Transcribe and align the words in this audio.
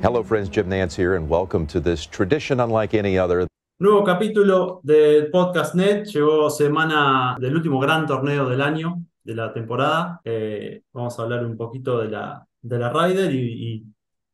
Hello, 0.00 0.22
friends. 0.22 0.48
Jim 0.48 0.68
Nance 0.68 0.94
here, 0.94 1.16
and 1.16 1.28
welcome 1.28 1.66
to 1.66 1.80
this 1.80 2.06
tradition 2.06 2.60
unlike 2.60 2.94
any 2.94 3.18
other. 3.18 3.48
Nuevo 3.80 4.04
capítulo 4.04 4.80
del 4.84 5.28
Podcast 5.28 5.74
Net. 5.74 6.06
Llegó 6.06 6.48
semana 6.50 7.36
del 7.40 7.56
último 7.56 7.80
gran 7.80 8.06
torneo 8.06 8.48
del 8.48 8.60
año, 8.60 9.02
de 9.24 9.34
la 9.34 9.52
temporada. 9.52 10.20
Eh, 10.24 10.82
vamos 10.92 11.18
a 11.18 11.22
hablar 11.22 11.44
un 11.44 11.56
poquito 11.56 11.98
de 11.98 12.10
la, 12.10 12.46
de 12.62 12.78
la 12.78 12.92
Ryder 12.92 13.34
y, 13.34 13.84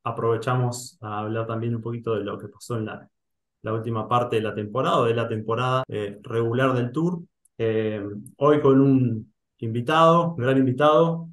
aprovechamos 0.05 0.99
a 1.00 1.21
hablar 1.21 1.46
también 1.46 1.75
un 1.75 1.81
poquito 1.81 2.15
de 2.15 2.25
lo 2.25 2.39
que 2.39 2.49
pasó 2.49 2.77
en 2.77 2.85
la, 2.85 3.09
la 3.62 3.73
última 3.73 4.07
parte 4.07 4.37
de 4.37 4.43
la 4.43 4.55
temporada 4.55 4.99
o 4.99 5.05
de 5.07 5.15
la 5.15 5.27
temporada 5.27 5.83
eh, 5.89 6.19
regular 6.23 6.75
del 6.75 6.93
Tour. 6.93 7.23
Eh, 7.57 8.07
hoy 8.37 8.61
con 8.61 8.82
un 8.82 9.32
invitado, 9.61 10.35
un 10.35 10.43
gran 10.43 10.59
invitado, 10.59 11.31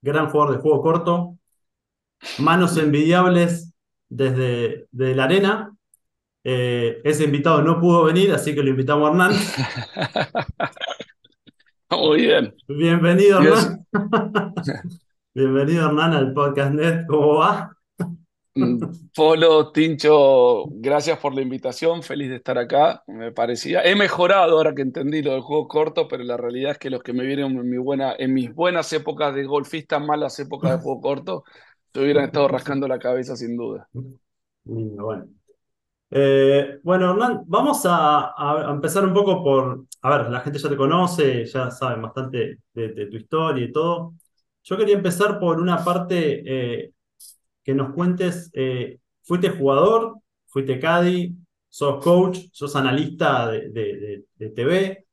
gran 0.00 0.28
jugador 0.28 0.54
de 0.54 0.62
juego 0.62 0.80
corto, 0.80 1.38
manos 2.38 2.76
envidiables 2.76 3.72
desde 4.08 4.86
de 4.90 5.14
la 5.14 5.24
arena. 5.24 5.76
Eh, 6.44 7.00
ese 7.04 7.24
invitado 7.24 7.62
no 7.62 7.80
pudo 7.80 8.04
venir, 8.04 8.32
así 8.32 8.54
que 8.54 8.62
lo 8.62 8.70
invitamos 8.70 9.08
a 9.08 9.12
Hernán. 9.12 9.32
Muy 11.90 12.22
bien. 12.22 12.54
Bienvenido, 12.66 13.40
Hernán. 13.40 13.86
Bienvenido, 15.34 15.86
Hernán, 15.86 16.14
al 16.14 16.32
Podcast 16.32 16.74
Net. 16.74 17.06
¿Cómo 17.06 17.36
va? 17.36 17.70
Mm, 18.54 18.82
Polo, 19.14 19.72
Tincho, 19.72 20.66
gracias 20.72 21.18
por 21.18 21.34
la 21.34 21.40
invitación, 21.40 22.02
feliz 22.02 22.28
de 22.28 22.36
estar 22.36 22.58
acá. 22.58 23.02
Me 23.06 23.32
parecía, 23.32 23.82
he 23.82 23.96
mejorado 23.96 24.56
ahora 24.56 24.74
que 24.74 24.82
entendí 24.82 25.22
lo 25.22 25.32
del 25.32 25.40
juego 25.40 25.68
corto, 25.68 26.06
pero 26.06 26.22
la 26.22 26.36
realidad 26.36 26.72
es 26.72 26.78
que 26.78 26.90
los 26.90 27.02
que 27.02 27.14
me 27.14 27.24
vieron 27.24 27.52
en, 27.52 27.70
mi 27.70 27.78
buena, 27.78 28.14
en 28.18 28.34
mis 28.34 28.54
buenas 28.54 28.92
épocas 28.92 29.34
de 29.34 29.44
golfista, 29.44 29.98
malas 30.00 30.38
épocas 30.38 30.72
de 30.72 30.78
juego 30.78 31.00
corto, 31.00 31.44
se 31.92 32.00
hubieran 32.00 32.24
estado 32.24 32.48
rascando 32.48 32.88
la 32.88 32.98
cabeza 32.98 33.36
sin 33.36 33.56
duda. 33.56 33.88
Bueno. 34.64 35.28
Eh, 36.10 36.78
bueno, 36.82 37.12
Hernán, 37.12 37.42
vamos 37.46 37.82
a, 37.86 38.34
empezar 38.70 39.04
un 39.04 39.14
poco 39.14 39.42
por, 39.42 39.86
a 40.02 40.18
ver, 40.18 40.30
la 40.30 40.40
gente 40.40 40.58
ya 40.58 40.68
te 40.68 40.76
conoce, 40.76 41.44
ya 41.46 41.70
saben 41.70 42.02
bastante 42.02 42.58
de, 42.74 43.06
tu 43.06 43.16
historia 43.16 43.64
y 43.64 43.72
todo. 43.72 44.14
Yo 44.62 44.76
quería 44.76 44.94
empezar 44.94 45.40
por 45.40 45.60
una 45.60 45.82
parte 45.84 46.42
eh, 46.84 46.92
que 47.64 47.74
nos 47.74 47.94
cuentes, 47.94 48.50
eh, 48.54 48.98
fuiste 49.22 49.50
jugador, 49.50 50.18
fuiste 50.46 50.78
caddy, 50.78 51.34
sos 51.68 52.02
coach, 52.04 52.40
sos 52.52 52.76
analista 52.76 53.50
de, 53.50 53.70
de- 53.70 54.24
de- 54.36 54.50
TV. 54.50 55.06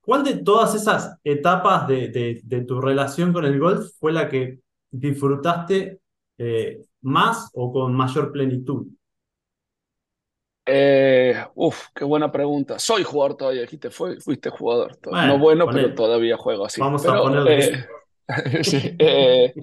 ¿cuál 0.00 0.24
de 0.24 0.36
todas 0.38 0.74
esas 0.74 1.18
etapas 1.22 1.86
de 1.86 2.64
tu 2.66 2.80
relación 2.80 3.32
con 3.32 3.44
el 3.44 3.58
golf 3.58 3.90
fue 3.98 4.12
la 4.12 4.28
que 4.28 4.60
disfrutaste 4.90 6.00
eh, 6.38 6.82
más 7.02 7.50
o 7.54 7.72
con 7.72 7.94
mayor 7.94 8.32
plenitud? 8.32 8.86
Eh, 10.66 11.34
uf, 11.54 11.86
qué 11.94 12.04
buena 12.04 12.30
pregunta. 12.30 12.78
Soy 12.78 13.02
jugador 13.02 13.36
todavía, 13.36 13.62
dijiste, 13.62 13.90
fuiste 13.90 14.50
jugador. 14.50 14.98
Bueno, 15.02 15.26
no 15.26 15.38
bueno, 15.38 15.66
pero 15.70 15.94
todavía 15.94 16.36
juego 16.36 16.66
así. 16.66 16.80
Vamos 16.80 17.04
a 17.06 17.16
ponerle 17.16 17.64
eh, 17.64 17.84
sí, 18.62 18.94
eh, 18.98 19.54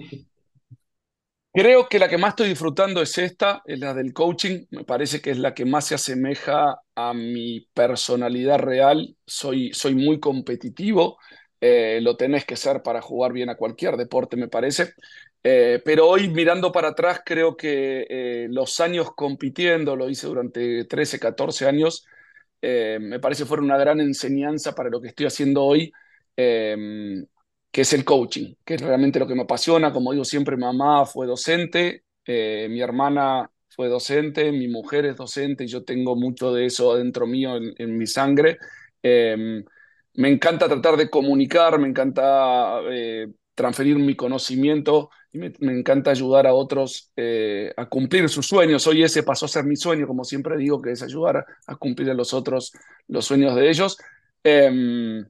Creo 1.52 1.88
que 1.88 1.98
la 1.98 2.08
que 2.08 2.18
más 2.18 2.30
estoy 2.30 2.50
disfrutando 2.50 3.00
es 3.00 3.16
esta, 3.18 3.62
es 3.64 3.78
la 3.80 3.94
del 3.94 4.12
coaching. 4.12 4.66
Me 4.70 4.84
parece 4.84 5.20
que 5.20 5.30
es 5.30 5.38
la 5.38 5.54
que 5.54 5.64
más 5.64 5.86
se 5.86 5.94
asemeja 5.94 6.82
a 6.94 7.14
mi 7.14 7.66
personalidad 7.72 8.58
real. 8.58 9.16
Soy, 9.26 9.72
soy 9.72 9.94
muy 9.94 10.20
competitivo. 10.20 11.18
Eh, 11.60 12.00
lo 12.02 12.16
tenés 12.16 12.44
que 12.44 12.56
ser 12.56 12.82
para 12.82 13.00
jugar 13.02 13.32
bien 13.32 13.50
a 13.50 13.56
cualquier 13.56 13.96
deporte, 13.96 14.36
me 14.36 14.48
parece. 14.48 14.92
Eh, 15.42 15.80
pero 15.84 16.08
hoy, 16.08 16.28
mirando 16.28 16.72
para 16.72 16.88
atrás, 16.88 17.20
creo 17.24 17.56
que 17.56 18.06
eh, 18.08 18.48
los 18.50 18.80
años 18.80 19.12
compitiendo, 19.14 19.96
lo 19.96 20.08
hice 20.10 20.26
durante 20.26 20.84
13, 20.84 21.18
14 21.20 21.66
años, 21.66 22.04
me 22.62 23.20
parece 23.20 23.44
fueron 23.44 23.66
una 23.66 23.78
gran 23.78 24.00
enseñanza 24.00 24.74
para 24.74 24.90
lo 24.90 25.00
que 25.00 25.08
estoy 25.08 25.26
haciendo 25.26 25.64
hoy. 25.64 25.92
eh, 26.36 26.76
que 27.70 27.82
es 27.82 27.92
el 27.92 28.04
coaching, 28.04 28.54
que 28.64 28.74
es 28.74 28.80
realmente 28.80 29.18
lo 29.18 29.26
que 29.26 29.34
me 29.34 29.42
apasiona. 29.42 29.92
Como 29.92 30.12
digo 30.12 30.24
siempre, 30.24 30.56
mamá 30.56 31.04
fue 31.06 31.26
docente, 31.26 32.04
mi 32.26 32.80
hermana 32.80 33.50
fue 33.68 33.88
docente, 33.88 34.52
mi 34.52 34.68
mujer 34.68 35.04
es 35.06 35.16
docente 35.16 35.64
y 35.64 35.66
yo 35.68 35.84
tengo 35.84 36.16
mucho 36.16 36.52
de 36.52 36.66
eso 36.66 36.92
adentro 36.92 37.26
mío 37.26 37.56
en, 37.56 37.74
en 37.78 37.96
mi 37.98 38.06
sangre. 38.06 38.58
Me 40.18 40.28
encanta 40.28 40.66
tratar 40.66 40.96
de 40.96 41.08
comunicar, 41.08 41.78
me 41.78 41.86
encanta 41.86 42.80
eh, 42.90 43.28
transferir 43.54 43.96
mi 44.00 44.16
conocimiento 44.16 45.10
y 45.32 45.38
me, 45.38 45.52
encanta 45.60 46.10
ayudar 46.10 46.48
a 46.48 46.54
otros 46.54 47.12
eh, 47.14 47.72
a 47.76 47.86
cumplir 47.86 48.28
sus 48.28 48.44
sueños. 48.44 48.84
Hoy 48.88 49.04
ese 49.04 49.22
pasó 49.22 49.46
a 49.46 49.48
ser 49.48 49.62
mi 49.64 49.76
sueño, 49.76 50.08
como 50.08 50.24
siempre 50.24 50.56
digo, 50.56 50.82
que 50.82 50.90
es 50.90 51.02
ayudar 51.04 51.46
a, 51.68 51.76
cumplir 51.76 52.10
a 52.10 52.14
los 52.14 52.34
otros 52.34 52.72
los 53.06 53.26
sueños 53.26 53.54
de 53.54 53.70
ellos. 53.70 53.96
Eh, 54.42 55.22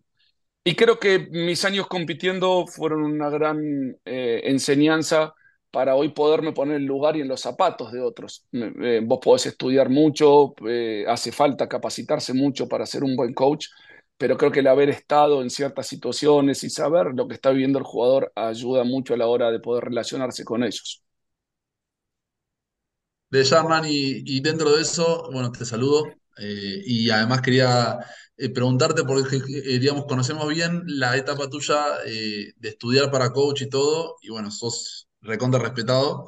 y 0.65 0.75
creo 0.75 0.99
que 0.99 1.29
mis 1.33 1.67
años 1.67 1.87
compitiendo 1.87 2.67
fueron 2.67 3.03
una 3.03 3.29
gran 3.29 3.61
eh, 4.07 4.41
enseñanza 4.45 5.35
para 5.71 5.97
hoy 5.97 6.15
poderme 6.15 6.53
poner 6.53 6.77
en 6.77 6.83
el 6.83 6.89
lugar 6.89 7.15
y 7.15 7.21
en 7.21 7.29
los 7.29 7.43
zapatos 7.43 7.93
de 7.93 8.01
otros. 8.01 8.47
Vos 9.03 9.19
podés 9.23 9.45
estudiar 9.45 9.91
mucho, 9.91 10.55
hace 11.07 11.31
falta 11.31 11.69
capacitarse 11.69 12.33
mucho 12.33 12.67
para 12.67 12.87
ser 12.87 13.05
un 13.05 13.15
buen 13.17 13.35
coach, 13.35 13.67
pero 14.19 14.37
creo 14.39 14.53
que 14.53 14.61
el 14.61 14.69
haber 14.69 14.91
estado 14.91 15.43
en 15.43 15.51
ciertas 15.51 15.87
situaciones 15.89 16.65
y 16.65 16.71
saber 16.71 17.09
lo 17.15 17.29
que 17.29 17.35
está 17.35 17.51
viviendo 17.51 17.79
el 17.79 17.85
jugador 17.87 18.33
ayuda 18.37 18.85
mucho 18.85 19.15
a 19.15 19.19
la 19.19 19.29
hora 19.29 19.51
de 19.53 19.61
poder 19.61 19.85
relacionarse 19.87 20.45
con 20.45 20.65
ellos. 20.65 21.03
de 23.31 23.45
Sharman 23.45 23.85
y, 23.87 24.41
dentro 24.41 24.75
de 24.75 24.83
eso, 24.83 25.29
bueno, 25.33 25.53
te 25.53 25.65
saludo 25.65 26.05
eh, 26.39 26.83
y 26.85 27.11
además 27.11 27.43
quería 27.43 27.99
eh, 28.37 28.49
preguntarte 28.51 29.05
porque, 29.05 29.37
eh, 29.37 29.79
digamos, 29.79 30.07
conocemos 30.07 30.49
bien 30.49 30.83
la 30.87 31.17
etapa 31.17 31.49
tuya 31.51 31.79
de 32.05 32.69
estudiar 32.69 33.11
para 33.11 33.33
coach 33.33 33.63
y 33.63 33.69
todo, 33.69 34.17
y 34.23 34.31
bueno, 34.31 34.51
sos 34.51 35.09
recontra 35.21 35.61
respetado, 35.61 36.27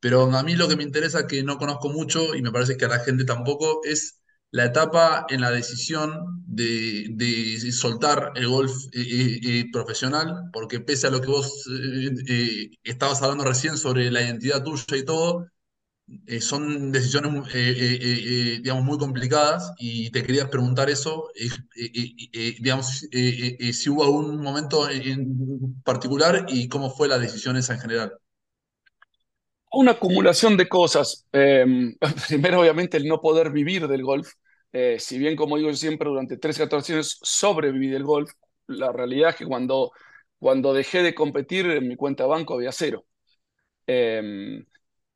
pero 0.00 0.24
a 0.36 0.42
mí 0.44 0.56
lo 0.56 0.68
que 0.68 0.76
me 0.76 0.84
interesa, 0.84 1.26
que 1.26 1.42
no 1.44 1.58
conozco 1.58 1.90
mucho 1.90 2.34
y 2.34 2.42
me 2.42 2.52
parece 2.52 2.76
que 2.76 2.86
a 2.86 2.88
la 2.88 3.00
gente 3.00 3.24
tampoco, 3.24 3.82
es 3.84 4.21
la 4.52 4.66
etapa 4.66 5.26
en 5.30 5.40
la 5.40 5.50
decisión 5.50 6.44
de, 6.46 7.58
soltar 7.72 8.32
el 8.36 8.48
golf 8.48 8.72
eh, 8.92 9.64
profesional, 9.72 10.50
porque 10.52 10.80
pese 10.80 11.06
a 11.06 11.10
lo 11.10 11.20
que 11.20 11.28
vos 11.28 11.66
eh, 11.68 12.10
eh, 12.28 12.70
estabas 12.84 13.22
hablando 13.22 13.44
recién 13.44 13.76
sobre 13.78 14.10
la 14.10 14.22
identidad 14.22 14.62
tuya 14.62 14.84
y 14.96 15.04
todo, 15.04 15.46
eh, 16.26 16.40
son 16.42 16.92
decisiones, 16.92 17.44
digamos, 18.62 18.84
muy 18.84 18.98
complicadas 18.98 19.72
y 19.78 20.10
te 20.10 20.22
quería 20.22 20.50
preguntar 20.50 20.90
eso, 20.90 21.30
digamos, 22.60 23.06
si 23.10 23.90
hubo 23.90 24.04
algún 24.04 24.42
momento 24.42 24.90
en 24.90 25.80
particular 25.82 26.46
y 26.48 26.68
cómo 26.68 26.90
fue 26.90 27.08
la 27.08 27.18
decisión 27.18 27.56
esa 27.56 27.74
en 27.74 27.80
general. 27.80 28.12
Una 29.72 29.92
acumulación 29.92 30.56
de 30.56 30.68
cosas. 30.68 31.26
Eh, 31.32 31.64
primero, 32.28 32.60
obviamente, 32.60 32.98
el 32.98 33.08
no 33.08 33.20
poder 33.20 33.50
vivir 33.50 33.88
del 33.88 34.02
golf. 34.02 34.32
Eh, 34.72 34.98
si 34.98 35.18
bien, 35.18 35.36
como 35.36 35.56
digo 35.58 35.72
siempre, 35.74 36.08
durante 36.08 36.38
13, 36.38 36.62
14 36.62 36.94
años 36.94 37.18
sobreviví 37.22 37.88
del 37.88 38.04
golf, 38.04 38.32
la 38.66 38.92
realidad 38.92 39.30
es 39.30 39.36
que 39.36 39.46
cuando, 39.46 39.92
cuando 40.38 40.72
dejé 40.74 41.02
de 41.02 41.14
competir, 41.14 41.66
en 41.66 41.88
mi 41.88 41.96
cuenta 41.96 42.26
banco 42.26 42.54
había 42.54 42.72
cero. 42.72 43.04
Eh, 43.86 44.64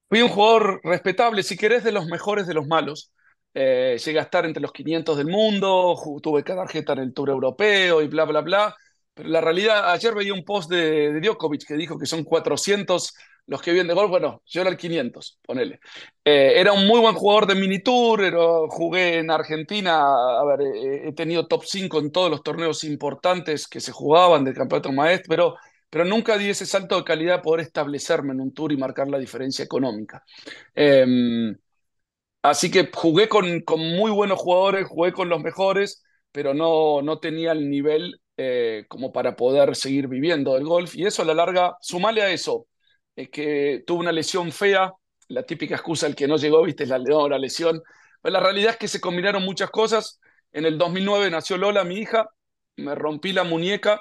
fui 0.08 0.22
un 0.22 0.28
jugador 0.28 0.80
respetable, 0.84 1.42
si 1.42 1.56
querés, 1.56 1.84
de 1.84 1.92
los 1.92 2.06
mejores 2.06 2.46
de 2.46 2.54
los 2.54 2.66
malos. 2.66 3.12
Eh, 3.54 3.98
llegué 4.04 4.18
a 4.18 4.22
estar 4.22 4.44
entre 4.44 4.60
los 4.62 4.72
500 4.72 5.16
del 5.16 5.28
mundo, 5.28 5.96
tuve 6.22 6.44
cada 6.44 6.62
tarjeta 6.64 6.92
en 6.94 6.98
el 7.00 7.14
Tour 7.14 7.30
Europeo 7.30 8.02
y 8.02 8.08
bla, 8.08 8.24
bla, 8.24 8.40
bla. 8.42 8.76
Pero 9.14 9.28
la 9.30 9.40
realidad, 9.40 9.90
ayer 9.92 10.14
veía 10.14 10.34
un 10.34 10.44
post 10.44 10.70
de, 10.70 11.12
de 11.12 11.20
Djokovic 11.20 11.66
que 11.66 11.74
dijo 11.74 11.98
que 11.98 12.06
son 12.06 12.24
400 12.24 13.14
los 13.46 13.62
que 13.62 13.72
viven 13.72 13.86
de 13.86 13.94
golf. 13.94 14.10
Bueno, 14.10 14.42
yo 14.46 14.60
era 14.60 14.70
el 14.70 14.76
500, 14.76 15.38
ponele. 15.42 15.80
Eh, 16.24 16.54
era 16.56 16.72
un 16.72 16.86
muy 16.86 17.00
buen 17.00 17.14
jugador 17.14 17.46
de 17.46 17.54
mini 17.54 17.82
tour, 17.82 18.20
jugué 18.68 19.18
en 19.18 19.30
Argentina, 19.30 20.00
a 20.02 20.44
ver, 20.44 20.60
eh, 20.62 21.08
he 21.08 21.12
tenido 21.12 21.46
top 21.46 21.64
5 21.64 21.98
en 22.00 22.10
todos 22.10 22.30
los 22.30 22.42
torneos 22.42 22.84
importantes 22.84 23.68
que 23.68 23.80
se 23.80 23.92
jugaban 23.92 24.44
del 24.44 24.54
campeonato 24.54 24.92
maestro, 24.92 25.56
pero, 25.90 26.04
nunca 26.04 26.36
di 26.36 26.50
ese 26.50 26.66
salto 26.66 26.96
de 26.96 27.04
calidad 27.04 27.36
de 27.36 27.42
poder 27.42 27.64
establecerme 27.66 28.32
en 28.32 28.40
un 28.40 28.52
tour 28.52 28.72
y 28.72 28.76
marcar 28.76 29.08
la 29.08 29.18
diferencia 29.18 29.64
económica. 29.64 30.22
Eh, 30.74 31.06
así 32.42 32.70
que 32.70 32.90
jugué 32.92 33.28
con, 33.28 33.60
con 33.62 33.80
muy 33.80 34.10
buenos 34.10 34.38
jugadores, 34.38 34.86
jugué 34.86 35.12
con 35.12 35.28
los 35.28 35.40
mejores, 35.42 36.04
pero 36.32 36.54
no, 36.54 37.02
no 37.02 37.18
tenía 37.18 37.52
el 37.52 37.68
nivel 37.70 38.20
eh, 38.36 38.84
como 38.88 39.12
para 39.12 39.36
poder 39.36 39.74
seguir 39.76 40.08
viviendo 40.08 40.54
del 40.54 40.64
golf. 40.64 40.94
Y 40.96 41.06
eso 41.06 41.22
a 41.22 41.24
la 41.24 41.34
larga, 41.34 41.76
sumale 41.80 42.22
a 42.22 42.30
eso, 42.30 42.66
es 43.16 43.30
que 43.30 43.82
tuve 43.86 44.00
una 44.00 44.12
lesión 44.12 44.52
fea, 44.52 44.92
la 45.28 45.42
típica 45.42 45.74
excusa 45.74 46.06
del 46.06 46.14
que 46.14 46.28
no 46.28 46.36
llegó, 46.36 46.62
viste, 46.62 46.86
la, 46.86 46.98
no, 46.98 47.28
lesión. 47.38 47.82
Pero 48.22 48.32
la 48.32 48.40
realidad 48.40 48.72
es 48.72 48.76
que 48.76 48.88
se 48.88 49.00
combinaron 49.00 49.42
muchas 49.42 49.70
cosas. 49.70 50.20
En 50.52 50.66
el 50.66 50.78
2009 50.78 51.30
nació 51.30 51.56
Lola, 51.56 51.84
mi 51.84 51.96
hija, 51.96 52.28
me 52.76 52.94
rompí 52.94 53.32
la 53.32 53.44
muñeca 53.44 54.00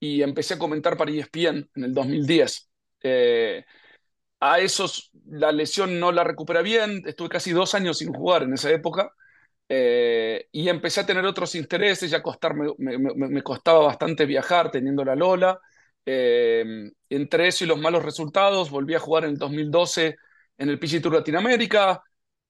y 0.00 0.22
empecé 0.22 0.54
a 0.54 0.58
comentar 0.58 0.96
para 0.96 1.10
ESPN 1.10 1.68
en 1.74 1.84
el 1.84 1.94
2010. 1.94 2.68
Eh, 3.02 3.64
a 4.40 4.60
esos 4.60 5.10
la 5.26 5.52
lesión 5.52 6.00
no 6.00 6.12
la 6.12 6.24
recuperé 6.24 6.62
bien, 6.62 7.02
estuve 7.06 7.28
casi 7.28 7.52
dos 7.52 7.74
años 7.74 7.98
sin 7.98 8.12
jugar 8.12 8.44
en 8.44 8.54
esa 8.54 8.70
época 8.70 9.12
eh, 9.68 10.48
y 10.52 10.68
empecé 10.68 11.00
a 11.00 11.06
tener 11.06 11.24
otros 11.26 11.54
intereses, 11.54 12.10
ya 12.10 12.22
costarme, 12.22 12.72
me, 12.78 13.42
costaba 13.42 13.80
bastante 13.84 14.24
viajar 14.24 14.70
teniendo 14.70 15.04
la 15.04 15.14
Lola. 15.14 15.60
Eh, 16.10 16.90
entre 17.10 17.48
eso 17.48 17.64
y 17.64 17.66
los 17.66 17.78
malos 17.78 18.02
resultados, 18.02 18.70
volví 18.70 18.94
a 18.94 18.98
jugar 18.98 19.24
en 19.24 19.30
el 19.32 19.36
2012 19.36 20.16
en 20.56 20.68
el 20.70 20.78
PG 20.78 21.02
Tour 21.02 21.14
Latinoamérica. 21.14 22.02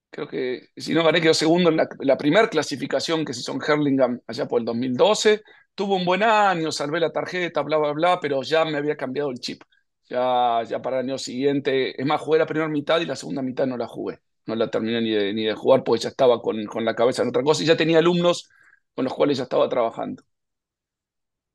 Creo 0.09 0.27
que 0.29 0.69
si 0.77 0.93
no 0.93 1.03
gané, 1.03 1.19
quedó 1.19 1.33
segundo 1.33 1.69
en 1.69 1.77
la, 1.77 2.17
primera 2.17 2.49
clasificación 2.49 3.25
que 3.25 3.33
se 3.33 3.41
hizo 3.41 3.51
en 3.51 3.59
Hurlingham 3.61 4.21
allá 4.27 4.47
por 4.47 4.61
el 4.61 4.65
2012. 4.65 5.41
Tuvo 5.75 5.97
un 5.97 6.05
buen 6.05 6.23
año, 6.23 6.71
salvé 6.71 7.01
la 7.01 7.11
tarjeta, 7.11 7.61
bla, 7.61 7.77
bla, 7.77 7.91
bla, 7.91 8.19
pero 8.21 8.41
ya 8.43 8.63
me 8.63 8.77
había 8.77 8.95
cambiado 8.95 9.29
el 9.29 9.39
chip. 9.39 9.61
Ya, 10.09 10.63
ya 10.63 10.81
para 10.81 11.01
el 11.01 11.07
año 11.07 11.17
siguiente, 11.17 11.99
es 12.01 12.07
más, 12.07 12.21
jugué 12.21 12.39
la 12.39 12.45
primera 12.45 12.69
mitad 12.69 13.01
y 13.01 13.05
la 13.05 13.15
segunda 13.17 13.41
mitad 13.41 13.67
no 13.67 13.75
la 13.77 13.87
jugué. 13.87 14.19
No 14.45 14.55
la 14.55 14.69
terminé 14.71 15.01
ni 15.01 15.11
de, 15.11 15.33
ni 15.33 15.43
de 15.45 15.53
jugar 15.53 15.83
porque 15.83 16.03
ya 16.03 16.09
estaba 16.09 16.41
con, 16.41 16.65
con 16.65 16.85
la 16.85 16.95
cabeza 16.95 17.23
en 17.23 17.29
otra 17.29 17.43
cosa 17.43 17.61
y 17.63 17.65
ya 17.65 17.75
tenía 17.77 17.99
alumnos 17.99 18.49
con 18.95 19.03
los 19.05 19.13
cuales 19.13 19.37
ya 19.37 19.43
estaba 19.43 19.67
trabajando. 19.67 20.23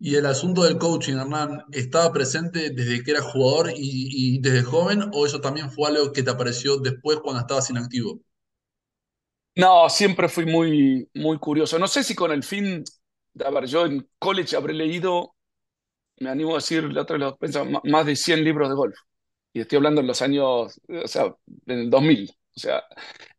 ¿Y 0.04 0.16
el 0.16 0.26
asunto 0.26 0.64
del 0.64 0.76
coaching, 0.76 1.14
Hernán, 1.14 1.64
estaba 1.72 2.12
presente 2.12 2.68
desde 2.68 3.02
que 3.02 3.12
eras 3.12 3.24
jugador 3.24 3.72
y, 3.74 4.38
desde 4.38 4.62
joven 4.62 5.10
o 5.14 5.24
eso 5.24 5.40
también 5.40 5.70
fue 5.70 5.88
algo 5.88 6.12
que 6.12 6.22
te 6.22 6.30
apareció 6.30 6.76
después 6.76 7.20
cuando 7.20 7.40
estabas 7.40 7.70
inactivo? 7.70 8.20
No, 9.56 9.88
siempre 9.88 10.28
fui 10.28 10.44
muy, 10.44 11.08
muy 11.14 11.38
curioso. 11.38 11.78
No 11.78 11.88
sé 11.88 12.04
si 12.04 12.14
con 12.14 12.32
el 12.32 12.42
fin, 12.42 12.84
a 13.42 13.48
ver, 13.48 13.64
yo 13.64 13.86
en 13.86 14.06
college 14.18 14.54
habré 14.54 14.74
leído 14.74 15.34
me 16.20 16.28
animo 16.28 16.52
a 16.52 16.56
decir, 16.56 16.84
la 16.84 17.00
otra 17.00 17.16
vez 17.40 17.56
más 17.84 18.04
de 18.04 18.14
100 18.14 18.44
libros 18.44 18.68
de 18.68 18.74
golf. 18.74 18.96
Y 19.54 19.60
estoy 19.60 19.76
hablando 19.76 20.02
en 20.02 20.06
los 20.06 20.20
años, 20.20 20.78
o 20.86 21.08
sea, 21.08 21.34
en 21.64 21.78
el 21.78 21.88
2000. 21.88 22.30
O 22.56 22.60
sea, 22.60 22.84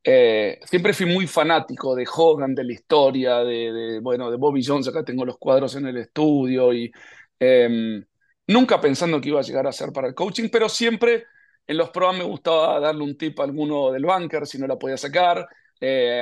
eh, 0.04 0.60
siempre 0.66 0.94
fui 0.94 1.06
muy 1.06 1.28
fanático 1.28 1.96
de 1.96 2.06
Hogan, 2.14 2.54
de 2.54 2.64
la 2.64 2.74
historia, 2.74 3.38
de, 3.40 4.00
bueno, 4.02 4.30
de 4.30 4.38
Bobby 4.38 4.64
Jones. 4.64 4.88
Acá 4.88 5.04
tengo 5.04 5.26
los 5.26 5.38
cuadros 5.38 5.76
en 5.76 5.88
el 5.88 5.98
estudio 5.98 6.74
y 6.74 6.92
em, 7.40 8.04
nunca 8.48 8.80
pensando 8.82 9.22
que 9.22 9.30
iba 9.30 9.40
a 9.40 9.44
llegar 9.44 9.68
a 9.68 9.72
ser 9.72 9.92
para 9.94 10.08
el 10.08 10.14
coaching, 10.16 10.50
pero 10.52 10.68
siempre 10.70 11.26
en 11.68 11.78
los 11.78 11.90
programas 11.90 12.20
me 12.20 12.30
gustaba 12.30 12.80
darle 12.80 13.04
un 13.04 13.18
tip 13.18 13.40
a 13.40 13.44
alguno 13.44 13.92
del 13.92 14.06
banker 14.06 14.46
si 14.46 14.58
no 14.60 14.68
la 14.68 14.78
podía 14.78 14.98
sacar. 14.98 15.48
Eh, 15.80 16.22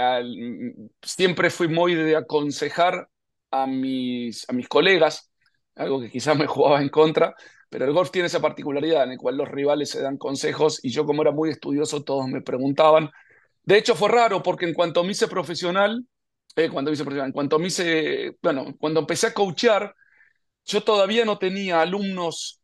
siempre 1.01 1.49
fui 1.49 1.67
muy 1.67 1.95
de 1.95 2.15
aconsejar 2.15 3.09
a 3.51 3.67
mis, 3.67 4.49
a 4.49 4.53
mis 4.53 4.67
colegas 4.67 5.29
algo 5.75 5.99
que 6.01 6.09
quizás 6.09 6.37
me 6.37 6.47
jugaba 6.47 6.81
en 6.81 6.89
contra, 6.89 7.35
pero 7.73 7.85
el 7.85 7.91
golf 7.93 8.11
tiene 8.11 8.27
esa 8.27 8.39
particularidad 8.39 9.03
en 9.05 9.13
el 9.13 9.17
cual 9.17 9.35
los 9.35 9.49
rivales 9.49 9.89
se 9.89 9.99
dan 9.99 10.17
consejos 10.17 10.79
y 10.85 10.91
yo 10.91 11.07
como 11.07 11.23
era 11.23 11.31
muy 11.31 11.49
estudioso 11.49 12.03
todos 12.03 12.27
me 12.27 12.39
preguntaban. 12.43 13.09
De 13.63 13.79
hecho 13.79 13.95
fue 13.95 14.09
raro 14.09 14.43
porque 14.43 14.65
en 14.67 14.75
cuanto 14.75 15.03
me 15.03 15.13
hice 15.13 15.27
profesional, 15.27 16.05
eh, 16.55 16.69
cuando 16.69 16.91
hice 16.91 17.03
profesional, 17.03 17.29
en 17.29 17.33
cuanto 17.33 17.57
me 17.57 17.65
hice, 17.69 18.37
bueno, 18.43 18.75
cuando 18.79 18.99
empecé 18.99 19.25
a 19.25 19.33
coachear, 19.33 19.95
yo 20.65 20.83
todavía 20.83 21.25
no 21.25 21.39
tenía 21.39 21.81
alumnos 21.81 22.61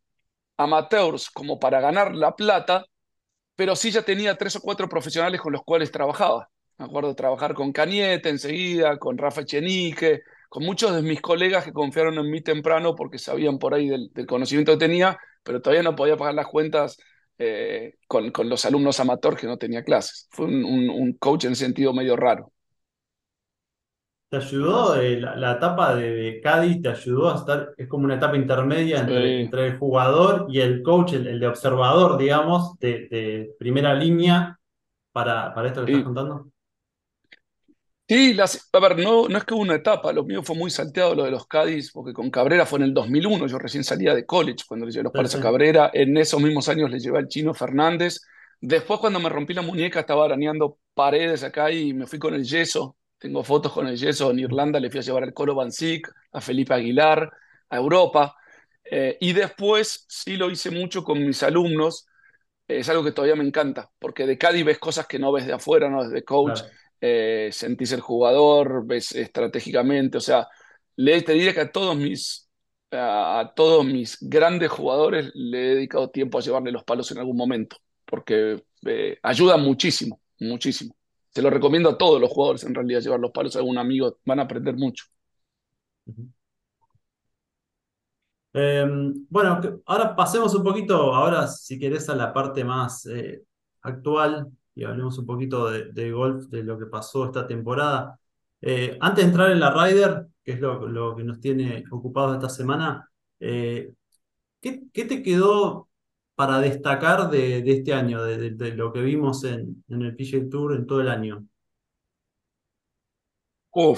amateurs 0.56 1.28
como 1.30 1.58
para 1.58 1.80
ganar 1.80 2.14
la 2.14 2.36
plata, 2.36 2.84
pero 3.56 3.74
sí 3.74 3.90
ya 3.90 4.02
tenía 4.02 4.38
tres 4.38 4.54
o 4.54 4.60
cuatro 4.60 4.88
profesionales 4.88 5.40
con 5.40 5.52
los 5.52 5.64
cuales 5.64 5.90
trabajaba. 5.90 6.48
Me 6.78 6.84
acuerdo 6.84 7.08
de 7.08 7.16
trabajar 7.16 7.54
con 7.54 7.72
Cañete 7.72 8.28
enseguida, 8.28 8.96
con 8.96 9.18
Rafa 9.18 9.44
Chenique, 9.44 10.22
con 10.50 10.64
muchos 10.64 10.92
de 10.96 11.02
mis 11.02 11.20
colegas 11.20 11.64
que 11.64 11.72
confiaron 11.72 12.18
en 12.18 12.28
mí 12.28 12.40
temprano 12.40 12.96
porque 12.96 13.18
sabían 13.18 13.58
por 13.58 13.72
ahí 13.72 13.88
del, 13.88 14.10
conocimiento 14.26 14.72
que 14.72 14.78
tenía, 14.78 15.16
pero 15.44 15.62
todavía 15.62 15.84
no 15.84 15.94
podía 15.94 16.16
pagar 16.16 16.34
las 16.34 16.48
cuentas 16.48 16.98
eh, 17.38 17.94
con, 18.08 18.32
con, 18.32 18.48
los 18.48 18.64
alumnos 18.64 18.98
amateurs 18.98 19.40
que 19.40 19.46
no 19.46 19.58
tenía 19.58 19.84
clases. 19.84 20.26
Fue 20.32 20.46
un, 20.46 21.16
coach 21.20 21.44
en 21.44 21.54
sentido 21.54 21.92
medio 21.92 22.16
raro. 22.16 22.52
¿Te 24.28 24.38
ayudó 24.38 25.00
eh, 25.00 25.20
la, 25.20 25.52
etapa 25.52 25.94
de, 25.94 26.40
Cádiz? 26.42 26.82
¿Te 26.82 26.88
ayudó 26.88 27.30
a 27.30 27.36
estar? 27.36 27.72
Es 27.76 27.86
como 27.86 28.06
una 28.06 28.16
etapa 28.16 28.36
intermedia 28.36 29.00
entre, 29.00 29.42
entre 29.42 29.66
el 29.68 29.78
jugador 29.78 30.46
y 30.48 30.58
el 30.58 30.82
coach, 30.82 31.12
el, 31.12 31.38
de 31.38 31.46
observador, 31.46 32.18
digamos, 32.18 32.76
de, 32.80 33.54
primera 33.56 33.94
línea 33.94 34.58
para, 35.12 35.54
para 35.54 35.68
esto 35.68 35.84
que 35.84 35.92
estás 35.92 36.04
contando. 36.04 36.50
Sí, 38.10 38.36
a 38.72 38.80
ver, 38.80 38.98
no, 38.98 39.28
no 39.28 39.38
es 39.38 39.44
que 39.44 39.54
hubo 39.54 39.62
una 39.62 39.76
etapa, 39.76 40.12
lo 40.12 40.24
mío 40.24 40.42
fue 40.42 40.56
muy 40.56 40.68
salteado 40.68 41.14
lo 41.14 41.22
de 41.22 41.30
los 41.30 41.46
Cádiz, 41.46 41.92
porque 41.92 42.12
con 42.12 42.28
Cabrera 42.28 42.66
fue 42.66 42.80
en 42.80 42.86
el 42.86 42.92
2001, 42.92 43.46
yo 43.46 43.56
recién 43.56 43.84
salía 43.84 44.16
de 44.16 44.26
college 44.26 44.64
cuando 44.66 44.84
le 44.84 44.90
llevé 44.90 45.04
los 45.04 45.12
palos 45.12 45.32
a 45.36 45.40
Cabrera, 45.40 45.92
en 45.94 46.16
esos 46.16 46.42
mismos 46.42 46.68
años 46.68 46.90
le 46.90 46.98
llevé 46.98 47.18
al 47.18 47.28
chino 47.28 47.54
Fernández, 47.54 48.22
después 48.60 48.98
cuando 48.98 49.20
me 49.20 49.28
rompí 49.28 49.54
la 49.54 49.62
muñeca 49.62 50.00
estaba 50.00 50.24
arañando 50.24 50.80
paredes 50.92 51.44
acá 51.44 51.70
y 51.70 51.94
me 51.94 52.08
fui 52.08 52.18
con 52.18 52.34
el 52.34 52.42
yeso, 52.42 52.96
tengo 53.16 53.44
fotos 53.44 53.70
con 53.70 53.86
el 53.86 53.96
yeso 53.96 54.32
en 54.32 54.40
Irlanda, 54.40 54.80
le 54.80 54.90
fui 54.90 54.98
a 54.98 55.04
llevar 55.04 55.22
al 55.22 55.32
Colo 55.32 55.54
Van 55.54 55.70
a 56.32 56.40
Felipe 56.40 56.74
Aguilar, 56.74 57.30
a 57.68 57.76
Europa, 57.76 58.34
eh, 58.90 59.18
y 59.20 59.32
después 59.34 60.04
sí 60.08 60.36
lo 60.36 60.50
hice 60.50 60.72
mucho 60.72 61.04
con 61.04 61.24
mis 61.24 61.44
alumnos, 61.44 62.08
es 62.66 62.88
algo 62.88 63.04
que 63.04 63.12
todavía 63.12 63.36
me 63.36 63.44
encanta, 63.44 63.88
porque 64.00 64.26
de 64.26 64.36
Cádiz 64.36 64.64
ves 64.64 64.78
cosas 64.80 65.06
que 65.06 65.20
no 65.20 65.30
ves 65.30 65.46
de 65.46 65.52
afuera, 65.52 65.88
no 65.88 66.02
desde 66.02 66.24
coach. 66.24 66.62
Eh, 67.00 67.48
sentís 67.52 67.92
el 67.92 68.00
jugador, 68.00 68.86
ves 68.86 69.12
estratégicamente, 69.12 70.18
o 70.18 70.20
sea, 70.20 70.48
le, 70.96 71.22
te 71.22 71.32
diría 71.32 71.54
que 71.54 71.60
a 71.60 71.72
todos 71.72 71.96
mis 71.96 72.50
a, 72.92 73.52
todos 73.54 73.84
mis 73.84 74.18
grandes 74.20 74.70
jugadores 74.70 75.30
le 75.34 75.58
he 75.58 75.74
dedicado 75.76 76.10
tiempo 76.10 76.38
a 76.38 76.40
llevarle 76.40 76.72
los 76.72 76.84
palos 76.84 77.10
en 77.12 77.18
algún 77.18 77.36
momento, 77.36 77.76
porque 78.04 78.64
eh, 78.86 79.18
ayuda 79.22 79.56
muchísimo, 79.56 80.20
muchísimo. 80.40 80.94
Se 81.30 81.42
lo 81.42 81.50
recomiendo 81.50 81.90
a 81.90 81.98
todos 81.98 82.20
los 82.20 82.30
jugadores 82.30 82.64
en 82.64 82.74
realidad 82.74 83.00
llevar 83.00 83.20
los 83.20 83.30
palos 83.30 83.54
a 83.56 83.60
algún 83.60 83.78
amigo, 83.78 84.18
van 84.24 84.40
a 84.40 84.42
aprender 84.42 84.74
mucho. 84.74 85.04
Em, 88.52 89.26
bueno, 89.28 89.60
ahora 89.86 90.16
pasemos 90.16 90.54
un 90.54 90.64
poquito, 90.64 91.14
ahora 91.14 91.46
si 91.46 91.78
querés 91.78 92.08
a 92.08 92.16
la 92.16 92.32
parte 92.32 92.64
más 92.64 93.06
eh, 93.06 93.42
actual 93.82 94.50
y 94.74 94.84
hablemos 94.84 95.18
un 95.18 95.26
poquito 95.26 95.70
de, 95.70 96.12
golf, 96.12 96.46
de 96.48 96.62
lo 96.62 96.78
que 96.78 96.86
pasó 96.86 97.26
esta 97.26 97.46
temporada. 97.46 98.18
Eh, 98.60 98.96
antes 99.00 99.24
de 99.24 99.30
entrar 99.30 99.50
en 99.50 99.60
la 99.60 99.70
Ryder, 99.70 100.26
que 100.44 100.52
es 100.52 100.60
lo, 100.60 101.16
que 101.16 101.24
nos 101.24 101.40
tiene 101.40 101.84
ocupados 101.90 102.36
esta 102.36 102.48
semana, 102.48 103.08
eh, 103.40 103.92
¿qué, 104.60 104.82
te 104.92 105.22
quedó 105.22 105.88
para 106.34 106.60
destacar 106.60 107.30
de, 107.30 107.58
este 107.70 107.92
año, 107.92 108.22
de, 108.22 108.74
lo 108.74 108.92
que 108.92 109.00
vimos 109.02 109.44
en, 109.44 109.84
el 109.88 110.16
PGA 110.16 110.48
Tour 110.48 110.74
en 110.74 110.86
todo 110.86 111.00
el 111.00 111.08
año? 111.08 111.46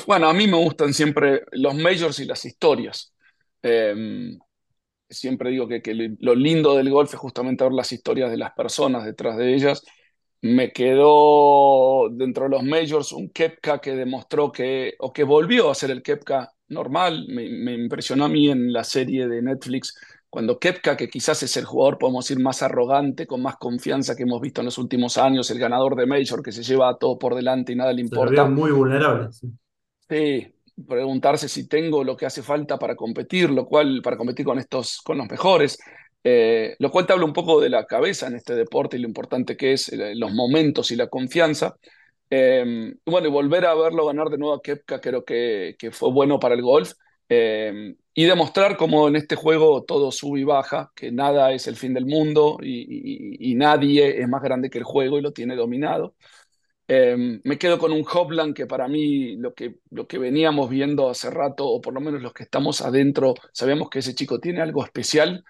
bueno, 0.07 0.29
a 0.29 0.35
mí 0.35 0.47
me 0.47 0.59
gustan 0.59 0.93
siempre 0.93 1.45
los 1.53 1.75
majors 1.75 2.19
y 2.21 2.27
las 2.27 2.45
historias. 2.45 3.15
Em, 3.63 4.39
siempre 5.09 5.51
digo 5.51 5.67
que, 5.67 5.81
que, 5.81 6.17
lo 6.21 6.35
lindo 6.35 6.77
del 6.77 6.91
golf 6.91 7.15
es 7.15 7.19
justamente 7.21 7.65
ver 7.65 7.73
las 7.73 7.91
historias 7.91 8.31
de 8.31 8.37
las 8.37 8.53
personas 8.53 9.05
detrás 9.05 9.37
de 9.37 9.55
ellas 9.55 9.83
me 10.43 10.73
quedó 10.73 12.09
dentro 12.11 12.45
de 12.45 12.51
los 12.51 12.65
majors 12.65 13.13
un 13.13 13.31
Kepka 13.31 13.81
que 13.81 13.95
demostró 13.95 14.51
que, 14.51 14.95
o 14.99 15.13
que 15.13 15.23
volvió 15.23 15.71
a 15.71 15.75
ser 15.75 15.93
el 15.93 16.03
Kepka 16.03 16.53
normal. 16.69 17.27
Me, 17.29 17.75
impresionó 17.75 18.25
a 18.25 18.29
mí 18.29 18.51
en 18.51 18.73
la 18.73 18.83
serie 18.83 19.29
de 19.29 19.41
Netflix 19.41 19.97
cuando 20.29 20.59
Kepka, 20.59 20.97
que 20.97 21.09
quizás 21.09 21.43
es 21.45 21.57
el 21.59 21.65
jugador, 21.65 21.99
podemos 21.99 22.25
decir, 22.25 22.43
más 22.43 22.63
arrogante, 22.63 23.27
con 23.27 23.41
más 23.41 23.57
confianza 23.57 24.17
que 24.17 24.25
hemos 24.25 24.41
visto 24.41 24.63
en 24.63 24.65
los 24.65 24.79
últimos 24.79 25.17
años, 25.17 25.51
el 25.51 25.59
ganador 25.59 25.95
de 25.95 26.07
Major, 26.07 26.43
que 26.43 26.53
se 26.53 26.63
lleva 26.63 26.97
todo 26.99 27.19
por 27.19 27.35
delante 27.35 27.73
y 27.73 27.77
nada 27.77 27.93
le 27.93 28.01
importa. 28.01 28.47
muy 28.47 28.73
vulnerable. 28.73 29.29
Sí. 30.09 30.55
preguntarse 30.89 31.49
si 31.49 31.69
tengo 31.69 32.03
lo 32.03 32.17
que 32.17 32.27
hace 32.27 32.43
falta 32.43 32.79
para 32.79 32.97
competir, 32.97 33.51
lo 33.51 33.67
cual, 33.67 34.01
para 34.03 34.17
competir 34.17 34.45
con 34.45 34.59
estos, 34.59 35.03
con 35.03 35.19
los 35.19 35.29
mejores. 35.29 35.79
Eh, 36.25 36.77
lo 36.79 36.91
cual 36.91 37.07
te 37.07 37.13
habla 37.13 37.25
un 37.25 37.33
poco 37.33 37.61
de 37.61 37.69
la 37.69 37.85
cabeza 37.87 38.29
en 38.29 38.37
este 38.37 38.55
deporte 38.55 38.97
y 38.97 39.01
lo 39.01 39.09
importante 39.09 39.57
que 39.57 39.73
es 39.73 39.89
eh, 39.93 40.15
los 40.15 40.33
momentos 40.33 40.91
y 40.91 40.97
la 40.97 41.09
confianza. 41.09 41.77
Eh, 42.31 42.95
bueno, 43.05 43.29
y 43.29 43.31
volver 43.31 43.67
a 43.67 43.75
verlo 43.75 44.07
ganar 44.07 44.29
de 44.29 44.39
nuevo 44.39 44.55
a 44.55 44.63
Kepka 44.63 45.01
creo 45.01 45.25
que, 45.25 45.77
que 45.79 45.91
fue 45.91 46.11
bueno 46.13 46.39
para 46.41 46.55
el 46.55 46.63
golf. 46.63 46.93
y 48.15 48.25
demostrar 48.25 48.77
cómo 48.77 49.09
en 49.09 49.17
este 49.17 49.37
juego 49.37 49.85
todo 49.85 50.13
sube 50.13 50.41
y 50.41 50.45
baja, 50.45 50.93
que 50.95 51.11
nada 51.11 51.53
es 51.53 51.67
el 51.67 51.77
fin 51.77 51.95
del 51.95 52.05
mundo 52.07 52.59
y, 52.63 53.55
nadie 53.57 54.21
es 54.21 54.29
más 54.29 54.43
grande 54.43 54.71
que 54.71 54.79
el 54.79 54.85
juego 54.85 55.19
y 55.19 55.23
lo 55.23 55.33
tiene 55.33 55.57
dominado. 55.57 56.15
me 56.89 57.59
quedo 57.59 57.79
con 57.79 57.93
un 57.93 58.05
Hopland 58.13 58.55
que 58.55 58.67
para 58.67 58.89
mí 58.89 59.37
lo 59.37 59.55
que, 59.55 59.77
lo 59.91 60.07
que 60.07 60.19
veníamos 60.19 60.69
viendo 60.71 61.09
hace 61.11 61.31
rato, 61.31 61.67
o 61.67 61.81
por 61.81 61.95
lo 61.95 62.01
menos 62.01 62.23
los 62.23 62.33
que 62.35 62.45
estamos 62.45 62.83
adentro, 62.83 63.35
sabemos 63.53 63.89
que 63.91 64.01
ese 64.01 64.15
chico 64.15 64.39
tiene 64.41 64.61
algo 64.61 64.85
especial 64.85 65.45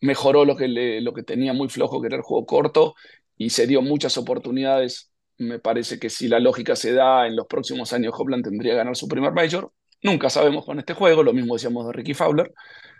mejoró 0.00 0.44
lo 0.44 0.56
que, 0.56 0.68
lo 1.00 1.12
que 1.12 1.22
tenía 1.22 1.52
muy 1.52 1.68
flojo, 1.68 2.00
que 2.00 2.08
era 2.08 2.16
el 2.16 2.22
juego 2.22 2.46
corto, 2.46 2.94
y 3.36 3.50
se 3.50 3.66
dio 3.66 3.82
muchas 3.82 4.16
oportunidades. 4.18 5.10
Me 5.38 5.58
parece 5.58 5.98
que 5.98 6.10
si 6.10 6.28
la 6.28 6.40
lógica 6.40 6.76
se 6.76 6.92
da, 6.92 7.26
en 7.26 7.36
los 7.36 7.46
próximos 7.46 7.92
años 7.92 8.14
Hopland 8.16 8.44
tendría 8.44 8.72
que 8.72 8.78
ganar 8.78 8.96
su 8.96 9.08
primer 9.08 9.32
Major. 9.32 9.70
Nunca 10.02 10.30
sabemos 10.30 10.64
con 10.64 10.78
este 10.78 10.94
juego, 10.94 11.22
lo 11.22 11.32
mismo 11.32 11.54
decíamos 11.54 11.86
de 11.86 11.92
Ricky 11.92 12.14
Fowler, 12.14 12.52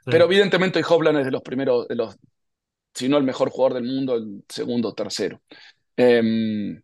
pero 0.04 0.24
evidentemente 0.24 0.82
Hopland 0.88 1.18
es 1.18 1.26
de 1.26 1.30
los 1.30 1.42
primeros, 1.42 1.86
de 1.88 1.94
los 1.94 2.16
si 2.94 3.08
no 3.08 3.18
el 3.18 3.24
mejor 3.24 3.50
jugador 3.50 3.74
del 3.74 3.84
mundo, 3.84 4.14
el 4.14 4.42
segundo 4.48 4.88
o 4.88 4.94
tercero. 4.94 5.40
Em, 5.96 6.80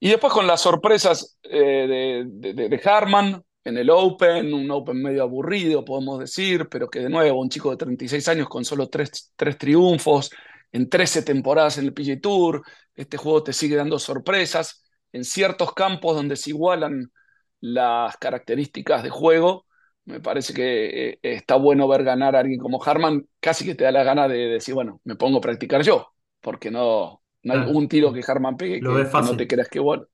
y 0.00 0.08
después 0.08 0.32
con 0.32 0.46
las 0.46 0.62
sorpresas 0.62 1.38
eh, 1.42 2.24
de, 2.28 2.52
de, 2.54 2.68
de, 2.68 2.80
Harman 2.84 3.42
en 3.64 3.78
el 3.78 3.90
Open, 3.90 4.52
un 4.52 4.70
Open 4.70 5.00
medio 5.02 5.22
aburrido, 5.22 5.84
podemos 5.84 6.18
decir, 6.18 6.68
pero 6.68 6.88
que 6.88 7.00
de 7.00 7.10
nuevo, 7.10 7.40
un 7.40 7.48
chico 7.48 7.70
de 7.70 7.76
36 7.76 8.26
años 8.28 8.48
con 8.48 8.64
solo 8.64 8.88
tres, 8.88 9.32
tres 9.36 9.58
triunfos, 9.58 10.30
en 10.72 10.88
13 10.88 11.22
temporadas 11.22 11.78
en 11.78 11.86
el 11.86 11.94
PGA 11.94 12.20
Tour, 12.20 12.62
este 12.94 13.16
juego 13.16 13.42
te 13.42 13.52
sigue 13.52 13.76
dando 13.76 13.98
sorpresas 13.98 14.84
en 15.12 15.24
ciertos 15.24 15.74
campos 15.74 16.16
donde 16.16 16.36
se 16.36 16.50
igualan 16.50 17.12
las 17.60 18.16
características 18.16 19.02
de 19.02 19.10
juego. 19.10 19.66
Me 20.04 20.20
parece 20.20 20.52
que 20.54 21.10
eh, 21.10 21.18
está 21.22 21.56
bueno 21.56 21.86
ver 21.88 22.02
ganar 22.04 22.34
a 22.34 22.40
alguien 22.40 22.58
como 22.58 22.82
Harman, 22.82 23.26
casi 23.40 23.64
que 23.64 23.74
te 23.74 23.84
da 23.84 23.92
la 23.92 24.02
gana 24.02 24.28
de 24.28 24.36
decir, 24.48 24.74
bueno, 24.74 25.00
me 25.04 25.16
pongo 25.16 25.38
a 25.38 25.40
practicar 25.40 25.82
yo, 25.82 26.12
porque 26.40 26.70
no, 26.70 27.21
no 27.44 27.54
hay 27.54 27.70
un 27.72 27.88
tiro 27.88 28.12
que 28.12 28.22
Harman 28.26 28.56
pegue 28.56 28.80
que, 28.80 28.86
no 28.86 29.36
te 29.36 29.46
creas 29.46 29.68
que 29.68 29.80
bueno. 29.80 30.06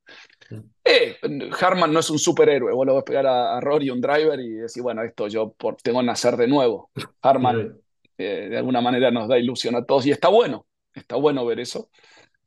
Eh, 0.84 1.16
Harman 1.60 1.92
no 1.92 2.00
es 2.00 2.08
un 2.08 2.18
superhéroe, 2.18 2.72
vos 2.72 2.86
lo 2.86 2.94
vas 2.94 3.02
a 3.02 3.04
pegar 3.04 3.26
a, 3.26 3.60
Rory 3.60 3.90
un 3.90 4.00
driver 4.00 4.40
y 4.40 4.50
decir, 4.52 4.82
bueno, 4.82 5.02
esto 5.02 5.28
yo 5.28 5.52
por, 5.52 5.76
tengo 5.76 6.00
que 6.00 6.06
nacer 6.06 6.36
de 6.36 6.48
nuevo. 6.48 6.90
Harman 7.22 7.78
eh, 8.16 8.48
de 8.50 8.58
alguna 8.58 8.80
manera 8.80 9.10
nos 9.10 9.28
da 9.28 9.38
ilusión 9.38 9.76
a 9.76 9.84
todos 9.84 10.06
y 10.06 10.10
está 10.10 10.28
bueno, 10.28 10.66
está 10.94 11.16
bueno 11.16 11.44
ver 11.44 11.60
eso. 11.60 11.90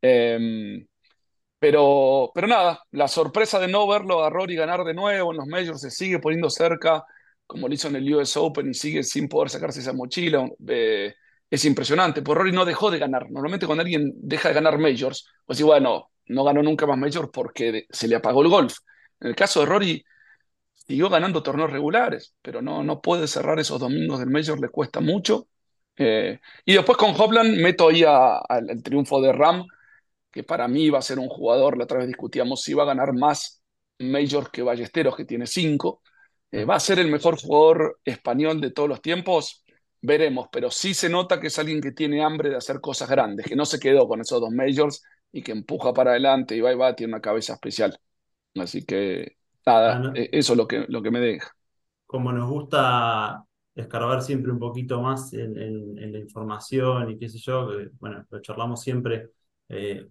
Em, 0.02 0.86
pero, 1.60 2.32
pero 2.34 2.48
nada, 2.48 2.84
la 2.92 3.08
sorpresa 3.08 3.60
de 3.60 3.68
no 3.68 3.88
verlo 3.88 4.24
a 4.24 4.30
Rory 4.32 4.56
ganar 4.56 4.84
de 4.84 4.96
nuevo 4.96 5.32
en 5.32 5.38
los 5.38 5.48
majors 5.48 5.82
se 5.82 5.92
sigue 5.92 6.20
poniendo 6.20 6.50
cerca, 6.50 7.06
como 7.46 7.68
lo 7.68 7.74
hizo 7.74 7.88
en 7.88 7.98
el 7.98 8.14
US 8.16 8.36
Open 8.38 8.72
y 8.72 8.74
sigue 8.74 9.04
sin 9.04 9.28
poder 9.30 9.50
sacarse 9.50 9.82
esa 9.82 9.94
mochila. 9.94 10.50
Eh, 10.68 11.14
es 11.52 11.66
impresionante, 11.66 12.24
porque 12.24 12.40
Rory 12.40 12.54
no 12.54 12.66
dejó 12.66 12.92
de 12.92 13.00
ganar. 13.00 13.32
Normalmente 13.32 13.68
cuando 13.68 13.84
alguien 13.84 14.14
deja 14.18 14.50
de 14.50 14.56
ganar 14.56 14.80
majors, 14.80 15.28
pues 15.46 15.58
sí, 15.60 15.64
bueno, 15.66 16.12
no 16.28 16.46
ganó 16.46 16.64
nunca 16.64 16.88
más 16.88 16.98
majors 17.00 17.30
porque 17.34 17.88
se 17.92 18.08
le 18.10 18.18
apagó 18.18 18.44
el 18.44 18.50
golf. 18.50 18.78
En 19.22 19.30
el 19.30 19.36
caso 19.36 19.62
de 19.62 19.68
Rory, 19.68 20.06
siguió 20.74 21.10
ganando 21.10 21.44
torneos 21.44 21.72
regulares, 21.72 22.36
pero 22.42 22.62
no, 22.62 22.84
no 22.84 23.02
puede 23.02 23.28
cerrar 23.28 23.60
esos 23.60 23.80
domingos 23.80 24.20
del 24.20 24.30
major, 24.30 24.60
le 24.60 24.70
cuesta 24.70 25.00
mucho. 25.02 25.48
Eh, 25.98 26.40
y 26.66 26.74
después 26.74 26.98
con 26.98 27.14
Hopland 27.20 27.58
meto 27.62 27.90
ahí 27.90 28.04
al 28.06 28.82
triunfo 28.84 29.22
de 29.22 29.34
Ram, 29.34 29.66
que 30.32 30.44
para 30.44 30.68
mí 30.68 30.90
va 30.90 31.00
a 31.00 31.02
ser 31.02 31.20
un 31.20 31.30
jugador, 31.30 31.78
la 31.78 31.84
otra 31.86 32.00
vez 32.00 32.08
discutíamos 32.08 32.62
si 32.64 32.74
va 32.74 32.84
a 32.84 32.88
ganar 32.88 33.14
más 33.14 33.62
Majors 34.00 34.50
que 34.50 34.64
Ballesteros, 34.64 35.16
que 35.16 35.26
tiene 35.26 35.48
cinco. 35.48 36.02
Eh, 36.52 36.66
¿Va 36.66 36.76
a 36.76 36.80
ser 36.80 37.00
el 37.00 37.10
mejor 37.10 37.40
jugador 37.40 38.00
español 38.06 38.60
de 38.62 38.72
todos 38.72 38.90
los 38.90 39.02
tiempos? 39.02 39.61
Veremos, 40.02 40.48
pero 40.52 40.72
sí 40.72 40.94
se 40.94 41.10
nota 41.10 41.40
que 41.40 41.48
es 41.48 41.60
alguien 41.60 41.80
que 41.80 41.92
tiene 41.92 42.24
hambre 42.24 42.50
de 42.50 42.56
hacer 42.56 42.82
cosas 42.82 43.10
grandes, 43.10 43.46
que 43.46 43.56
no 43.56 43.66
se 43.66 43.80
quedó 43.80 44.08
con 44.08 44.22
esos 44.22 44.42
dos 44.42 44.52
Majors 44.52 45.04
y 45.32 45.44
que 45.44 45.52
empuja 45.52 45.94
para 45.94 46.12
adelante 46.12 46.56
y 46.56 46.62
va 46.62 46.72
y 46.72 46.76
va, 46.76 46.96
tiene 46.96 47.14
una 47.14 47.22
cabeza 47.22 47.54
especial. 47.54 47.98
Así 48.56 48.84
que 48.84 49.38
nada, 49.66 50.02
ah, 50.04 50.12
eh, 50.16 50.30
eso 50.32 50.54
es 50.54 50.58
lo 50.58 50.68
que, 50.68 50.86
lo 50.88 51.02
que 51.02 51.12
me 51.12 51.20
deja. 51.20 51.52
Como 52.06 52.32
nos 52.32 52.50
gusta 52.50 53.44
escarbar 53.76 54.22
siempre 54.22 54.52
un 54.52 54.60
poquito 54.60 55.02
más 55.02 55.34
en, 55.34 55.96
la 56.12 56.20
información 56.20 57.10
y 57.12 57.18
qué 57.18 57.30
sé 57.30 57.38
yo, 57.38 57.68
que, 57.70 57.90
bueno, 58.00 58.26
lo 58.30 58.42
charlamos 58.42 58.82
siempre. 58.82 59.30
Eh, 59.70 60.08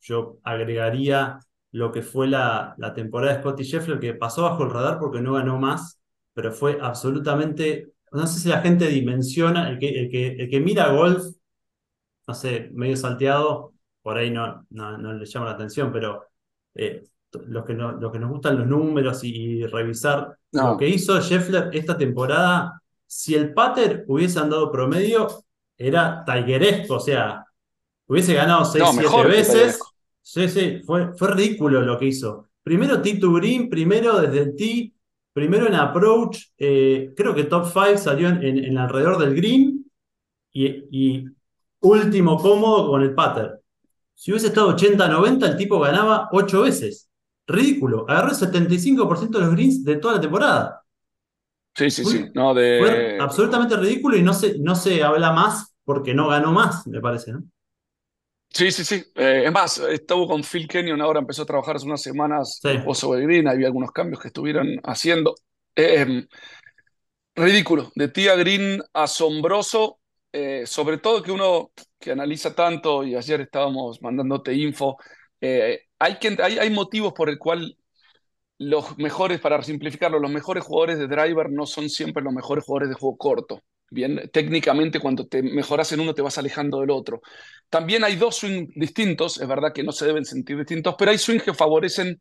yo 0.00 0.38
agregaría 0.44 1.38
lo 1.72 1.92
que 1.92 2.02
fue 2.02 2.28
la, 2.28 2.74
la 2.78 2.94
temporada 2.94 3.34
de 3.34 3.40
Scotty 3.40 3.64
Scheffler, 3.64 3.98
que 3.98 4.14
pasó 4.14 4.42
bajo 4.42 4.64
el 4.64 4.70
radar 4.70 4.98
porque 4.98 5.20
no 5.20 5.34
ganó 5.34 5.58
más, 5.58 6.00
pero 6.32 6.52
fue 6.52 6.78
absolutamente, 6.80 7.92
no 8.12 8.26
sé 8.26 8.40
si 8.40 8.48
la 8.48 8.60
gente 8.60 8.86
dimensiona, 8.88 9.70
el 9.70 9.78
que, 9.78 9.88
el 9.88 10.10
que, 10.10 10.26
el 10.28 10.50
que 10.50 10.60
mira 10.60 10.88
golf, 10.92 11.24
no 12.26 12.34
sé, 12.34 12.70
medio 12.72 12.96
salteado, 12.96 13.72
por 14.02 14.16
ahí 14.16 14.30
no, 14.30 14.66
no, 14.70 15.12
le 15.12 15.26
llama 15.26 15.46
la 15.46 15.52
atención, 15.52 15.92
pero 15.92 16.24
eh, 16.74 17.04
los, 17.46 17.64
que 17.64 17.74
no, 17.74 18.10
que 18.10 18.18
nos 18.18 18.30
gustan 18.30 18.58
los 18.58 18.66
números 18.66 19.22
y, 19.24 19.64
revisar 19.66 20.36
lo 20.52 20.76
que 20.76 20.88
hizo 20.88 21.20
Scheffler 21.20 21.70
esta 21.72 21.96
temporada 21.96 22.80
si 23.10 23.34
el 23.34 23.52
Pater 23.52 24.04
hubiese 24.06 24.38
andado 24.38 24.70
promedio, 24.70 25.26
era 25.76 26.24
tigeresco, 26.24 26.94
o 26.94 27.00
sea, 27.00 27.44
hubiese 28.06 28.34
ganado 28.34 28.64
6, 28.64 28.84
7 28.92 29.26
veces. 29.26 29.80
Sí, 30.22 30.48
sí, 30.48 30.80
fue, 30.86 31.12
fue 31.14 31.34
ridículo 31.34 31.82
lo 31.82 31.98
que 31.98 32.06
hizo. 32.06 32.50
Primero 32.62 33.02
T 33.02 33.16
to 33.16 33.32
Green, 33.32 33.68
primero 33.68 34.20
desde 34.20 34.38
el 34.38 34.54
T, 34.54 34.92
primero 35.32 35.66
en 35.66 35.74
approach, 35.74 36.38
eh, 36.58 37.12
creo 37.16 37.34
que 37.34 37.44
top 37.44 37.66
5 37.66 37.98
salió 37.98 38.28
en, 38.28 38.42
en, 38.42 38.78
alrededor 38.78 39.18
del 39.18 39.34
green 39.34 39.84
y, 40.52 41.24
último 41.82 42.38
cómodo 42.38 42.90
con 42.90 43.02
el 43.02 43.14
pater. 43.14 43.60
Si 44.14 44.30
hubiese 44.30 44.48
estado 44.48 44.76
80-90, 44.76 45.46
el 45.46 45.56
tipo 45.56 45.80
ganaba 45.80 46.28
8 46.32 46.62
veces. 46.62 47.08
Ridículo. 47.46 48.04
Agarró 48.08 48.30
el 48.30 48.36
75% 48.36 49.30
de 49.30 49.40
los 49.40 49.52
greens 49.52 49.82
de 49.82 49.96
toda 49.96 50.14
la 50.14 50.20
temporada. 50.20 50.82
Sí, 51.74 51.90
sí, 51.90 52.04
sí. 52.04 52.26
No, 52.34 52.52
de... 52.52 52.78
Fue 52.80 53.18
absolutamente 53.18 53.76
ridículo 53.76 54.16
y 54.16 54.22
no 54.22 54.34
se, 54.34 54.58
no 54.58 54.74
se 54.74 55.02
habla 55.02 55.32
más 55.32 55.74
porque 55.84 56.12
no 56.12 56.28
ganó 56.28 56.52
más, 56.52 56.86
me 56.86 57.00
parece, 57.00 57.32
¿no? 57.32 57.44
Sí, 58.52 58.72
sí, 58.72 58.84
sí. 58.84 59.04
Eh, 59.14 59.44
es 59.46 59.52
más, 59.52 59.78
estuvo 59.78 60.26
con 60.26 60.42
Phil 60.42 60.66
Kenyon, 60.66 61.00
ahora 61.00 61.20
empezó 61.20 61.42
a 61.42 61.46
trabajar 61.46 61.76
hace 61.76 61.86
unas 61.86 62.02
semanas 62.02 62.60
sí. 62.60 62.70
sobre 62.94 63.22
Green, 63.22 63.48
había 63.48 63.66
algunos 63.66 63.92
cambios 63.92 64.20
que 64.20 64.28
estuvieron 64.28 64.80
haciendo. 64.82 65.34
Eh, 65.76 66.26
ridículo, 67.36 67.92
de 67.94 68.08
tía 68.08 68.34
Green 68.34 68.82
asombroso, 68.92 70.00
eh, 70.32 70.64
sobre 70.66 70.98
todo 70.98 71.22
que 71.22 71.32
uno 71.32 71.70
que 71.98 72.10
analiza 72.10 72.54
tanto, 72.54 73.04
y 73.04 73.14
ayer 73.14 73.40
estábamos 73.40 74.02
mandándote 74.02 74.52
info, 74.54 74.96
hay, 75.40 76.18
que, 76.20 76.36
hay, 76.42 76.58
hay 76.58 76.70
motivos 76.70 77.12
por 77.12 77.30
el 77.30 77.38
cual 77.38 77.76
los 78.58 78.98
mejores, 78.98 79.40
para 79.40 79.62
simplificarlo, 79.62 80.18
los 80.18 80.30
mejores 80.30 80.64
jugadores 80.64 80.98
de 80.98 81.06
driver 81.06 81.50
no 81.50 81.64
son 81.66 81.88
siempre 81.88 82.22
los 82.22 82.34
mejores 82.34 82.64
jugadores 82.64 82.90
de 82.90 82.94
juego 82.94 83.16
corto. 83.16 83.62
Bien, 83.92 84.30
técnicamente 84.32 85.00
cuando 85.00 85.26
te 85.26 85.42
mejoras 85.42 85.90
en 85.92 86.00
uno 86.00 86.14
te 86.14 86.22
vas 86.22 86.38
alejando 86.38 86.80
del 86.80 86.90
otro. 86.90 87.20
También 87.68 88.04
hay 88.04 88.14
dos 88.16 88.36
swings 88.36 88.70
distintos, 88.76 89.40
es 89.40 89.48
verdad 89.48 89.72
que 89.74 89.82
no 89.82 89.90
se 89.90 90.06
deben 90.06 90.24
sentir 90.24 90.56
distintos, 90.56 90.94
pero 90.96 91.10
hay 91.10 91.18
swings 91.18 91.42
que 91.42 91.54
favorecen 91.54 92.18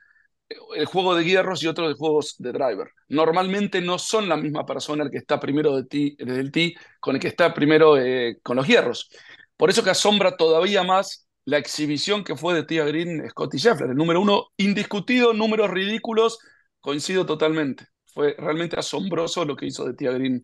el 0.75 0.85
juego 0.85 1.15
de 1.15 1.25
hierros 1.25 1.63
y 1.63 1.67
otros 1.67 1.89
de 1.89 1.95
juegos 1.95 2.35
de 2.39 2.51
driver. 2.53 2.89
Normalmente 3.09 3.81
no 3.81 3.99
son 3.99 4.29
la 4.29 4.37
misma 4.37 4.65
persona 4.65 5.03
el 5.03 5.11
que 5.11 5.17
está 5.19 5.39
primero 5.39 5.75
de 5.77 5.85
ti, 5.85 6.15
desde 6.19 6.41
el 6.41 6.51
tee 6.51 6.75
con 6.99 7.15
el 7.15 7.21
que 7.21 7.27
está 7.29 7.53
primero 7.53 7.97
eh, 7.97 8.39
con 8.43 8.57
los 8.57 8.67
hierros. 8.67 9.09
Por 9.57 9.69
eso 9.69 9.83
que 9.83 9.91
asombra 9.91 10.37
todavía 10.37 10.83
más 10.83 11.27
la 11.45 11.57
exhibición 11.59 12.23
que 12.23 12.35
fue 12.35 12.53
de 12.55 12.63
Tia 12.63 12.85
Green 12.85 13.27
Scotty 13.29 13.57
Scheffler, 13.59 13.91
el 13.91 13.97
número 13.97 14.21
uno 14.21 14.47
indiscutido, 14.57 15.33
números 15.33 15.69
ridículos, 15.69 16.39
coincido 16.79 17.25
totalmente. 17.25 17.85
Fue 18.05 18.35
realmente 18.37 18.79
asombroso 18.79 19.45
lo 19.45 19.55
que 19.55 19.67
hizo 19.67 19.85
de 19.85 19.93
Tia 19.95 20.11
Green 20.11 20.43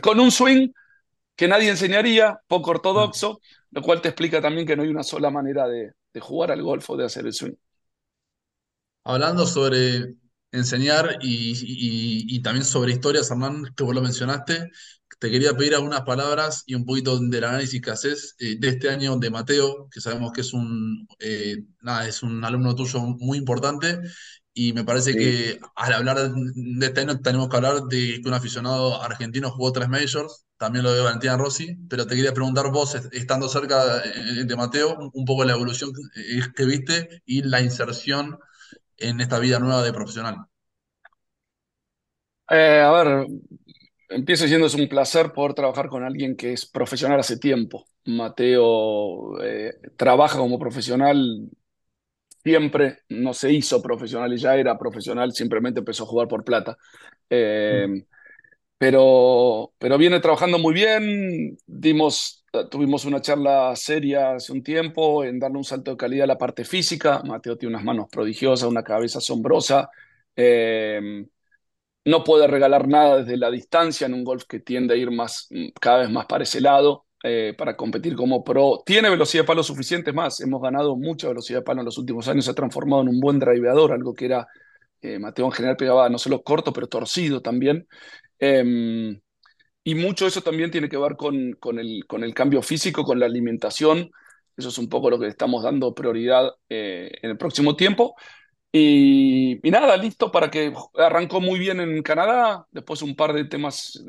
con 0.00 0.20
un 0.20 0.30
swing 0.30 0.70
que 1.36 1.48
nadie 1.48 1.70
enseñaría, 1.70 2.40
poco 2.46 2.70
ortodoxo, 2.70 3.40
lo 3.70 3.82
cual 3.82 4.00
te 4.00 4.08
explica 4.08 4.40
también 4.40 4.66
que 4.66 4.76
no 4.76 4.82
hay 4.82 4.88
una 4.88 5.02
sola 5.02 5.30
manera 5.30 5.66
de, 5.66 5.92
jugar 6.20 6.52
al 6.52 6.62
golf 6.62 6.88
o 6.90 6.96
de 6.96 7.04
hacer 7.04 7.26
el 7.26 7.32
swing. 7.32 7.54
Hablando 9.02 9.46
sobre 9.46 10.14
enseñar 10.52 11.18
y, 11.20 12.40
también 12.42 12.64
sobre 12.64 12.92
historias, 12.92 13.30
Hernán, 13.30 13.64
que 13.76 13.82
vos 13.82 13.94
lo 13.94 14.00
mencionaste, 14.00 14.70
te 15.18 15.30
quería 15.30 15.54
pedir 15.54 15.74
algunas 15.74 16.02
palabras 16.02 16.62
y 16.66 16.74
un 16.74 16.84
poquito 16.84 17.18
del 17.18 17.44
análisis 17.44 17.80
que 17.80 17.90
haces 17.90 18.36
eh, 18.38 18.56
de 18.58 18.68
este 18.68 18.90
año 18.90 19.16
de 19.16 19.30
Mateo, 19.30 19.88
que 19.90 20.00
sabemos 20.00 20.32
que 20.32 20.42
es 20.42 20.52
un, 20.52 21.06
eh, 21.18 21.64
es 22.06 22.22
un 22.22 22.44
alumno 22.44 22.74
tuyo 22.74 23.00
muy 23.00 23.38
importante. 23.38 24.00
Y 24.56 24.72
me 24.72 24.84
parece 24.84 25.16
que 25.16 25.58
al 25.74 25.92
hablar 25.92 26.16
de 26.30 26.86
este 26.86 27.00
año 27.00 27.20
tenemos 27.20 27.48
que 27.48 27.56
hablar 27.56 27.82
de 27.82 28.20
que 28.22 28.28
un 28.28 28.34
aficionado 28.34 29.02
argentino 29.02 29.50
jugó 29.50 29.72
tres 29.72 29.88
majors, 29.88 30.46
también 30.56 30.84
lo 30.84 30.94
de 30.94 31.02
Valentina 31.02 31.36
Rossi, 31.36 31.76
pero 31.90 32.06
te 32.06 32.14
quería 32.14 32.32
preguntar 32.32 32.70
vos, 32.70 32.94
estando 33.12 33.48
cerca 33.48 33.98
eh, 34.04 34.44
de 34.44 34.56
Mateo, 34.56 35.10
un 35.12 35.24
poco 35.24 35.44
la 35.44 35.54
evolución 35.54 35.92
que 36.56 36.64
viste 36.64 37.22
y 37.26 37.42
la 37.42 37.60
inserción 37.60 38.38
en 38.96 39.20
esta 39.20 39.40
vida 39.40 39.58
nueva 39.58 39.82
de 39.82 39.92
profesional. 39.92 40.46
a 42.46 42.92
ver, 42.92 43.26
empiezo 44.08 44.44
diciendo 44.44 44.66
es 44.66 44.74
un 44.74 44.88
placer 44.88 45.32
poder 45.32 45.54
trabajar 45.54 45.88
con 45.88 46.04
alguien 46.04 46.36
que 46.36 46.52
es 46.52 46.64
profesional 46.66 47.18
hace 47.18 47.38
tiempo. 47.38 47.86
Mateo 48.06 49.42
eh, 49.42 49.74
trabaja 49.96 50.38
como 50.38 50.58
profesional 50.58 51.48
siempre, 52.44 52.98
no 53.08 53.32
se 53.34 53.52
hizo 53.52 53.82
profesional 53.82 54.32
y 54.32 54.36
ya 54.36 54.54
era 54.56 54.78
profesional, 54.78 55.32
simplemente 55.32 55.80
empezó 55.80 56.04
a 56.04 56.06
jugar 56.06 56.28
por 56.28 56.44
plata. 56.44 56.76
Eh, 57.30 57.86
mm. 57.88 58.02
pero, 58.78 59.72
pero 59.78 59.98
viene 59.98 60.20
trabajando 60.20 60.58
muy 60.58 60.74
bien, 60.74 61.56
dimos, 61.66 62.44
tuvimos 62.70 63.04
una 63.06 63.20
charla 63.22 63.74
seria 63.76 64.34
hace 64.34 64.52
un 64.52 64.62
tiempo 64.62 65.24
en 65.24 65.38
darle 65.38 65.58
un 65.58 65.64
salto 65.64 65.92
de 65.92 65.96
calidad 65.96 66.24
a 66.24 66.28
la 66.28 66.38
parte 66.38 66.64
física. 66.64 67.22
Mateo 67.24 67.56
tiene 67.56 67.74
unas 67.74 67.84
manos 67.84 68.08
prodigiosas, 68.10 68.68
una 68.68 68.84
cabeza 68.84 69.18
asombrosa. 69.18 69.90
Eh, 70.36 71.26
no 72.04 72.24
puede 72.24 72.46
regalar 72.46 72.86
nada 72.86 73.18
desde 73.18 73.36
la 73.36 73.50
distancia 73.50 74.06
en 74.06 74.14
un 74.14 74.24
golf 74.24 74.44
que 74.44 74.60
tiende 74.60 74.94
a 74.94 74.96
ir 74.96 75.10
más, 75.10 75.48
cada 75.80 76.00
vez 76.00 76.10
más 76.10 76.26
para 76.26 76.44
ese 76.44 76.60
lado. 76.60 77.03
Eh, 77.26 77.54
para 77.56 77.74
competir 77.74 78.14
como 78.14 78.44
pro. 78.44 78.82
Tiene 78.84 79.08
velocidad 79.08 79.44
de 79.44 79.46
palo 79.46 79.62
suficiente, 79.62 80.12
más, 80.12 80.40
hemos 80.40 80.60
ganado 80.60 80.94
mucha 80.94 81.26
velocidad 81.28 81.60
de 81.60 81.64
palo 81.64 81.80
en 81.80 81.86
los 81.86 81.96
últimos 81.96 82.28
años, 82.28 82.44
se 82.44 82.50
ha 82.50 82.54
transformado 82.54 83.00
en 83.00 83.08
un 83.08 83.18
buen 83.18 83.38
driveador, 83.38 83.92
algo 83.92 84.12
que 84.12 84.26
era, 84.26 84.46
eh, 85.00 85.18
Mateo 85.18 85.46
en 85.46 85.52
general 85.52 85.76
pegaba 85.78 86.10
no 86.10 86.18
solo 86.18 86.42
corto, 86.42 86.70
pero 86.74 86.86
torcido 86.86 87.40
también. 87.40 87.88
Em, 88.38 89.18
y 89.84 89.94
mucho 89.94 90.26
eso 90.26 90.42
también 90.42 90.70
tiene 90.70 90.90
que 90.90 90.98
ver 90.98 91.16
con, 91.16 91.54
con, 91.54 91.78
el, 91.78 92.04
con 92.06 92.24
el 92.24 92.34
cambio 92.34 92.60
físico, 92.60 93.04
con 93.04 93.18
la 93.18 93.24
alimentación. 93.24 94.10
Eso 94.54 94.68
es 94.68 94.76
un 94.76 94.90
poco 94.90 95.08
lo 95.08 95.18
que 95.18 95.28
estamos 95.28 95.62
dando 95.62 95.94
prioridad 95.94 96.50
eh, 96.68 97.10
en 97.22 97.30
el 97.30 97.38
próximo 97.38 97.74
tiempo. 97.74 98.16
Y, 98.70 99.60
nada, 99.64 99.96
listo 99.96 100.30
para 100.30 100.50
que 100.50 100.74
arrancó 100.98 101.40
muy 101.40 101.58
bien 101.58 101.80
en 101.80 102.02
Canadá, 102.02 102.66
después 102.70 103.00
un 103.00 103.16
par 103.16 103.32
de 103.32 103.46
temas 103.46 104.04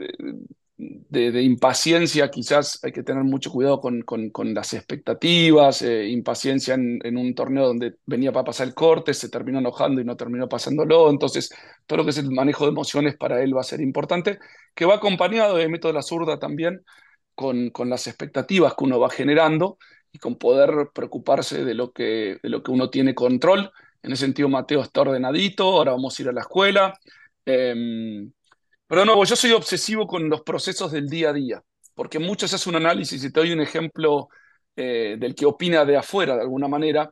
de, 0.78 1.42
impaciencia, 1.42 2.30
quizás 2.30 2.80
hay 2.84 2.92
que 2.92 3.04
tener 3.04 3.24
mucho 3.24 3.50
cuidado 3.52 3.80
con, 3.80 4.02
con, 4.02 4.54
las 4.54 4.74
expectativas, 4.74 5.82
eh, 5.82 6.08
impaciencia 6.10 6.74
en, 6.74 7.00
en, 7.04 7.18
un 7.18 7.34
torneo 7.34 7.68
donde 7.68 7.96
venía 8.06 8.34
para 8.34 8.46
pasar 8.46 8.68
el 8.68 8.74
corte, 8.74 9.14
se 9.14 9.30
terminó 9.30 9.60
enojando 9.60 10.02
y 10.02 10.06
no 10.06 10.18
terminó 10.18 10.50
pasándolo, 10.50 11.10
entonces 11.10 11.50
todo 11.86 11.98
lo 11.98 12.04
que 12.04 12.10
es 12.10 12.18
el 12.18 12.30
manejo 12.32 12.66
de 12.66 12.72
emociones 12.72 13.16
para 13.16 13.42
él 13.42 13.56
va 13.56 13.62
a 13.62 13.64
ser 13.64 13.80
importante, 13.82 14.40
que 14.74 14.86
va 14.86 14.96
acompañado 14.96 15.56
de 15.56 15.70
método 15.70 15.94
de 15.94 16.00
la 16.00 16.02
zurda 16.02 16.40
también, 16.40 16.84
con, 17.36 17.70
con 17.70 17.90
las 17.90 18.08
expectativas 18.08 18.74
que 18.76 18.84
uno 18.84 19.00
va 19.00 19.10
generando 19.10 19.78
y 20.12 20.20
con 20.20 20.38
poder 20.38 20.90
preocuparse 20.94 21.64
de 21.66 21.74
lo 21.74 21.92
que, 21.92 22.38
de 22.42 22.50
lo 22.50 22.64
que 22.64 22.72
uno 22.72 22.90
tiene 22.90 23.14
control. 23.16 23.72
En 24.02 24.12
ese 24.14 24.26
sentido, 24.26 24.50
Mateo 24.50 24.82
está 24.82 25.02
ordenadito, 25.02 25.66
ahora 25.66 25.92
vamos 25.92 26.18
a 26.18 26.22
ir 26.22 26.30
a 26.30 26.32
la 26.32 26.42
escuela. 26.42 26.94
Eh, 27.46 28.26
pero 28.88 29.06
no, 29.06 29.24
yo 29.24 29.36
soy 29.36 29.52
obsesivo 29.52 30.08
con 30.08 30.30
los 30.30 30.42
procesos 30.42 30.92
del 30.92 31.08
día 31.10 31.30
a 31.30 31.34
día, 31.34 31.64
porque 31.94 32.20
muchos 32.20 32.54
hacen 32.54 32.76
un 32.76 32.86
análisis 32.86 33.24
y 33.24 33.32
te 33.32 33.40
doy 33.40 33.52
un 33.52 33.62
ejemplo 33.62 34.30
eh, 34.76 35.16
del 35.20 35.36
que 35.36 35.46
opina 35.46 35.86
de 35.86 35.98
afuera, 35.98 36.36
de 36.36 36.42
alguna 36.42 36.68
manera. 36.68 37.12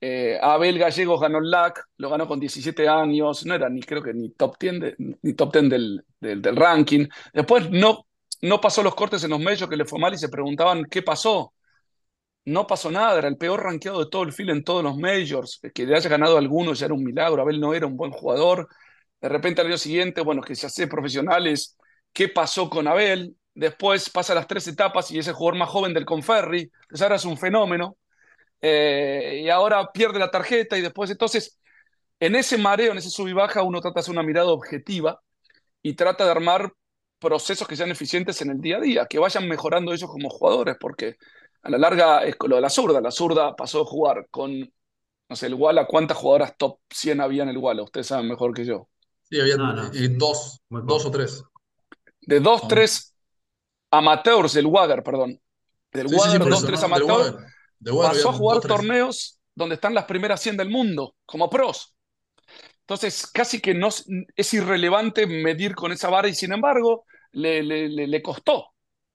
Eh, 0.00 0.38
Abel 0.42 0.78
Gallegos 0.78 1.20
ganó 1.20 1.38
el 1.38 1.50
LAC, 1.50 1.84
lo 1.98 2.10
ganó 2.10 2.26
con 2.26 2.40
17 2.40 2.88
años, 2.88 3.46
no 3.46 3.54
era 3.54 3.68
ni 3.68 3.82
creo 3.82 4.02
que 4.02 4.12
ni 4.12 4.30
top 4.30 4.56
10, 4.58 4.80
de, 4.80 4.96
ni 5.22 5.34
top 5.34 5.52
10 5.52 5.70
del, 5.70 6.04
del, 6.20 6.42
del, 6.42 6.56
ranking. 6.56 7.06
Después 7.32 7.70
no, 7.70 8.06
no 8.42 8.60
pasó 8.60 8.82
los 8.82 8.94
cortes 8.96 9.22
en 9.24 9.30
los 9.30 9.40
medios 9.40 9.68
que 9.68 9.76
le 9.76 9.84
fue 9.84 10.00
mal 10.00 10.12
y 10.14 10.18
se 10.18 10.28
preguntaban 10.28 10.86
qué 10.86 11.02
pasó. 11.02 11.54
No 12.44 12.66
pasó 12.66 12.90
nada, 12.90 13.18
era 13.18 13.28
el 13.28 13.36
peor 13.36 13.62
rankeado 13.62 14.00
de 14.04 14.10
todo 14.10 14.24
el 14.24 14.32
fil 14.32 14.50
en 14.50 14.64
todos 14.64 14.82
los 14.82 14.96
majors. 14.96 15.60
Que 15.72 15.86
le 15.86 15.94
haya 15.94 16.10
ganado 16.10 16.36
alguno 16.38 16.74
ya 16.74 16.86
era 16.86 16.94
un 16.94 17.04
milagro. 17.04 17.40
Abel 17.42 17.60
no 17.60 17.72
era 17.72 17.86
un 17.86 17.96
buen 17.96 18.10
jugador. 18.10 18.68
De 19.22 19.30
repente 19.30 19.62
al 19.62 19.68
año 19.68 19.78
siguiente, 19.78 20.20
bueno, 20.22 20.42
que 20.42 20.56
se 20.56 20.66
hace 20.66 20.88
profesionales, 20.88 21.78
¿qué 22.12 22.28
pasó 22.28 22.68
con 22.70 22.88
Abel? 22.88 23.36
Después 23.54 24.10
pasa 24.10 24.34
las 24.34 24.48
tres 24.48 24.68
etapas 24.68 25.10
y 25.12 25.18
es 25.18 25.28
el 25.28 25.34
jugador 25.34 25.58
más 25.60 25.70
joven 25.70 25.94
del 25.94 26.06
Conferri, 26.06 26.62
entonces 26.82 27.02
ahora 27.02 27.16
es 27.16 27.24
un 27.24 27.38
fenómeno. 27.38 27.96
Eh, 28.60 29.42
y 29.44 29.50
ahora 29.50 29.90
pierde 29.92 30.18
la 30.18 30.30
tarjeta 30.30 30.78
y 30.78 30.82
después, 30.82 31.10
entonces, 31.10 31.58
en 32.20 32.36
ese 32.36 32.58
mareo, 32.58 32.92
en 32.92 32.98
ese 32.98 33.10
sub 33.10 33.28
y 33.28 33.32
baja, 33.32 33.62
uno 33.62 33.80
trata 33.80 33.96
de 33.96 34.00
hacer 34.00 34.12
una 34.12 34.22
mirada 34.22 34.48
objetiva 34.48 35.20
y 35.82 35.94
trata 35.94 36.24
de 36.24 36.30
armar 36.30 36.72
procesos 37.18 37.68
que 37.68 37.76
sean 37.76 37.90
eficientes 37.90 38.40
en 38.42 38.50
el 38.50 38.60
día 38.60 38.78
a 38.78 38.80
día, 38.80 39.06
que 39.06 39.18
vayan 39.18 39.48
mejorando 39.48 39.92
ellos 39.92 40.10
como 40.10 40.30
jugadores, 40.30 40.76
porque 40.80 41.16
a 41.62 41.70
la 41.70 41.78
larga 41.78 42.24
es 42.24 42.36
lo 42.48 42.56
de 42.56 42.62
la 42.62 42.70
zurda. 42.70 43.00
La 43.00 43.10
zurda 43.10 43.56
pasó 43.56 43.82
a 43.82 43.84
jugar 43.86 44.28
con, 44.30 44.60
no 45.28 45.36
sé, 45.36 45.46
el 45.48 45.54
Walla, 45.54 45.86
¿cuántas 45.86 46.18
jugadoras 46.18 46.56
top 46.58 46.80
100 46.90 47.20
había 47.20 47.44
en 47.44 47.50
el 47.50 47.58
Walla? 47.58 47.82
Ustedes 47.84 48.08
saben 48.08 48.28
mejor 48.28 48.54
que 48.54 48.64
yo. 48.66 48.88
Sí, 49.32 49.40
había 49.40 49.56
no, 49.56 49.72
no. 49.72 49.86
Eh, 49.94 50.10
dos, 50.10 50.60
dos 50.68 51.06
o 51.06 51.10
tres. 51.10 51.42
De 52.20 52.38
dos, 52.38 52.68
tres 52.68 53.16
amateurs 53.90 54.52
del 54.52 54.66
Wager, 54.66 55.02
perdón. 55.02 55.40
Del 55.90 56.10
sí, 56.10 56.14
Wager, 56.14 56.42
sí, 56.42 56.50
dos, 56.50 56.66
tres 56.66 56.82
amateurs. 56.82 57.36
pasó 57.82 58.28
a 58.28 58.32
jugar 58.34 58.56
dos, 58.56 58.66
torneos 58.66 59.40
donde 59.54 59.76
están 59.76 59.94
las 59.94 60.04
primeras 60.04 60.38
100 60.42 60.58
del 60.58 60.68
mundo, 60.68 61.14
como 61.24 61.48
pros. 61.48 61.94
Entonces, 62.80 63.26
casi 63.26 63.58
que 63.58 63.72
no 63.72 63.88
es 63.88 64.52
irrelevante 64.52 65.26
medir 65.26 65.74
con 65.74 65.92
esa 65.92 66.10
vara 66.10 66.28
y 66.28 66.34
sin 66.34 66.52
embargo, 66.52 67.06
le, 67.30 67.62
le, 67.62 67.88
le, 67.88 68.06
le 68.06 68.22
costó 68.22 68.71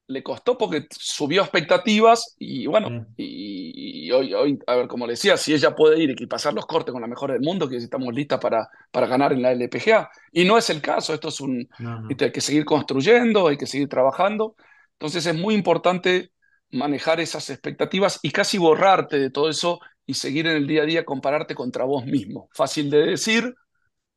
le 0.07 0.23
costó 0.23 0.57
porque 0.57 0.87
subió 0.89 1.41
expectativas 1.41 2.35
y 2.39 2.65
bueno, 2.65 2.89
mm. 2.89 3.05
y, 3.17 4.07
y, 4.07 4.11
hoy, 4.11 4.33
hoy, 4.33 4.59
a 4.65 4.75
ver, 4.75 4.87
como 4.87 5.05
le 5.05 5.13
decía, 5.13 5.35
si 5.35 5.53
ella 5.53 5.75
puede 5.75 6.01
ir 6.01 6.15
y 6.17 6.25
pasar 6.27 6.53
los 6.53 6.65
cortes 6.65 6.93
con 6.93 7.01
la 7.01 7.07
mejor 7.07 7.33
del 7.33 7.41
mundo, 7.41 7.67
que 7.67 7.75
estamos 7.75 8.13
listas 8.13 8.39
para, 8.39 8.69
para 8.91 9.07
ganar 9.07 9.33
en 9.33 9.41
la 9.41 9.51
LPGA. 9.51 10.09
Y 10.31 10.45
no 10.45 10.57
es 10.57 10.69
el 10.69 10.81
caso, 10.81 11.13
esto 11.13 11.27
es 11.27 11.41
un... 11.41 11.67
No, 11.79 12.01
no. 12.01 12.07
Hay 12.09 12.31
que 12.31 12.41
seguir 12.41 12.63
construyendo, 12.63 13.47
hay 13.47 13.57
que 13.57 13.67
seguir 13.67 13.89
trabajando. 13.89 14.55
Entonces 14.93 15.25
es 15.25 15.35
muy 15.35 15.53
importante 15.55 16.31
manejar 16.71 17.19
esas 17.19 17.49
expectativas 17.49 18.19
y 18.23 18.31
casi 18.31 18.57
borrarte 18.57 19.19
de 19.19 19.29
todo 19.29 19.49
eso 19.49 19.79
y 20.05 20.13
seguir 20.13 20.47
en 20.47 20.57
el 20.57 20.67
día 20.67 20.83
a 20.83 20.85
día, 20.85 21.05
compararte 21.05 21.53
contra 21.53 21.83
vos 21.83 22.05
mismo. 22.05 22.49
Fácil 22.53 22.89
de 22.89 23.07
decir, 23.07 23.53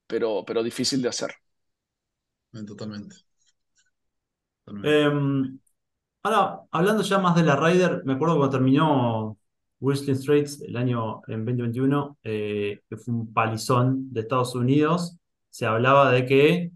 pero, 0.07 0.45
pero 0.47 0.63
difícil 0.63 1.03
de 1.03 1.09
hacer. 1.09 1.35
Totalmente. 2.53 3.17
Totalmente. 4.65 4.89
Eh, 4.89 5.60
Ahora, 6.23 6.61
hablando 6.71 7.03
ya 7.03 7.19
más 7.19 7.35
de 7.35 7.43
la 7.45 7.57
Ryder, 7.57 8.03
me 8.05 8.13
acuerdo 8.13 8.37
cuando 8.37 8.51
terminó 8.59 9.39
Whistling 9.81 10.17
Straits 10.17 10.61
el 10.63 10.77
año 10.77 11.23
en 11.29 11.45
2021, 11.47 12.19
eh, 12.23 12.81
que 12.89 12.97
fue 12.99 13.15
un 13.15 13.33
palizón 13.33 14.13
de 14.13 14.21
Estados 14.21 14.55
Unidos, 14.55 15.17
se 15.49 15.65
hablaba 15.67 16.11
de 16.13 16.27
que 16.27 16.73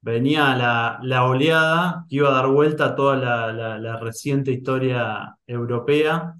venía 0.00 0.56
la, 0.56 0.98
la 1.02 1.24
oleada 1.26 2.06
que 2.08 2.16
iba 2.16 2.30
a 2.30 2.32
dar 2.32 2.48
vuelta 2.48 2.86
a 2.86 2.96
toda 2.96 3.16
la, 3.16 3.78
la, 3.78 4.00
reciente 4.00 4.52
historia 4.52 5.36
europea, 5.46 6.34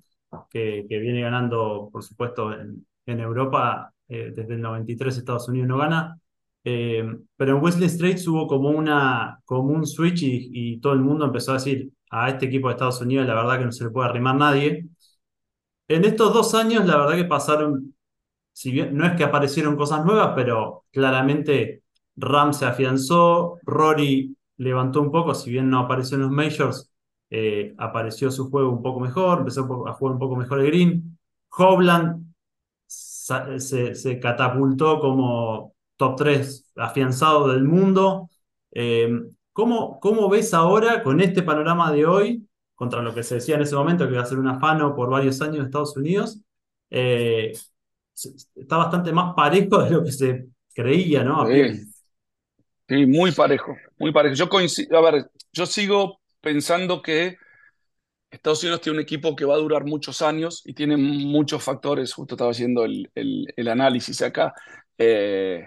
que, 0.50 0.86
que, 0.88 0.98
viene 0.98 1.22
ganando, 1.22 1.90
por 1.92 2.02
supuesto, 2.02 2.52
en, 2.52 2.86
en 3.06 3.20
Europa 3.20 3.92
eh, 4.08 4.32
desde 4.34 4.54
el 4.54 4.62
93 4.62 5.18
Estados 5.18 5.48
Unidos 5.48 5.68
no 5.68 5.78
gana, 5.78 6.18
eh, 6.64 7.04
pero 7.36 7.56
en 7.56 7.62
Whistling 7.62 7.90
Straits 7.90 8.26
hubo 8.28 8.46
como, 8.46 8.70
una, 8.70 9.40
como 9.44 9.72
un 9.74 9.86
switch 9.86 10.22
y, 10.22 10.50
y 10.52 10.80
todo 10.80 10.94
el 10.94 11.00
mundo 11.00 11.26
empezó 11.26 11.52
a 11.52 11.54
decir, 11.54 11.90
a 12.10 12.28
este 12.30 12.46
equipo 12.46 12.68
de 12.68 12.74
Estados 12.74 13.00
Unidos, 13.00 13.26
la 13.26 13.34
verdad 13.34 13.58
que 13.58 13.64
no 13.66 13.72
se 13.72 13.84
le 13.84 13.90
puede 13.90 14.08
arrimar 14.08 14.36
nadie. 14.36 14.88
En 15.88 16.04
estos 16.04 16.32
dos 16.34 16.54
años, 16.54 16.86
la 16.86 16.96
verdad 16.96 17.16
que 17.16 17.24
pasaron, 17.24 17.94
si 18.52 18.72
bien 18.72 18.96
no 18.96 19.06
es 19.06 19.12
que 19.16 19.24
aparecieron 19.24 19.76
cosas 19.76 20.04
nuevas, 20.04 20.32
pero 20.34 20.84
claramente 20.90 21.82
Ram 22.16 22.52
se 22.52 22.66
afianzó, 22.66 23.58
Rory 23.64 24.36
levantó 24.56 25.00
un 25.02 25.12
poco, 25.12 25.34
si 25.34 25.50
bien 25.50 25.70
no 25.70 25.80
apareció 25.80 26.16
en 26.16 26.22
los 26.22 26.30
majors, 26.32 26.92
eh, 27.30 27.74
apareció 27.78 28.30
su 28.30 28.50
juego 28.50 28.70
un 28.70 28.82
poco 28.82 29.00
mejor, 29.00 29.40
empezó 29.40 29.62
a 29.86 29.92
jugar 29.94 30.14
un 30.14 30.18
poco 30.18 30.36
mejor 30.36 30.60
el 30.60 30.66
green. 30.66 31.18
Hovland 31.50 32.26
se, 32.86 34.20
catapultó 34.20 35.00
como 35.00 35.74
top 35.96 36.16
3 36.16 36.72
afianzado 36.76 37.48
del 37.48 37.64
mundo. 37.64 38.30
Eh, 38.72 39.08
¿Cómo, 39.56 39.98
¿Cómo 40.00 40.28
ves 40.28 40.52
ahora 40.52 41.02
con 41.02 41.18
este 41.18 41.42
panorama 41.42 41.90
de 41.90 42.04
hoy, 42.04 42.46
contra 42.74 43.00
lo 43.00 43.14
que 43.14 43.22
se 43.22 43.36
decía 43.36 43.54
en 43.54 43.62
ese 43.62 43.74
momento, 43.74 44.06
que 44.06 44.12
iba 44.12 44.22
a 44.22 44.26
ser 44.26 44.38
un 44.38 44.48
afano 44.48 44.94
por 44.94 45.08
varios 45.08 45.40
años 45.40 45.56
en 45.56 45.64
Estados 45.64 45.96
Unidos? 45.96 46.42
Eh, 46.90 47.54
está 48.54 48.76
bastante 48.76 49.12
más 49.12 49.32
parejo 49.34 49.82
de 49.82 49.90
lo 49.92 50.04
que 50.04 50.12
se 50.12 50.46
creía, 50.74 51.24
¿no? 51.24 51.46
Sí. 51.46 53.06
muy 53.06 53.32
parejo, 53.32 53.74
muy 53.98 54.12
parejo. 54.12 54.34
Yo 54.34 54.50
coincido, 54.50 54.98
a 54.98 55.10
ver, 55.10 55.30
yo 55.54 55.64
sigo 55.64 56.20
pensando 56.42 57.00
que 57.00 57.38
Estados 58.30 58.62
Unidos 58.62 58.82
tiene 58.82 58.98
un 58.98 59.04
equipo 59.04 59.34
que 59.34 59.46
va 59.46 59.54
a 59.54 59.58
durar 59.58 59.86
muchos 59.86 60.20
años 60.20 60.60
y 60.66 60.74
tiene 60.74 60.98
muchos 60.98 61.64
factores, 61.64 62.12
justo 62.12 62.34
estaba 62.34 62.50
haciendo 62.50 62.84
el, 62.84 63.10
el, 63.14 63.46
el 63.56 63.68
análisis 63.68 64.20
acá. 64.20 64.52
Eh, 64.98 65.66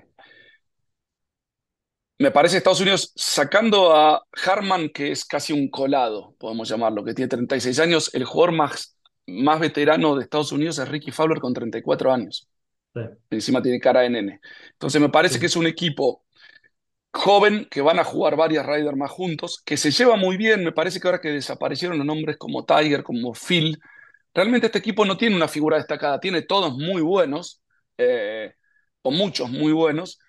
me 2.19 2.31
parece 2.31 2.57
Estados 2.57 2.81
Unidos 2.81 3.13
sacando 3.15 3.95
a 3.95 4.25
Harman, 4.45 4.89
que 4.89 5.11
es 5.11 5.23
casi 5.23 5.53
un 5.53 5.69
colado, 5.69 6.35
podemos 6.37 6.67
llamarlo, 6.67 7.03
que 7.03 7.13
tiene 7.13 7.29
36 7.29 7.79
años, 7.79 8.13
el 8.13 8.25
jugador 8.25 8.53
más, 8.53 8.97
más 9.25 9.59
veterano 9.59 10.15
de 10.15 10.23
Estados 10.23 10.51
Unidos 10.51 10.77
es 10.79 10.87
Ricky 10.89 11.11
Fowler 11.11 11.39
con 11.39 11.53
34 11.53 12.11
años. 12.11 12.49
Sí. 12.93 13.01
Encima 13.29 13.61
tiene 13.61 13.79
cara 13.79 14.01
de 14.01 14.09
nene. 14.09 14.41
Entonces 14.71 14.99
me 14.99 15.07
parece 15.07 15.35
sí. 15.35 15.39
que 15.39 15.45
es 15.45 15.55
un 15.55 15.65
equipo 15.65 16.25
joven 17.13 17.65
que 17.71 17.81
van 17.81 17.99
a 17.99 18.03
jugar 18.03 18.35
varias 18.35 18.65
Riders 18.65 18.97
más 18.97 19.11
juntos, 19.11 19.61
que 19.65 19.77
se 19.77 19.89
lleva 19.89 20.17
muy 20.17 20.35
bien. 20.35 20.63
Me 20.65 20.73
parece 20.73 20.99
que 20.99 21.07
ahora 21.07 21.21
que 21.21 21.29
desaparecieron 21.29 21.97
los 21.97 22.05
nombres 22.05 22.35
como 22.37 22.65
Tiger, 22.65 23.01
como 23.01 23.33
Phil, 23.33 23.79
realmente 24.33 24.65
este 24.67 24.79
equipo 24.79 25.05
no 25.05 25.15
tiene 25.17 25.37
una 25.37 25.47
figura 25.47 25.77
destacada, 25.77 26.19
tiene 26.19 26.41
todos 26.41 26.73
muy 26.73 27.01
buenos, 27.01 27.61
eh, 27.97 28.53
o 29.03 29.11
muchos 29.11 29.49
muy 29.49 29.71
buenos 29.71 30.19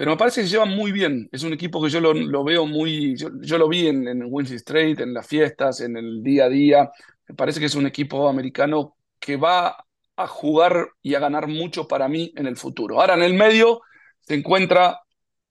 pero 0.00 0.12
me 0.12 0.16
parece 0.16 0.40
que 0.40 0.46
se 0.46 0.52
llevan 0.54 0.70
muy 0.70 0.92
bien. 0.92 1.28
Es 1.30 1.42
un 1.42 1.52
equipo 1.52 1.82
que 1.82 1.90
yo 1.90 2.00
lo, 2.00 2.14
lo 2.14 2.42
veo 2.42 2.64
muy. 2.64 3.14
Yo, 3.18 3.28
yo, 3.42 3.58
lo 3.58 3.68
vi 3.68 3.86
en, 3.88 4.08
en 4.08 4.22
Windsor 4.26 4.58
Strait, 4.58 4.98
en 5.00 5.12
las 5.12 5.26
fiestas, 5.26 5.82
en 5.82 5.94
el 5.94 6.22
día 6.22 6.46
a 6.46 6.48
día. 6.48 6.90
Me 7.28 7.34
parece 7.34 7.60
que 7.60 7.66
es 7.66 7.74
un 7.74 7.86
equipo 7.86 8.26
americano 8.26 8.96
que 9.18 9.36
va 9.36 9.76
a 10.16 10.26
jugar 10.26 10.88
y 11.02 11.14
a 11.14 11.20
ganar 11.20 11.48
mucho 11.48 11.86
para 11.86 12.08
mí 12.08 12.32
en 12.34 12.46
el 12.46 12.56
futuro. 12.56 12.98
Ahora, 12.98 13.12
en 13.12 13.22
el 13.22 13.34
medio 13.34 13.82
se 14.20 14.34
encuentra 14.36 15.00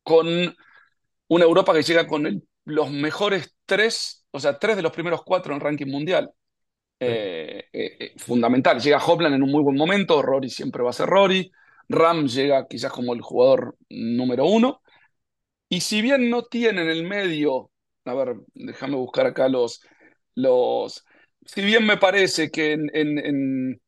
con 0.01 0.27
una 1.27 1.45
Europa 1.45 1.73
que 1.73 1.83
llega 1.83 2.07
con 2.07 2.25
el, 2.25 2.43
los 2.65 2.89
mejores 2.91 3.55
tres, 3.67 4.25
o 4.31 4.39
sea, 4.39 4.57
tres 4.57 4.75
de 4.77 4.81
los 4.81 4.91
primeros 4.91 5.21
cuatro 5.23 5.53
en 5.53 5.59
ranking 5.59 5.87
mundial. 5.91 6.31
eh, 6.99 7.65
eh, 7.73 8.13
fundamental. 8.17 8.79
Llega 8.81 9.03
Hopland 9.05 9.35
en 9.35 9.43
un 9.43 9.51
muy 9.51 9.63
buen 9.63 9.77
momento, 9.77 10.21
Rory 10.21 10.49
siempre 10.49 10.83
va 10.83 10.91
a 10.91 10.93
ser 10.93 11.07
Rory, 11.07 11.51
Ram 11.89 12.27
llega 12.27 12.67
quizás 12.67 12.91
como 12.91 13.13
el 13.13 13.21
jugador 13.21 13.75
número 13.89 14.45
uno, 14.45 14.81
y 15.67 15.81
si 15.81 16.01
bien 16.01 16.29
no 16.29 16.43
tiene 16.43 16.81
en 16.81 16.89
el 16.89 17.03
medio, 17.03 17.71
a 18.05 18.13
ver, 18.13 18.37
déjame 18.53 18.95
buscar 18.95 19.27
acá 19.27 19.49
los, 19.49 19.81
los, 20.35 21.05
si 21.45 21.61
bien 21.61 21.85
me 21.85 21.97
parece 21.97 22.49
que 22.49 22.73
en, 22.73 22.89
en, 22.93 23.81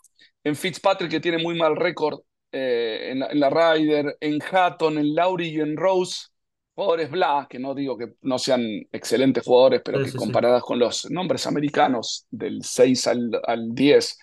en, 0.43 0.55
Fitzpatrick, 0.55 1.09
que 1.09 1.19
tiene 1.19 1.37
muy 1.37 1.57
mal 1.57 1.75
récord 1.75 2.21
eh, 2.51 3.09
en, 3.11 3.19
la, 3.19 3.27
en 3.27 3.39
la 3.39 3.49
Ryder, 3.49 4.17
en 4.19 4.39
Hatton, 4.41 4.97
en 4.97 5.15
Laurie 5.15 5.49
y 5.49 5.59
en 5.59 5.77
Rose, 5.77 6.27
jugadores 6.75 7.11
bla, 7.11 7.47
que 7.49 7.59
no 7.59 7.75
digo 7.75 7.97
que 7.97 8.13
no 8.21 8.39
sean 8.39 8.61
excelentes 8.91 9.43
jugadores, 9.43 9.81
pero 9.83 10.03
que 10.03 10.11
comparadas 10.13 10.63
con 10.63 10.79
los 10.79 11.09
nombres 11.11 11.45
americanos 11.47 12.25
del 12.31 12.63
6 12.63 13.07
al, 13.07 13.41
al 13.45 13.73
10 13.73 14.17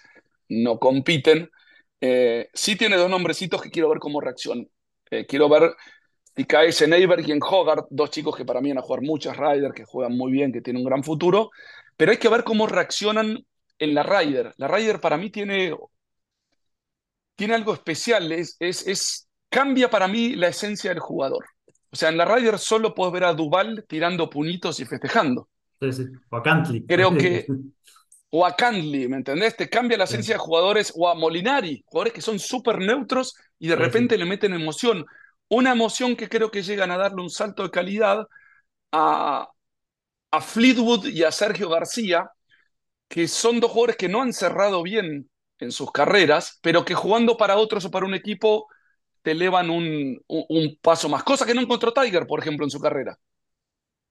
no 0.49 0.79
compiten. 0.79 1.51
Eh, 2.01 2.49
sí 2.53 2.77
tiene 2.77 2.97
dos 2.97 3.11
nombrecitos 3.11 3.61
que 3.61 3.71
quiero 3.71 3.89
ver 3.89 3.99
cómo 3.99 4.21
reaccionan. 4.21 4.69
Eh, 5.11 5.27
quiero 5.27 5.49
ver 5.49 5.75
si 6.37 6.45
cae 6.45 6.71
en 6.79 6.93
Eiberg 6.93 7.29
y 7.29 7.33
en 7.33 7.41
Hogarth, 7.43 7.87
dos 7.91 8.11
chicos 8.11 8.37
que 8.37 8.45
para 8.45 8.61
mí 8.61 8.69
van 8.69 8.79
a 8.79 8.83
jugar 8.83 9.03
muchas 9.03 9.37
Ryder, 9.37 9.73
que 9.73 9.85
juegan 9.85 10.17
muy 10.17 10.31
bien, 10.31 10.53
que 10.53 10.61
tienen 10.61 10.83
un 10.83 10.89
gran 10.89 11.03
futuro, 11.03 11.51
pero 11.97 12.13
hay 12.13 12.19
que 12.19 12.29
ver 12.29 12.45
cómo 12.45 12.67
reaccionan 12.67 13.45
en 13.79 13.95
la 13.95 14.03
Ryder. 14.03 14.55
La 14.57 14.69
Ryder 14.69 15.01
para 15.01 15.17
mí 15.17 15.31
tiene, 15.31 15.75
tiene 17.35 17.55
algo 17.55 17.75
especial, 17.75 18.31
es, 18.31 18.57
es, 18.61 18.87
es, 18.87 19.29
cambia 19.49 19.91
para 19.91 20.07
mí 20.07 20.37
la 20.37 20.49
esencia 20.49 20.91
del 20.91 21.01
jugador. 21.01 21.45
O 21.91 21.97
sea, 21.97 22.11
en 22.11 22.19
la 22.19 22.25
Ryder 22.25 22.59
solo 22.59 22.95
puedes 22.95 23.13
ver 23.13 23.25
a 23.25 23.33
Duval 23.33 23.85
tirando 23.89 24.29
puñitos 24.29 24.79
y 24.79 24.85
festejando. 24.85 25.49
Sí, 25.81 25.93
sí. 25.93 26.05
O 26.31 26.37
a 26.37 26.43
Cantley. 26.43 26.85
Creo 26.87 27.15
que. 27.15 27.47
O 28.31 28.45
a 28.45 28.55
Cantley, 28.55 29.09
¿me 29.09 29.17
entendés? 29.17 29.57
Te 29.57 29.71
cambia 29.71 29.97
la 29.97 30.05
esencia 30.05 30.35
de 30.35 30.39
jugadores. 30.39 30.93
O 30.97 31.09
a 31.09 31.15
Molinari, 31.15 31.83
jugadores 31.87 32.13
que 32.13 32.21
son 32.21 32.39
súper 32.39 32.79
neutros 32.79 33.35
y 33.59 33.69
de 33.69 33.77
repente 33.77 34.19
le 34.19 34.27
meten 34.27 34.53
emoción. 34.53 35.07
Una 35.49 35.73
emoción 35.73 36.15
que 36.15 36.29
creo 36.29 36.51
que 36.51 36.63
llegan 36.63 36.91
a 36.91 36.99
darle 36.99 37.23
un 37.23 37.31
salto 37.31 37.63
de 37.63 37.71
calidad 37.71 38.27
a, 38.93 39.49
a 40.31 40.41
Fleetwood 40.41 41.07
y 41.07 41.25
a 41.25 41.33
Sergio 41.33 41.71
García, 41.71 42.31
que 43.09 43.29
son 43.29 43.61
dos 43.61 43.71
jugadores 43.71 43.97
que 43.97 44.09
no 44.09 44.23
han 44.23 44.33
cerrado 44.33 44.83
bien 44.83 45.31
en 45.59 45.73
sus 45.73 45.91
carreras, 45.91 46.59
pero 46.63 46.85
que 46.85 46.95
jugando 46.95 47.37
para 47.37 47.57
otros 47.57 47.85
o 47.87 47.91
para 47.91 48.07
un 48.07 48.15
equipo 48.15 48.69
te 49.23 49.33
elevan 49.33 49.71
un, 49.71 50.21
un, 50.29 50.79
paso 50.81 51.09
más, 51.09 51.25
cosa 51.25 51.45
que 51.45 51.55
no 51.55 51.61
encontró 51.61 51.93
Tiger, 51.93 52.27
por 52.27 52.41
ejemplo, 52.41 52.65
en 52.65 52.71
su 52.71 52.81
carrera. 52.81 53.19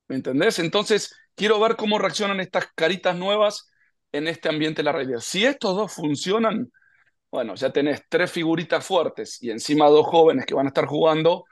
¿Me 0.08 0.16
entendés? 0.16 0.60
Entonces, 0.60 1.14
quiero 1.36 1.60
ver 1.60 1.76
cómo 1.76 2.00
reaccionan 2.00 2.40
estas 2.40 2.68
caritas 2.76 3.16
nuevas 3.16 3.70
en 4.12 4.28
este 4.28 4.50
ambiente 4.50 4.80
de 4.82 4.86
la 4.86 4.92
realidad. 4.92 5.20
Si 5.20 5.46
estos 5.46 5.76
dos 5.76 5.94
funcionan, 5.94 6.72
bueno, 7.32 7.56
ya 7.56 7.72
tenés 7.72 8.04
tres 8.10 8.32
figuritas 8.32 8.86
fuertes 8.86 9.42
y 9.42 9.52
encima 9.52 9.88
dos 9.88 10.06
jóvenes 10.06 10.46
que 10.46 10.54
van 10.54 10.68
a 10.68 10.70
estar 10.70 10.86
jugando, 10.86 11.46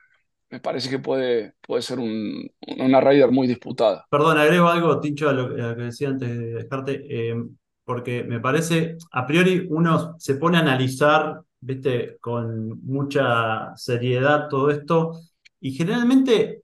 me 0.50 0.60
parece 0.60 0.90
que 0.90 1.00
puede, 1.00 1.54
puede 1.62 1.82
ser 1.82 2.00
un, 2.00 2.50
una 2.78 3.02
Raider 3.02 3.32
muy 3.32 3.48
disputada. 3.48 4.06
Perdón, 4.10 4.38
agrego 4.38 4.68
algo, 4.68 5.00
Tincho, 5.00 5.30
a 5.30 5.34
lo, 5.34 5.54
que 5.54 5.84
decía 5.84 6.10
antes 6.10 6.30
de 6.30 6.54
dejarte, 6.54 7.06
eh, 7.10 7.36
porque 7.84 8.24
me 8.24 8.40
parece, 8.40 8.98
a 9.12 9.26
priori 9.26 9.66
uno 9.70 10.16
se 10.18 10.36
pone 10.36 10.58
a 10.58 10.62
analizar 10.62 11.42
viste, 11.66 12.18
con 12.22 12.84
mucha 12.86 13.76
seriedad 13.76 14.48
todo 14.50 14.70
esto. 14.70 15.20
Y 15.60 15.72
generalmente 15.74 16.64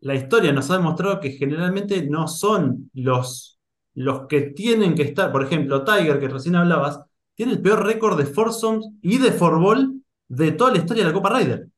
la 0.00 0.14
historia 0.14 0.52
nos 0.52 0.70
ha 0.70 0.76
demostrado 0.76 1.20
que 1.20 1.32
generalmente 1.32 2.06
no 2.06 2.28
son 2.28 2.90
los, 2.94 3.55
los 3.96 4.26
que 4.26 4.42
tienen 4.42 4.94
que 4.94 5.02
estar. 5.02 5.32
Por 5.32 5.42
ejemplo, 5.42 5.82
Tiger, 5.82 6.20
que 6.20 6.28
recién 6.28 6.54
hablabas, 6.54 7.00
tiene 7.34 7.52
el 7.52 7.62
peor 7.62 7.84
récord 7.84 8.16
de 8.16 8.26
foursomes 8.26 8.86
y 9.02 9.18
de 9.18 9.32
forball 9.32 10.02
de 10.28 10.52
toda 10.52 10.72
la 10.72 10.78
historia 10.78 11.02
de 11.02 11.10
la 11.10 11.14
Copa 11.14 11.30
Ryder. 11.30 11.68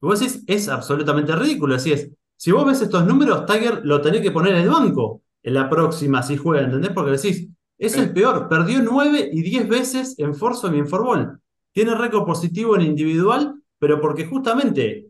Y 0.00 0.06
vos 0.06 0.18
decís, 0.18 0.42
es 0.46 0.68
absolutamente 0.68 1.36
ridículo. 1.36 1.74
Así 1.74 1.92
es. 1.92 2.10
Si 2.36 2.50
vos 2.50 2.64
ves 2.64 2.80
estos 2.80 3.04
números, 3.04 3.44
Tiger 3.46 3.82
lo 3.84 4.00
tenés 4.00 4.22
que 4.22 4.30
poner 4.30 4.54
en 4.54 4.62
el 4.62 4.70
banco 4.70 5.22
en 5.42 5.54
la 5.54 5.68
próxima 5.68 6.22
si 6.22 6.36
juega, 6.36 6.64
¿entendés? 6.64 6.92
Porque 6.92 7.10
decís, 7.10 7.48
es 7.76 7.96
el 7.96 8.12
peor. 8.12 8.48
Perdió 8.48 8.80
nueve 8.82 9.28
y 9.30 9.42
diez 9.42 9.68
veces 9.68 10.14
en 10.18 10.34
Forza 10.34 10.74
y 10.74 10.78
en 10.78 10.88
Forball. 10.88 11.38
Tiene 11.72 11.94
récord 11.94 12.24
positivo 12.24 12.74
en 12.76 12.82
individual, 12.82 13.54
pero 13.78 14.00
porque 14.00 14.24
justamente, 14.24 15.08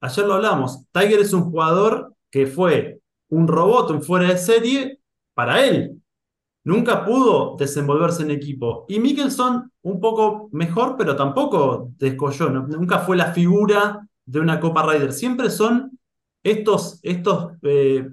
ayer 0.00 0.26
lo 0.26 0.34
hablamos, 0.34 0.84
Tiger 0.90 1.20
es 1.20 1.32
un 1.32 1.44
jugador 1.44 2.14
que 2.30 2.46
fue 2.46 3.00
un 3.28 3.46
robot 3.46 3.90
en 3.90 4.02
fuera 4.02 4.28
de 4.28 4.38
serie 4.38 5.00
para 5.34 5.64
él. 5.64 6.00
Nunca 6.64 7.04
pudo 7.04 7.56
desenvolverse 7.58 8.22
en 8.22 8.30
equipo. 8.30 8.86
Y 8.88 8.98
Mickelson 8.98 9.70
un 9.82 10.00
poco 10.00 10.48
mejor, 10.52 10.96
pero 10.96 11.14
tampoco 11.14 11.90
descolló. 11.98 12.48
Nunca 12.48 13.00
fue 13.00 13.16
la 13.16 13.32
figura 13.32 14.08
de 14.24 14.40
una 14.40 14.58
Copa 14.58 14.82
Ryder. 14.82 15.12
Siempre 15.12 15.50
son 15.50 15.98
estos, 16.42 17.00
estos 17.02 17.52
eh, 17.62 18.08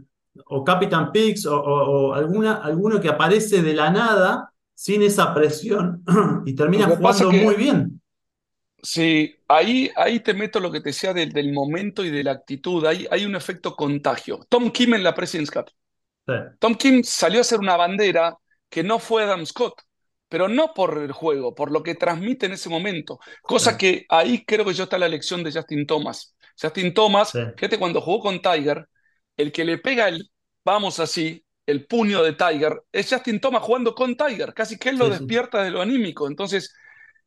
o 0.48 0.64
Captain 0.66 1.12
Pix 1.12 1.46
o, 1.46 2.14
alguna, 2.14 2.56
alguno 2.56 3.00
que 3.00 3.10
aparece 3.10 3.62
de 3.62 3.74
la 3.74 3.90
nada 3.90 4.52
sin 4.74 5.02
esa 5.02 5.34
presión 5.34 6.04
y 6.46 6.54
termina 6.54 6.88
jugando 6.88 7.32
muy 7.32 7.56
bien. 7.56 8.02
Sí, 8.84 9.36
ahí, 9.48 9.92
ahí 9.96 10.22
te 10.22 10.34
meto 10.34 10.60
lo 10.60 10.72
que 10.72 10.82
te 10.82 10.90
decía 10.90 11.14
del, 11.14 11.32
del 11.32 11.54
momento 11.54 12.04
y 12.04 12.10
de 12.10 12.24
la 12.24 12.32
actitud. 12.32 12.84
Hay, 12.86 13.08
hay 13.12 13.26
un 13.26 13.36
efecto 13.36 13.76
contagio. 13.76 14.46
Tom 14.50 14.72
Kim 14.72 14.96
en 14.96 15.04
la 15.04 15.14
President's 15.14 15.52
Cup. 15.52 15.70
Tom 16.60 16.76
Kim 16.76 17.04
salió 17.04 17.40
a 17.40 17.42
hacer 17.42 17.60
una 17.60 17.78
bandera 17.78 18.38
que 18.70 18.84
no 18.84 19.00
fue 19.00 19.24
Adam 19.24 19.46
Scott, 19.46 19.82
pero 20.30 20.48
no 20.48 20.74
por 20.74 20.98
el 20.98 21.12
juego, 21.12 21.54
por 21.54 21.72
lo 21.72 21.84
que 21.84 21.96
transmite 21.96 22.46
en 22.46 22.54
ese 22.54 22.70
momento. 22.70 23.20
Cosa 23.42 23.78
que 23.78 24.06
ahí 24.10 24.46
creo 24.46 24.66
que 24.66 24.74
yo 24.74 24.86
está 24.86 24.98
la 24.98 25.10
lección 25.10 25.44
de 25.44 25.52
Justin 25.52 25.86
Thomas. 25.86 26.36
Justin 26.60 26.94
Thomas, 26.94 27.32
fíjate, 27.32 27.78
cuando 27.78 28.02
jugó 28.02 28.22
con 28.22 28.42
Tiger, 28.42 28.88
el 29.36 29.52
que 29.52 29.66
le 29.66 29.78
pega 29.78 30.08
el 30.08 30.32
vamos 30.64 31.00
así, 31.00 31.44
el 31.66 31.86
puño 31.86 32.24
de 32.24 32.34
Tiger, 32.34 32.82
es 32.92 33.10
Justin 33.10 33.40
Thomas 33.40 33.64
jugando 33.64 33.96
con 33.96 34.16
Tiger, 34.16 34.54
casi 34.54 34.78
que 34.78 34.90
él 34.90 34.98
lo 34.98 35.10
despierta 35.10 35.64
de 35.64 35.72
lo 35.72 35.82
anímico. 35.82 36.28
Entonces, 36.28 36.74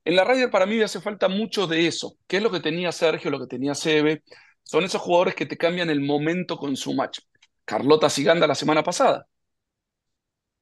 en 0.04 0.16
la 0.16 0.24
Ryder 0.24 0.50
para 0.50 0.66
mí 0.66 0.80
hace 0.82 1.00
falta 1.00 1.28
mucho 1.28 1.66
de 1.66 1.86
eso, 1.86 2.16
que 2.26 2.38
es 2.38 2.42
lo 2.42 2.50
que 2.50 2.60
tenía 2.60 2.92
Sergio, 2.92 3.30
lo 3.30 3.40
que 3.40 3.46
tenía 3.46 3.74
Sebe, 3.74 4.22
son 4.62 4.84
esos 4.84 5.00
jugadores 5.00 5.34
que 5.34 5.46
te 5.46 5.56
cambian 5.56 5.90
el 5.90 6.00
momento 6.00 6.56
con 6.56 6.76
su 6.76 6.94
match. 6.94 7.20
Carlota 7.64 8.10
Siganda 8.10 8.46
la 8.46 8.54
semana 8.54 8.82
pasada. 8.82 9.26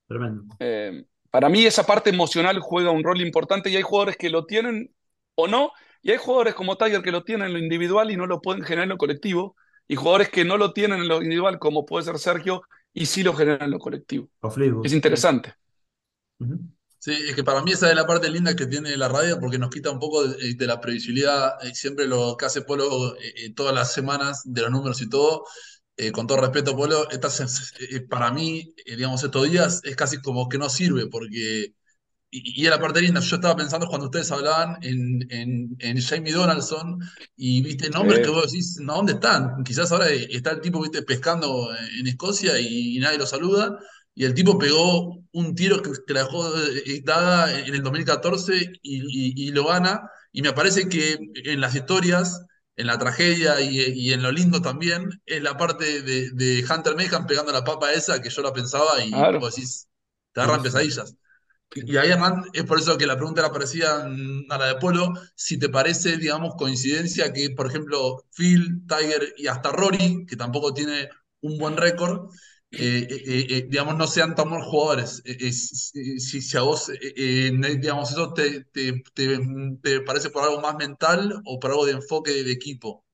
Tremendo. 0.07 0.55
Eh, 0.59 1.05
para 1.31 1.49
mí 1.49 1.65
esa 1.65 1.85
parte 1.85 2.11
emocional 2.11 2.61
juega 2.61 2.91
un 2.91 3.03
rol 3.03 3.21
importante 3.21 3.71
y 3.71 3.77
hay 3.77 3.83
jugadores 3.83 4.17
que 4.17 4.31
lo 4.31 4.45
tienen 4.45 4.95
o 5.35 5.49
no, 5.49 5.73
y 6.03 6.11
hay 6.11 6.19
jugadores 6.19 6.55
como 6.55 6.77
Tiger 6.77 7.03
que 7.03 7.12
lo 7.12 7.25
tienen 7.25 7.49
en 7.49 7.53
lo 7.55 7.59
individual 7.59 8.11
y 8.11 8.17
no 8.17 8.27
lo 8.27 8.41
pueden 8.41 8.62
generar 8.62 8.85
en 8.85 8.91
lo 8.91 8.99
colectivo, 8.99 9.57
y 9.88 9.97
jugadores 9.97 10.29
que 10.29 10.45
no 10.45 10.57
lo 10.57 10.73
tienen 10.73 11.01
en 11.01 11.09
lo 11.09 11.23
individual, 11.23 11.59
como 11.59 11.87
puede 11.87 12.05
ser 12.05 12.19
Sergio, 12.19 12.62
y 12.93 13.07
sí 13.07 13.23
lo 13.23 13.35
generan 13.35 13.62
en 13.62 13.71
lo 13.71 13.79
colectivo. 13.79 14.29
Es 14.85 14.93
interesante. 14.93 15.55
Sí, 16.99 17.12
es 17.29 17.35
que 17.35 17.43
para 17.43 17.62
mí 17.62 17.73
esa 17.73 17.91
es 17.91 17.97
la 17.97 18.07
parte 18.07 18.31
linda 18.31 18.55
que 18.55 18.67
tiene 18.67 18.97
la 18.97 19.09
radio 19.09 19.41
porque 19.41 19.59
nos 19.59 19.71
quita 19.71 19.91
un 19.91 19.99
poco 19.99 20.25
de, 20.25 20.67
la 20.67 20.81
previsibilidad. 20.81 21.55
y 21.62 21.75
siempre 21.75 22.07
lo 22.07 22.37
que 22.37 22.45
hace 22.45 22.62
Polo 22.62 23.17
eh, 23.17 23.35
eh, 23.37 23.55
todas 23.55 23.75
las 23.75 23.93
semanas 23.93 24.43
de 24.45 24.62
los 24.62 24.71
números 24.71 25.01
y 25.03 25.09
todo. 25.09 25.45
Eh, 25.97 26.11
con 26.11 26.27
todo 26.27 26.41
respeto, 26.41 26.75
Polo, 26.75 27.07
para 28.09 28.31
mí, 28.33 28.75
digamos, 28.87 29.23
estos 29.23 29.51
días 29.51 29.81
es 29.85 29.95
casi 29.95 30.21
como 30.21 30.49
que 30.49 30.59
no 30.59 30.69
sirve 30.71 31.07
porque 31.07 31.75
y, 32.35 32.63
y 32.65 32.69
la 32.69 32.81
parte 32.81 33.03
linda, 33.03 33.21
yo 33.21 33.37
estaba 33.37 33.55
pensando 33.55 33.87
cuando 33.87 34.07
ustedes 34.07 34.33
hablaban 34.33 34.79
en, 34.81 35.27
en, 35.31 35.77
en 35.79 36.01
Jamie 36.01 36.33
Donaldson 36.33 36.99
y 37.37 37.61
viste 37.63 37.91
nombres 37.91 38.21
que 38.21 38.31
vos 38.31 38.51
decís, 38.51 38.79
¿no? 38.81 38.95
¿Dónde 38.95 39.13
están? 39.13 39.63
Quizás 39.65 39.93
ahora 39.93 40.09
está 40.09 40.53
el 40.53 40.63
tipo, 40.63 40.81
viste, 40.81 41.03
pescando 41.03 41.69
en 41.99 42.07
Escocia 42.07 42.59
y, 42.59 42.99
nadie 43.01 43.19
lo 43.19 43.27
saluda. 43.27 43.79
Y 44.15 44.25
el 44.25 44.33
tipo 44.35 44.59
pegó 44.59 45.23
un 45.33 45.55
tiro 45.55 45.83
que, 45.83 45.91
la 46.15 46.21
dejó 46.25 46.59
eh, 46.59 47.03
dada 47.05 47.59
en 47.59 47.75
el 47.75 47.83
2014 47.83 48.81
y, 48.83 49.49
y, 49.49 49.51
lo 49.51 49.67
gana. 49.67 50.09
Y 50.33 50.41
me 50.41 50.55
parece 50.55 50.89
que 50.89 51.19
en 51.35 51.61
las 51.61 51.75
historias, 51.75 52.47
en 52.83 52.88
la 52.88 52.99
tragedia 52.99 53.61
y, 53.61 54.12
en 54.12 54.23
lo 54.23 54.33
lindo 54.33 54.61
también, 54.61 55.09
es 55.25 55.40
la 55.40 55.57
parte 55.57 56.03
de, 56.03 56.31
de 56.33 56.64
Hunter 56.68 56.97
Mayhem 56.97 57.27
pegando 57.27 57.53
la 57.53 57.62
papa 57.62 57.92
esa 57.92 58.21
que 58.21 58.29
yo 58.29 58.42
la 58.42 58.53
pensaba 58.53 59.01
y 59.05 59.11
vos 59.12 59.55
decís, 59.55 59.88
te 60.33 60.40
agarran 60.40 60.64
pesadillas. 60.64 61.14
Y 61.75 61.97
ahí, 61.97 62.11
Hernán, 62.11 62.45
es 62.53 62.64
por 62.64 62.79
eso 62.79 62.99
que 62.99 63.07
la 63.07 63.16
pregunta 63.16 63.40
era 63.40 63.53
parecida 63.53 64.05
a 64.05 64.59
la 64.59 64.66
de 64.66 64.75
Polo, 64.75 65.14
si 65.37 65.59
te 65.59 65.68
parece, 65.68 66.16
digamos, 66.16 66.57
coincidencia 66.57 67.33
que, 67.33 67.51
por 67.51 67.68
ejemplo, 67.68 68.25
Phil, 68.37 68.83
Tiger 68.88 69.33
y 69.38 69.47
hasta 69.47 69.71
Rory, 69.71 70.27
que 70.27 70.37
tampoco 70.37 70.75
tiene 70.75 71.09
un 71.40 71.59
buen 71.59 71.77
récord, 71.77 72.31
eh, 72.73 73.07
eh, 73.11 73.47
eh, 73.51 73.67
digamos, 73.69 73.97
no 73.97 74.07
sean 74.07 74.35
tan 74.35 74.49
buenos 74.49 74.67
jugadores. 74.69 75.23
si, 75.25 76.41
si, 76.41 76.57
a 76.57 76.63
vos, 76.63 76.91
digamos, 77.17 78.11
eso 78.11 78.33
te, 78.33 78.65
te, 78.65 79.03
te, 79.83 80.01
parece 80.01 80.31
por 80.31 80.45
algo 80.45 80.61
más 80.61 80.77
mental 80.77 81.43
o 81.45 81.59
por 81.61 81.71
algo 81.71 81.87
de 81.87 81.93
enfoque 81.93 82.33
de 82.45 82.53
equipo. 82.53 83.05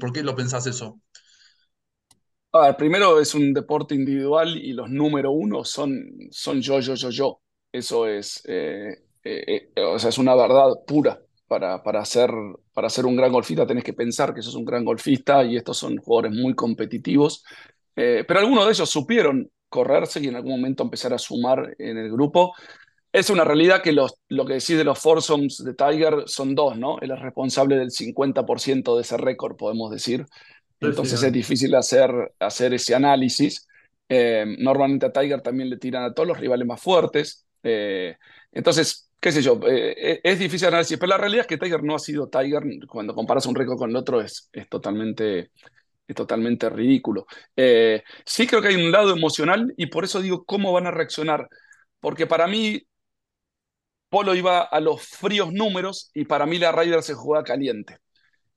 ¿Por 0.00 0.12
qué 0.12 0.22
lo 0.22 0.34
pensás 0.36 0.66
eso? 0.66 1.00
A 2.52 2.66
ver, 2.66 2.76
primero 2.76 3.20
es 3.20 3.34
un 3.34 3.52
deporte 3.52 3.94
individual 3.96 4.56
y 4.56 4.72
los 4.72 4.88
número 4.88 5.32
uno 5.32 5.64
son, 5.64 5.92
son 6.30 6.60
yo, 6.60 6.78
yo, 6.80 6.94
yo, 6.94 7.10
yo. 7.10 7.40
Eso 7.72 8.06
es, 8.06 8.42
eh, 8.46 8.92
eh, 9.24 9.70
eh, 9.74 9.82
o 9.82 9.98
sea, 9.98 10.10
es 10.10 10.18
una 10.18 10.34
verdad 10.36 10.68
pura. 10.86 11.20
Para, 11.46 11.82
para, 11.82 12.04
ser, 12.06 12.30
para 12.72 12.88
ser 12.88 13.04
un 13.06 13.16
gran 13.16 13.30
golfista 13.30 13.66
tenés 13.66 13.84
que 13.84 13.92
pensar 13.92 14.32
que 14.34 14.40
sos 14.42 14.54
un 14.54 14.64
gran 14.64 14.84
golfista 14.84 15.44
y 15.44 15.56
estos 15.56 15.76
son 15.76 15.98
jugadores 15.98 16.32
muy 16.32 16.54
competitivos. 16.54 17.44
Pero 17.94 18.40
algunos 18.40 18.66
de 18.66 18.72
ellos 18.72 18.90
supieron 18.90 19.50
correrse 19.68 20.20
y 20.20 20.28
en 20.28 20.36
algún 20.36 20.52
momento 20.52 20.84
empezar 20.84 21.12
a 21.12 21.18
sumar 21.18 21.74
en 21.78 21.98
el 21.98 22.10
grupo. 22.10 22.54
Es 23.12 23.30
una 23.30 23.44
realidad 23.44 23.82
que 23.82 23.92
los, 23.92 24.14
lo 24.28 24.46
que 24.46 24.54
decís 24.54 24.76
de 24.76 24.84
los 24.84 24.98
foursomes 24.98 25.62
de 25.64 25.74
Tiger 25.74 26.24
son 26.26 26.54
dos, 26.54 26.78
¿no? 26.78 26.98
Él 27.00 27.10
es 27.10 27.20
responsable 27.20 27.76
del 27.76 27.90
50% 27.90 28.96
de 28.96 29.02
ese 29.02 29.16
récord, 29.16 29.56
podemos 29.56 29.90
decir. 29.90 30.26
Entonces 30.80 31.22
es 31.22 31.32
difícil 31.32 31.74
hacer, 31.74 32.10
hacer 32.38 32.74
ese 32.74 32.94
análisis. 32.94 33.66
Eh, 34.08 34.44
normalmente 34.58 35.06
a 35.06 35.12
Tiger 35.12 35.40
también 35.40 35.70
le 35.70 35.76
tiran 35.76 36.04
a 36.04 36.14
todos 36.14 36.28
los 36.28 36.38
rivales 36.38 36.66
más 36.66 36.80
fuertes. 36.80 37.46
Eh, 37.62 38.16
entonces, 38.52 39.10
qué 39.20 39.32
sé 39.32 39.42
yo, 39.42 39.58
eh, 39.66 40.20
es 40.22 40.38
difícil 40.38 40.68
análisis, 40.68 40.98
pero 40.98 41.10
la 41.10 41.18
realidad 41.18 41.42
es 41.42 41.46
que 41.48 41.58
Tiger 41.58 41.82
no 41.82 41.96
ha 41.96 41.98
sido 41.98 42.28
Tiger. 42.28 42.62
Cuando 42.88 43.14
comparas 43.14 43.46
un 43.46 43.54
récord 43.54 43.78
con 43.78 43.90
el 43.90 43.96
otro 43.96 44.20
es, 44.20 44.50
es 44.52 44.68
totalmente 44.68 45.50
es 46.06 46.14
totalmente 46.16 46.68
ridículo. 46.70 47.26
sí 48.26 48.46
creo 48.46 48.60
que 48.62 48.68
hay 48.68 48.76
un 48.76 48.92
lado 48.92 49.12
emocional 49.14 49.72
y 49.76 49.86
por 49.86 50.04
eso 50.04 50.20
digo 50.20 50.44
cómo 50.44 50.72
van 50.72 50.86
a 50.86 50.90
reaccionar, 50.90 51.48
porque 52.00 52.26
para 52.26 52.46
mí 52.46 52.82
Polo 54.08 54.34
iba 54.34 54.60
a 54.62 54.80
los 54.80 55.02
fríos 55.02 55.52
números 55.52 56.10
y 56.14 56.24
para 56.24 56.46
mí 56.46 56.58
la 56.58 56.70
Ryder 56.72 57.02
se 57.02 57.14
juega 57.14 57.42
caliente. 57.42 57.98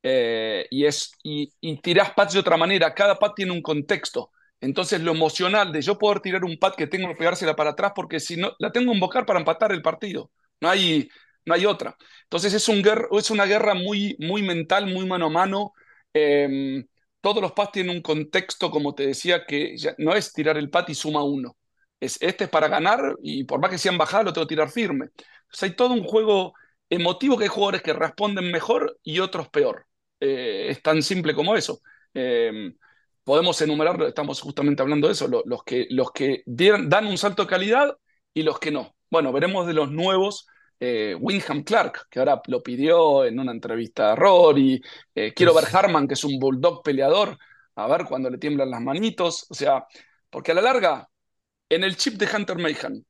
Eh, 0.04 0.68
y, 0.72 0.86
es, 0.86 1.12
y, 1.24 1.52
y 1.62 1.82
tirás 1.82 2.14
pads 2.14 2.34
de 2.34 2.40
otra 2.40 2.58
manera, 2.58 2.94
cada 2.94 3.20
pad 3.20 3.32
tiene 3.36 3.52
un 3.54 3.62
contexto. 3.62 4.32
Entonces 4.62 5.02
lo 5.02 5.12
emocional 5.12 5.72
de 5.72 5.82
yo 5.82 5.98
poder 5.98 6.22
tirar 6.22 6.46
un 6.46 6.58
pad 6.60 6.76
que 6.76 6.88
tengo 6.88 7.10
que 7.10 7.16
pegársela 7.16 7.56
para 7.56 7.72
atrás 7.72 7.94
porque 7.96 8.20
si 8.20 8.38
no, 8.38 8.54
la 8.60 8.72
tengo 8.72 8.92
que 8.92 8.98
invocar 8.98 9.26
para 9.26 9.40
empatar 9.40 9.72
el 9.72 9.82
partido. 9.82 10.32
No 10.62 10.70
hay, 10.70 11.10
no 11.46 11.54
hay 11.56 11.66
otra. 11.66 11.98
Entonces 12.24 12.54
es, 12.54 12.68
un 12.70 12.84
es 13.18 13.32
una 13.32 13.46
guerra 13.46 13.74
muy, 13.76 14.16
muy 14.20 14.44
mental, 14.44 14.88
muy 14.88 15.06
mano 15.08 15.28
a 15.28 15.30
mano. 15.30 15.74
Em, 16.14 16.86
todos 17.28 17.42
los 17.42 17.52
pads 17.52 17.74
tienen 17.74 17.98
un 17.98 18.02
contexto, 18.02 18.72
como 18.72 18.96
te 18.96 19.08
decía, 19.08 19.46
que 19.46 19.76
no 19.98 20.16
es 20.16 20.32
tirar 20.32 20.58
el 20.58 20.70
pad 20.70 20.86
y 20.88 20.96
suma 20.96 21.24
uno. 21.26 21.58
Es, 22.00 22.18
este 22.22 22.46
es 22.46 22.50
para 22.50 22.70
ganar 22.70 23.18
y 23.22 23.44
por 23.44 23.60
más 23.60 23.70
que 23.70 23.78
sean 23.78 23.98
bajadas, 23.98 24.28
lo 24.28 24.32
tengo 24.34 24.48
que 24.48 24.56
tirar 24.56 24.70
firme. 24.70 25.10
hay 25.62 25.76
todo 25.76 25.94
un 25.94 26.06
juego 26.06 26.54
emotivo 26.90 27.38
que 27.38 27.44
hay 27.44 27.50
jugadores 27.50 27.82
que 27.82 27.92
responden 27.92 28.50
mejor 28.50 28.98
y 29.04 29.20
otros 29.20 29.50
peor. 29.50 29.88
Eh, 30.22 30.68
es 30.70 30.82
tan 30.82 31.04
simple 31.04 31.36
como 31.36 31.58
eso. 31.58 31.82
Eh, 32.14 32.72
podemos 33.26 33.62
enumerar, 33.62 34.02
estamos 34.04 34.40
justamente 34.40 34.82
hablando 34.82 35.08
de 35.08 35.14
eso, 35.14 35.28
los 35.28 35.64
que, 35.66 35.86
los 35.90 36.14
que 36.14 36.44
dan 36.46 37.08
un 37.08 37.18
salto 37.18 37.44
de 37.44 37.50
calidad 37.50 37.98
y 38.34 38.44
los 38.44 38.58
que 38.58 38.72
no. 38.72 38.96
Bueno, 39.10 39.34
veremos 39.34 39.68
de 39.68 39.74
los 39.74 39.92
nuevos. 39.92 40.48
Eh, 40.80 41.18
Clark, 41.66 42.08
que 42.10 42.20
ahora 42.20 42.42
lo 42.48 42.62
pidió 42.62 43.26
en 43.26 43.40
una 43.40 43.52
entrevista 43.52 44.12
a 44.12 44.16
Rory. 44.16 44.82
quiero 45.36 45.54
ver 45.54 45.66
Harman, 45.72 46.08
que 46.08 46.14
es 46.14 46.24
un 46.24 46.40
bulldog 46.40 46.84
peleador, 46.84 47.38
a 47.76 47.88
ver 47.88 48.06
cuando 48.06 48.30
le 48.30 48.38
tiemblan 48.38 48.70
las 48.72 48.82
manitos. 48.82 49.46
O 49.50 49.54
sea, 49.54 49.86
porque 50.30 50.52
a 50.52 50.56
la 50.56 50.62
larga, 50.62 51.10
en 51.70 51.84
el 51.84 51.98
chip 51.98 52.16
de 52.16 52.28
Hunter 52.34 52.58
Mayhem 52.58 53.04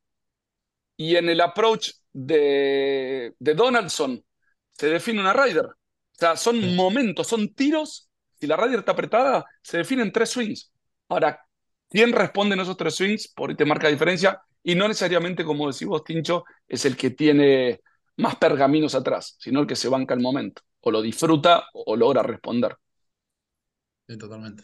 y 0.95 1.15
en 1.15 1.29
el 1.29 1.41
approach 1.41 1.91
de, 2.13 3.33
de 3.39 3.53
Donaldson, 3.53 4.23
se 4.71 4.89
define 4.89 5.19
una 5.19 5.33
Ryder. 5.33 5.65
O 5.65 6.19
sea, 6.19 6.35
son 6.35 6.75
momentos, 6.75 7.27
son 7.27 7.53
tiros. 7.53 8.09
Si 8.39 8.47
la 8.47 8.55
radio 8.55 8.79
está 8.79 8.93
apretada, 8.93 9.45
se 9.61 9.77
definen 9.77 10.11
tres 10.11 10.29
swings. 10.29 10.71
Ahora, 11.09 11.39
¿quién 11.89 12.11
responde 12.11 12.55
en 12.55 12.61
esos 12.61 12.77
tres 12.77 12.95
swings? 12.95 13.27
Por 13.29 13.49
ahí 13.49 13.55
te 13.55 13.65
marca 13.65 13.87
diferencia. 13.87 14.41
Y 14.67 14.75
no 14.75 14.85
necesariamente, 14.89 15.45
como 15.45 15.71
decís 15.71 15.87
vos, 15.87 16.03
Tincho, 16.03 16.43
es 16.67 16.83
el 16.83 16.97
que 16.97 17.11
tiene 17.11 17.79
más 18.17 18.35
pergaminos 18.35 18.95
atrás, 18.95 19.37
sino 19.39 19.61
el 19.61 19.65
que 19.65 19.77
se 19.77 19.87
banca 19.87 20.13
el 20.13 20.19
momento. 20.19 20.61
O 20.81 20.91
lo 20.91 21.01
disfruta 21.01 21.63
o 21.71 21.95
logra 21.95 22.21
responder. 22.21 22.75
Sí, 24.09 24.17
totalmente. 24.17 24.63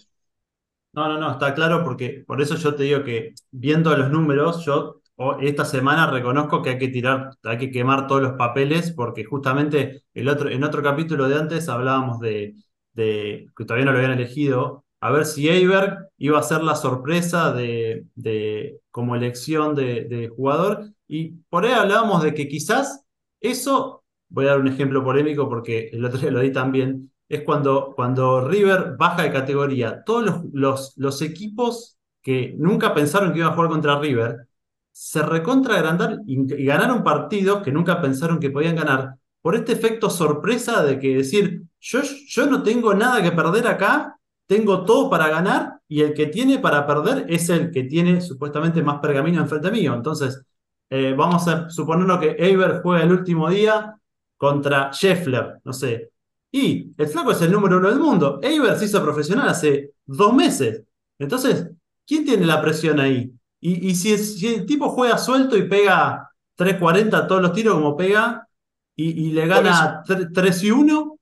No, 0.91 1.07
no, 1.07 1.17
no, 1.17 1.31
está 1.31 1.55
claro 1.55 1.85
porque 1.85 2.21
por 2.27 2.41
eso 2.41 2.57
yo 2.57 2.75
te 2.75 2.83
digo 2.83 3.05
que 3.05 3.33
viendo 3.49 3.95
los 3.95 4.11
números, 4.11 4.65
yo 4.65 5.01
esta 5.39 5.63
semana 5.63 6.11
reconozco 6.11 6.61
que 6.61 6.71
hay 6.71 6.79
que 6.79 6.89
tirar, 6.89 7.29
hay 7.41 7.57
que 7.57 7.71
quemar 7.71 8.05
todos 8.05 8.21
los 8.21 8.33
papeles, 8.33 8.91
porque 8.91 9.23
justamente 9.23 10.03
el 10.13 10.27
otro, 10.27 10.49
en 10.49 10.65
otro 10.65 10.83
capítulo 10.83 11.29
de 11.29 11.35
antes 11.37 11.69
hablábamos 11.69 12.19
de, 12.19 12.55
que 12.93 13.65
todavía 13.65 13.85
no 13.85 13.93
lo 13.93 13.99
habían 13.99 14.19
elegido, 14.19 14.82
a 15.03 15.11
ver 15.11 15.25
si 15.25 15.49
Eiberg 15.49 16.07
iba 16.17 16.39
a 16.39 16.43
ser 16.43 16.63
la 16.63 16.77
sorpresa 16.77 17.51
de, 17.51 18.79
como 18.89 19.17
elección 19.17 19.75
de, 19.75 20.31
jugador, 20.33 20.93
y 21.09 21.31
por 21.49 21.65
ahí 21.65 21.73
hablábamos 21.73 22.23
de 22.23 22.33
que 22.33 22.47
quizás 22.47 23.03
eso, 23.41 24.05
voy 24.29 24.45
a 24.45 24.51
dar 24.51 24.61
un 24.61 24.69
ejemplo 24.69 25.03
polémico 25.03 25.49
porque 25.49 25.89
el 25.91 26.05
otro 26.05 26.19
día 26.19 26.31
lo 26.31 26.39
di 26.39 26.53
también, 26.53 27.11
es 27.27 27.41
cuando, 27.41 27.91
cuando 27.97 28.47
River 28.47 28.95
baja 28.97 29.23
de 29.23 29.33
categoría. 29.33 30.05
Todos 30.05 30.45
los, 30.53 30.93
los, 30.95 31.21
equipos 31.21 31.97
que 32.21 32.55
nunca 32.57 32.93
pensaron 32.93 33.33
que 33.33 33.39
iban 33.39 33.51
a 33.51 33.55
jugar 33.55 33.71
contra 33.71 33.99
River, 33.99 34.47
se 34.93 35.21
recontra 35.21 35.75
agrandar 35.75 36.19
y, 36.25 36.63
ganaron 36.63 37.03
partidos 37.03 37.61
que 37.61 37.73
nunca 37.73 38.01
pensaron 38.01 38.39
que 38.39 38.51
podían 38.51 38.77
ganar 38.77 39.15
por 39.41 39.55
este 39.55 39.73
efecto 39.73 40.09
sorpresa 40.09 40.81
de 40.81 40.97
que 40.97 41.17
decir, 41.17 41.63
yo, 41.81 41.99
yo 42.03 42.45
no 42.45 42.63
tengo 42.63 42.93
nada 42.93 43.21
que 43.21 43.33
perder 43.33 43.67
acá, 43.67 44.17
tengo 44.47 44.85
todo 44.85 45.09
para 45.09 45.29
ganar 45.29 45.79
y 45.87 46.01
el 46.01 46.13
que 46.13 46.27
tiene 46.27 46.59
para 46.59 46.85
perder 46.85 47.25
es 47.29 47.49
el 47.49 47.71
que 47.71 47.83
tiene 47.83 48.21
supuestamente 48.21 48.81
más 48.81 48.99
pergamino 48.99 49.41
enfrente 49.41 49.71
mío. 49.71 49.93
Entonces, 49.93 50.41
eh, 50.89 51.13
vamos 51.17 51.47
a 51.47 51.69
suponerlo 51.69 52.19
que 52.19 52.35
Eiber 52.37 52.81
juega 52.81 53.03
el 53.03 53.11
último 53.11 53.49
día 53.49 53.95
contra 54.37 54.91
Scheffler, 54.91 55.59
no 55.63 55.73
sé. 55.73 56.11
Y 56.51 56.93
el 56.97 57.07
flaco 57.07 57.31
es 57.31 57.41
el 57.41 57.51
número 57.51 57.77
uno 57.77 57.89
del 57.89 57.99
mundo. 57.99 58.39
Eiber 58.41 58.77
se 58.77 58.85
hizo 58.85 59.01
profesional 59.01 59.49
hace 59.49 59.93
dos 60.05 60.33
meses. 60.33 60.83
Entonces, 61.17 61.69
¿quién 62.05 62.25
tiene 62.25 62.45
la 62.45 62.61
presión 62.61 62.99
ahí? 62.99 63.33
Y, 63.59 63.95
si, 63.95 64.13
el 64.45 64.65
tipo 64.65 64.89
juega 64.89 65.17
suelto 65.17 65.55
y 65.55 65.69
pega 65.69 66.29
3.40 66.57 67.27
todos 67.27 67.41
los 67.41 67.53
tiros 67.53 67.75
como 67.75 67.95
pega 67.95 68.45
y, 68.93 69.31
le 69.31 69.47
gana 69.47 70.03
3 70.05 70.63
y 70.63 70.71
1, 70.71 71.19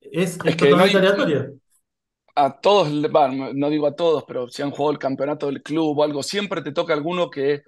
es, 0.00 0.38
totalmente 0.38 0.98
aleatorio. 0.98 1.54
A 2.34 2.60
todos, 2.60 2.88
no 2.90 3.68
digo 3.70 3.86
a 3.86 3.94
todos, 3.94 4.24
pero 4.26 4.48
si 4.48 4.62
han 4.62 4.70
jugado 4.70 4.92
el 4.92 4.98
campeonato 4.98 5.46
del 5.46 5.62
club 5.62 5.98
o 5.98 6.02
algo, 6.02 6.22
siempre 6.22 6.62
te 6.62 6.72
toca 6.72 6.94
alguno 6.94 7.28
que, 7.30 7.62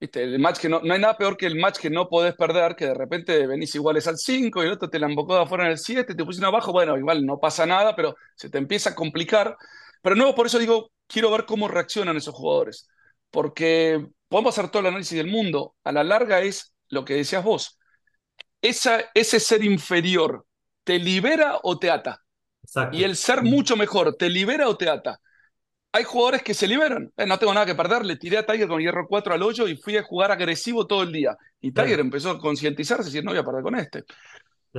viste, 0.00 0.24
el 0.24 0.40
match 0.40 0.58
que 0.58 0.68
no, 0.68 0.80
no 0.80 0.92
hay 0.92 0.98
nada 1.00 1.16
peor 1.16 1.36
que 1.36 1.46
el 1.46 1.54
match 1.56 1.78
que 1.78 1.88
no 1.88 2.08
podés 2.08 2.34
perder, 2.34 2.74
que 2.74 2.86
de 2.86 2.94
repente 2.94 3.46
venís 3.46 3.72
iguales 3.76 4.08
al 4.08 4.16
5 4.18 4.60
y 4.62 4.66
el 4.66 4.72
otro 4.72 4.90
te 4.90 4.98
la 4.98 5.06
embocó 5.06 5.36
de 5.36 5.42
afuera 5.42 5.66
en 5.66 5.70
el 5.72 5.78
7, 5.78 6.16
te 6.16 6.24
pusieron 6.24 6.48
abajo, 6.52 6.72
bueno, 6.72 6.98
igual 6.98 7.24
no 7.24 7.38
pasa 7.38 7.64
nada, 7.64 7.94
pero 7.94 8.16
se 8.34 8.50
te 8.50 8.58
empieza 8.58 8.90
a 8.90 8.94
complicar. 8.96 9.56
Pero 10.02 10.16
no, 10.16 10.34
por 10.34 10.46
eso 10.46 10.58
digo, 10.58 10.90
quiero 11.06 11.30
ver 11.30 11.44
cómo 11.46 11.68
reaccionan 11.68 12.16
esos 12.16 12.34
jugadores 12.34 12.88
porque 13.30 14.04
podemos 14.28 14.58
hacer 14.58 14.70
todo 14.70 14.80
el 14.80 14.86
análisis 14.88 15.16
del 15.18 15.28
mundo, 15.30 15.76
a 15.84 15.92
la 15.92 16.02
larga 16.02 16.40
es 16.40 16.74
lo 16.88 17.04
que 17.04 17.14
decías 17.14 17.44
vos, 17.44 17.78
ese 18.62 19.40
ser 19.40 19.64
inferior, 19.64 20.46
¿te 20.84 20.98
libera 20.98 21.58
o 21.62 21.78
te 21.78 21.90
ata? 21.90 22.22
Y 22.92 23.04
el 23.04 23.16
ser 23.16 23.42
mucho 23.42 23.76
mejor, 23.76 24.14
¿te 24.16 24.28
libera 24.28 24.68
o 24.68 24.76
te 24.76 24.88
ata? 24.88 25.20
Hay 25.92 26.04
jugadores 26.04 26.42
que 26.42 26.52
se 26.52 26.68
liberan, 26.68 27.10
eh, 27.16 27.26
no 27.26 27.38
tengo 27.38 27.54
nada 27.54 27.64
que 27.64 27.74
perder, 27.74 28.04
le 28.04 28.16
tiré 28.16 28.36
a 28.36 28.44
Tiger 28.44 28.68
con 28.68 28.80
hierro 28.80 29.06
4 29.08 29.34
al 29.34 29.42
hoyo 29.42 29.66
y 29.66 29.76
fui 29.76 29.96
a 29.96 30.02
jugar 30.02 30.30
agresivo 30.30 30.86
todo 30.86 31.02
el 31.02 31.12
día. 31.12 31.36
Y 31.60 31.72
Tiger 31.72 32.00
empezó 32.00 32.30
a 32.30 32.38
concientizarse 32.38 33.04
y 33.04 33.12
decir, 33.12 33.24
no 33.24 33.30
voy 33.30 33.40
a 33.40 33.44
perder 33.44 33.62
con 33.62 33.74
este. 33.76 34.04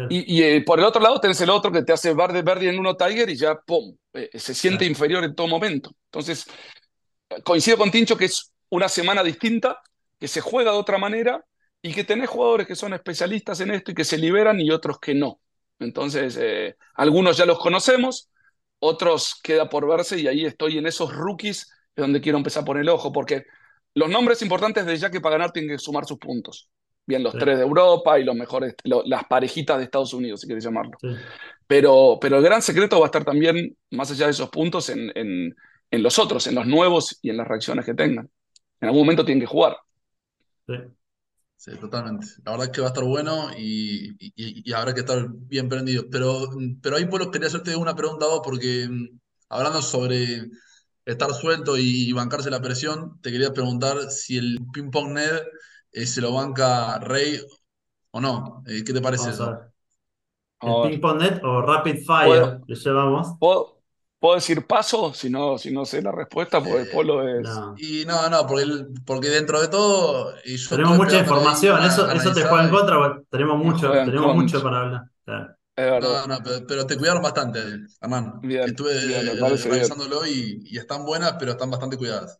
Y, 0.10 0.44
eh, 0.44 0.62
por 0.62 0.80
el 0.80 0.86
otro 0.86 1.02
lado 1.02 1.20
tenés 1.20 1.42
el 1.42 1.50
otro 1.50 1.72
que 1.72 1.82
te 1.82 1.92
hace 1.92 2.14
verde 2.14 2.44
verde 2.44 2.70
en 2.70 2.80
uno 2.80 2.96
Tiger 2.96 3.30
y 3.30 3.36
ya, 3.36 3.56
¡pum!, 3.56 3.96
eh, 4.14 4.30
se 4.34 4.54
siente 4.54 4.86
inferior 4.86 5.24
en 5.24 5.34
todo 5.34 5.48
momento. 5.48 5.92
Entonces, 6.06 6.46
coincido 7.44 7.78
con 7.78 7.90
Tincho 7.92 8.16
que 8.16 8.26
es 8.26 8.54
una 8.70 8.88
semana 8.88 9.24
distinta, 9.24 9.82
que 10.20 10.28
se 10.28 10.42
juega 10.42 10.72
de 10.72 10.78
otra 10.78 10.98
manera 11.00 11.44
y 11.82 11.94
que 11.94 12.04
tenés 12.04 12.30
jugadores 12.30 12.68
que 12.68 12.76
son 12.76 12.94
especialistas 12.94 13.60
en 13.62 13.72
esto 13.72 13.92
y 13.92 13.96
que 13.96 14.06
se 14.06 14.18
liberan 14.18 14.62
y 14.62 14.70
otros 14.70 15.00
que 15.00 15.16
no. 15.16 15.40
Entonces, 15.80 16.38
eh, 16.40 16.76
algunos 16.96 17.38
ya 17.38 17.46
los 17.46 17.60
conocemos, 17.60 18.30
otros 18.80 19.40
queda 19.42 19.70
por 19.70 19.88
verse 19.88 20.20
y 20.20 20.28
ahí 20.28 20.46
estoy 20.46 20.78
en 20.78 20.88
esos 20.88 21.14
rookies 21.14 21.72
donde 21.96 22.22
quiero 22.22 22.38
empezar 22.38 22.64
a 22.64 22.66
poner 22.66 22.82
el 22.82 22.90
ojo, 22.90 23.12
porque 23.12 23.46
los 23.94 24.10
nombres 24.10 24.42
importantes 24.42 24.86
de 24.86 24.98
ya 24.98 25.10
que 25.10 25.22
para 25.22 25.36
ganar 25.38 25.52
tienen 25.52 25.72
que 25.72 25.80
sumar 25.80 26.06
sus 26.06 26.18
puntos. 26.18 26.70
Bien, 27.06 27.24
los 27.24 27.36
tres 27.38 27.58
de 27.58 27.64
Europa 27.64 28.20
y 28.20 28.24
los 28.24 28.36
mejores, 28.36 28.76
las 28.84 29.24
parejitas 29.26 29.80
de 29.80 29.84
Estados 29.86 30.14
Unidos, 30.14 30.42
si 30.42 30.48
quieres 30.48 30.64
llamarlo. 30.64 30.98
Pero, 31.66 32.20
pero 32.22 32.38
el 32.38 32.44
gran 32.44 32.62
secreto 32.62 33.00
va 33.00 33.06
a 33.06 33.08
estar 33.08 33.26
también, 33.26 33.76
más 33.90 34.12
allá 34.12 34.26
de 34.26 34.32
esos 34.32 34.50
puntos, 34.50 34.90
en, 34.90 35.12
en 35.92 36.04
los 36.04 36.20
otros, 36.20 36.46
en 36.48 36.56
los 36.56 36.68
nuevos 36.68 37.18
y 37.22 37.32
en 37.32 37.38
las 37.38 37.48
reacciones 37.48 37.86
que 37.86 37.96
tengan. 37.96 38.30
En 38.80 38.88
algún 38.88 39.02
momento 39.02 39.26
tienen 39.26 39.42
que 39.42 39.48
jugar. 39.48 39.78
Sí. 40.68 40.76
Sí, 41.60 41.76
totalmente. 41.76 42.26
La 42.46 42.52
verdad 42.52 42.68
es 42.68 42.72
que 42.72 42.80
va 42.80 42.88
a 42.88 42.92
estar 42.92 43.04
bueno 43.04 43.50
y, 43.58 44.16
y, 44.18 44.72
habrá 44.72 44.94
que 44.94 45.02
estar 45.02 45.28
bien 45.30 45.68
prendido. 45.68 46.06
Pero, 46.10 46.48
pero 46.82 46.96
ahí, 46.96 47.06
Polo, 47.06 47.30
quería 47.30 47.50
hacerte 47.50 47.76
una 47.76 47.94
pregunta 47.94 48.28
vos, 48.28 48.40
porque 48.42 48.88
mm, 48.90 49.20
hablando 49.50 49.82
sobre 49.82 50.48
estar 51.04 51.34
suelto 51.34 51.76
y, 51.78 52.14
bancarse 52.14 52.50
la 52.50 52.62
presión, 52.62 53.20
te 53.22 53.30
quería 53.30 53.52
preguntar 53.52 54.10
si 54.10 54.38
el 54.38 54.60
ping 54.72 54.90
pong 54.90 55.12
net 55.12 55.44
eh, 55.92 56.06
se 56.06 56.22
lo 56.22 56.34
banca 56.34 56.98
Rey 57.00 57.42
o 58.12 58.22
no. 58.22 58.64
Eh, 58.66 58.86
¿qué 58.86 58.94
te 58.94 59.02
parece 59.02 59.32
eso? 59.32 59.60
El 60.62 60.90
ping 60.90 61.02
pong 61.02 61.20
net 61.20 61.44
o 61.44 61.62
rapid 61.62 62.06
fire, 62.06 62.62
le 62.66 62.76
llevamos. 62.76 63.36
¿Puedo 63.38 63.79
decir 64.36 64.66
paso 64.66 65.14
si 65.14 65.30
no, 65.30 65.58
si 65.58 65.72
no 65.72 65.86
sé 65.86 66.02
la 66.02 66.12
respuesta? 66.12 66.60
Porque 66.60 66.82
el 66.82 66.88
eh, 66.88 66.92
polo 66.94 67.28
es. 67.28 67.48
Y 67.78 68.06
no, 68.06 68.30
no, 68.30 68.46
porque, 68.46 68.66
porque 69.06 69.30
dentro 69.30 69.62
de 69.62 69.68
todo. 69.68 70.34
tenemos 70.70 70.98
mucha 70.98 71.20
información, 71.20 71.84
eso, 71.84 72.12
eso 72.12 72.34
te 72.34 72.44
juega 72.44 72.66
en 72.66 72.70
contra, 72.70 72.98
porque 72.98 73.24
tenemos 73.30 73.58
mucho, 73.58 73.92
tenemos 73.92 74.36
mucho 74.36 74.62
para 74.62 74.80
hablar. 74.82 75.56
No, 76.02 76.28
no, 76.28 76.38
pero, 76.68 76.86
te 76.86 76.98
cuidaron 76.98 77.24
bastante, 77.24 77.60
Hernán. 78.02 78.42
Estuve 78.44 78.92
eh, 78.94 79.58
revisándolo 79.64 80.26
y, 80.26 80.62
y, 80.66 80.78
están 80.78 81.06
buenas, 81.06 81.36
pero 81.40 81.52
están 81.52 81.72
bastante 81.72 81.98
cuidadas. 81.98 82.38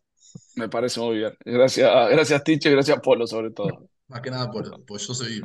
Me 0.56 0.68
parece 0.68 1.00
muy 1.00 1.16
bien. 1.16 1.34
Gracias, 1.44 1.90
gracias 2.10 2.44
Ticho 2.44 2.68
y 2.68 2.72
gracias 2.72 3.00
Polo, 3.00 3.26
sobre 3.26 3.50
todo. 3.50 3.88
Más 4.08 4.20
que 4.20 4.30
nada, 4.30 4.50
Polo, 4.50 4.82
pues 4.86 5.06
yo 5.06 5.14
soy. 5.14 5.40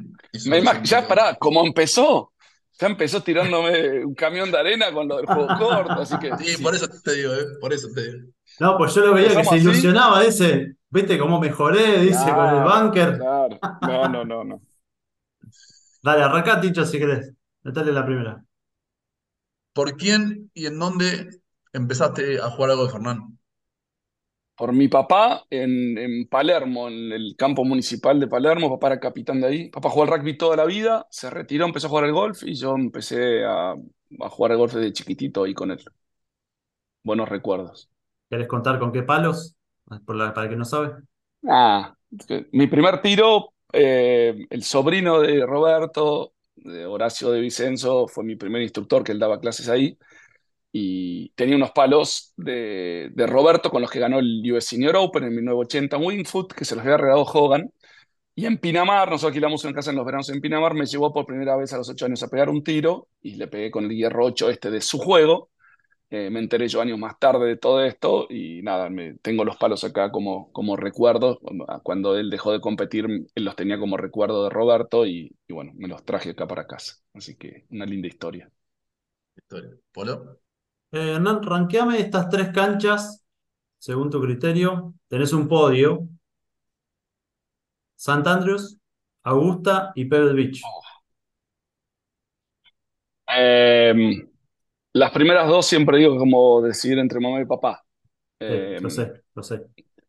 ya, 0.84 1.08
pará, 1.08 1.36
como 1.36 1.66
empezó, 1.66 2.34
ya 2.78 2.88
empezó 2.88 3.22
tirándome 3.22 4.04
un 4.04 4.16
camión 4.16 4.52
de 4.52 4.58
arena 4.58 4.92
con 4.92 5.08
lo 5.08 5.18
del 5.18 5.26
juego 5.26 5.48
corto, 5.58 5.94
así 5.94 6.18
que. 6.20 6.36
Sí, 6.38 6.62
por 6.62 6.76
eso 6.76 6.88
te 6.88 7.14
digo, 7.14 7.34
¿eh? 7.34 7.46
Por 7.62 7.74
eso 7.74 7.88
te 7.94 8.12
digo. 8.12 8.28
No, 8.60 8.78
pues 8.78 8.94
yo 8.94 9.06
lo 9.06 9.14
veía 9.14 9.36
que 9.36 9.44
se 9.44 9.58
ilusionaba, 9.58 10.22
dice, 10.22 10.76
viste 10.90 11.18
cómo 11.18 11.40
mejoré, 11.40 12.00
dice, 12.00 12.34
con 12.34 12.50
el 12.50 12.64
bunker. 12.64 13.18
Claro. 13.18 13.60
No, 13.82 14.10
no, 14.10 14.26
no, 14.26 14.44
no. 14.44 14.62
Dale, 16.02 16.24
arranca, 16.24 16.62
Ticho, 16.62 16.86
si 16.86 17.00
querés. 17.00 17.34
Dale 17.64 17.92
la 17.92 18.06
primera. 18.06 18.44
¿Por 19.74 19.98
quién 19.98 20.52
y 20.54 20.68
en 20.68 20.78
dónde 20.78 21.42
empezaste 21.74 22.40
a 22.40 22.50
jugar 22.50 22.72
algo 22.72 22.86
de 22.86 22.92
Fernán? 22.92 23.38
Por 24.56 24.72
mi 24.74 24.88
papá 24.88 25.46
en, 25.50 26.28
Palermo, 26.28 26.88
en 26.88 27.12
el 27.12 27.36
campo 27.38 27.66
municipal 27.66 28.20
de 28.20 28.28
Palermo. 28.28 28.70
Papá 28.70 28.88
era 28.88 29.00
capitán 29.00 29.42
de 29.42 29.48
ahí. 29.48 29.70
Papá 29.70 29.90
jugó 29.90 30.04
al 30.04 30.10
rugby 30.10 30.38
toda 30.38 30.56
la 30.56 30.66
vida, 30.66 31.06
se 31.10 31.30
retiró, 31.30 31.66
empezó 31.66 31.88
a 31.88 31.90
jugar 31.90 32.06
al 32.06 32.14
golf 32.14 32.44
y 32.44 32.56
yo 32.56 32.76
empecé 32.76 33.44
a, 33.46 33.76
jugar 34.30 34.54
al 34.54 34.58
golf 34.58 34.74
desde 34.74 34.94
chiquitito 34.94 35.44
ahí 35.44 35.54
con 35.54 35.72
él. 35.72 35.84
Buenos 37.04 37.30
recuerdos. 37.30 37.90
¿Quieres 38.30 38.48
contar 38.48 38.80
con 38.80 38.92
qué 38.92 39.04
palos? 39.04 39.56
para 40.06 40.44
el 40.44 40.50
que 40.50 40.56
no 40.56 40.66
sabe. 40.66 40.94
Ah, 41.48 41.94
mi 42.52 42.66
primer 42.66 43.02
tiro, 43.02 43.54
eh, 43.72 44.48
el 44.50 44.64
sobrino 44.64 45.20
de 45.20 45.46
Roberto, 45.46 46.34
de 46.56 46.88
Horacio 46.88 47.30
de 47.30 47.40
Vicenzo, 47.40 48.08
fue 48.08 48.24
mi 48.24 48.36
primer 48.36 48.64
instructor 48.64 49.04
que 49.04 49.12
él 49.12 49.20
daba 49.20 49.40
clases 49.40 49.70
ahí 49.70 49.96
y 50.78 51.30
tenía 51.36 51.56
unos 51.56 51.72
palos 51.72 52.34
de, 52.36 53.10
Roberto 53.16 53.70
con 53.72 53.82
los 53.82 53.90
que 53.90 54.00
ganó 54.00 54.20
el 54.20 54.52
US 54.52 54.66
Senior 54.66 54.98
Open 54.98 55.24
en 55.24 55.34
1980 55.34 55.96
en 55.96 56.04
Wingfoot, 56.04 56.52
que 56.52 56.66
se 56.66 56.76
los 56.76 56.84
había 56.84 56.98
regalado 56.98 57.24
Hogan. 57.24 57.72
Y 58.36 58.46
en 58.46 58.58
Pinamar, 58.58 59.10
nosotros 59.10 59.30
alquilamos 59.30 59.64
una 59.64 59.74
casa 59.74 59.92
en 59.92 59.96
los 59.96 60.06
veranos 60.06 60.30
en 60.30 60.42
Pinamar, 60.42 60.74
me 60.74 60.86
llevó 60.86 61.14
por 61.14 61.26
primera 61.26 61.56
vez 61.56 61.72
a 61.72 61.78
los 61.78 61.90
ocho 61.90 62.06
años 62.06 62.22
a 62.24 62.28
pegar 62.28 62.50
un 62.50 62.62
tiro 62.62 63.08
y 63.22 63.36
le 63.36 63.48
pegué 63.48 63.72
con 63.72 63.86
el 63.86 63.92
hierro 63.96 64.26
8 64.26 64.50
este 64.50 64.70
de 64.70 64.82
su 64.82 64.98
juego. 64.98 65.50
Eh, 66.10 66.30
me 66.30 66.40
enteré 66.40 66.68
yo 66.68 66.82
años 66.82 67.00
más 67.00 67.18
tarde 67.20 67.48
de 67.48 67.58
todo 67.58 67.82
esto 67.86 68.28
y 68.30 68.62
nada, 68.62 68.90
me, 68.90 69.16
tengo 69.20 69.46
los 69.46 69.56
palos 69.56 69.84
acá 69.86 70.12
como, 70.12 70.52
como 70.52 70.76
recuerdo. 70.76 71.40
Cuando 71.84 72.18
él 72.18 72.30
dejó 72.30 72.52
de 72.52 72.60
competir, 72.60 73.06
él 73.34 73.46
los 73.46 73.56
tenía 73.56 73.80
como 73.80 73.96
recuerdo 73.96 74.44
de 74.44 74.50
Roberto 74.50 75.06
y 75.06 75.34
bueno, 75.48 75.72
me 75.76 75.88
los 75.88 76.04
traje 76.04 76.32
acá 76.32 76.48
para 76.48 76.68
casa. 76.68 76.96
Así 77.14 77.38
que 77.38 77.66
una 77.70 77.86
linda 77.86 78.10
historia. 78.10 78.52
Historia. 79.38 79.72
¿Polo? 79.94 80.45
Eh, 80.96 81.16
Hernán, 81.16 81.44
ranqueame 81.44 82.00
estas 82.00 82.30
tres 82.30 82.54
canchas 82.54 83.22
según 83.78 84.10
tu 84.10 84.22
criterio. 84.22 84.94
Tenés 85.10 85.34
un 85.34 85.46
podio. 85.46 86.08
Sant 87.98 88.26
Andrews, 88.26 88.78
Augusta 89.24 89.92
y 89.94 90.06
Pebble 90.06 90.34
Beach. 90.34 90.62
Em, 93.28 94.26
las 94.94 95.12
primeras 95.12 95.50
dos 95.50 95.66
siempre 95.66 95.98
digo 95.98 96.18
como 96.18 96.62
decidir 96.62 96.98
entre 97.00 97.20
mamá 97.20 97.42
y 97.42 97.46
papá. 97.46 97.84
lo 98.40 98.48
em, 98.48 98.90
sé, 98.90 99.22
lo 99.34 99.44
sé. 99.44 99.64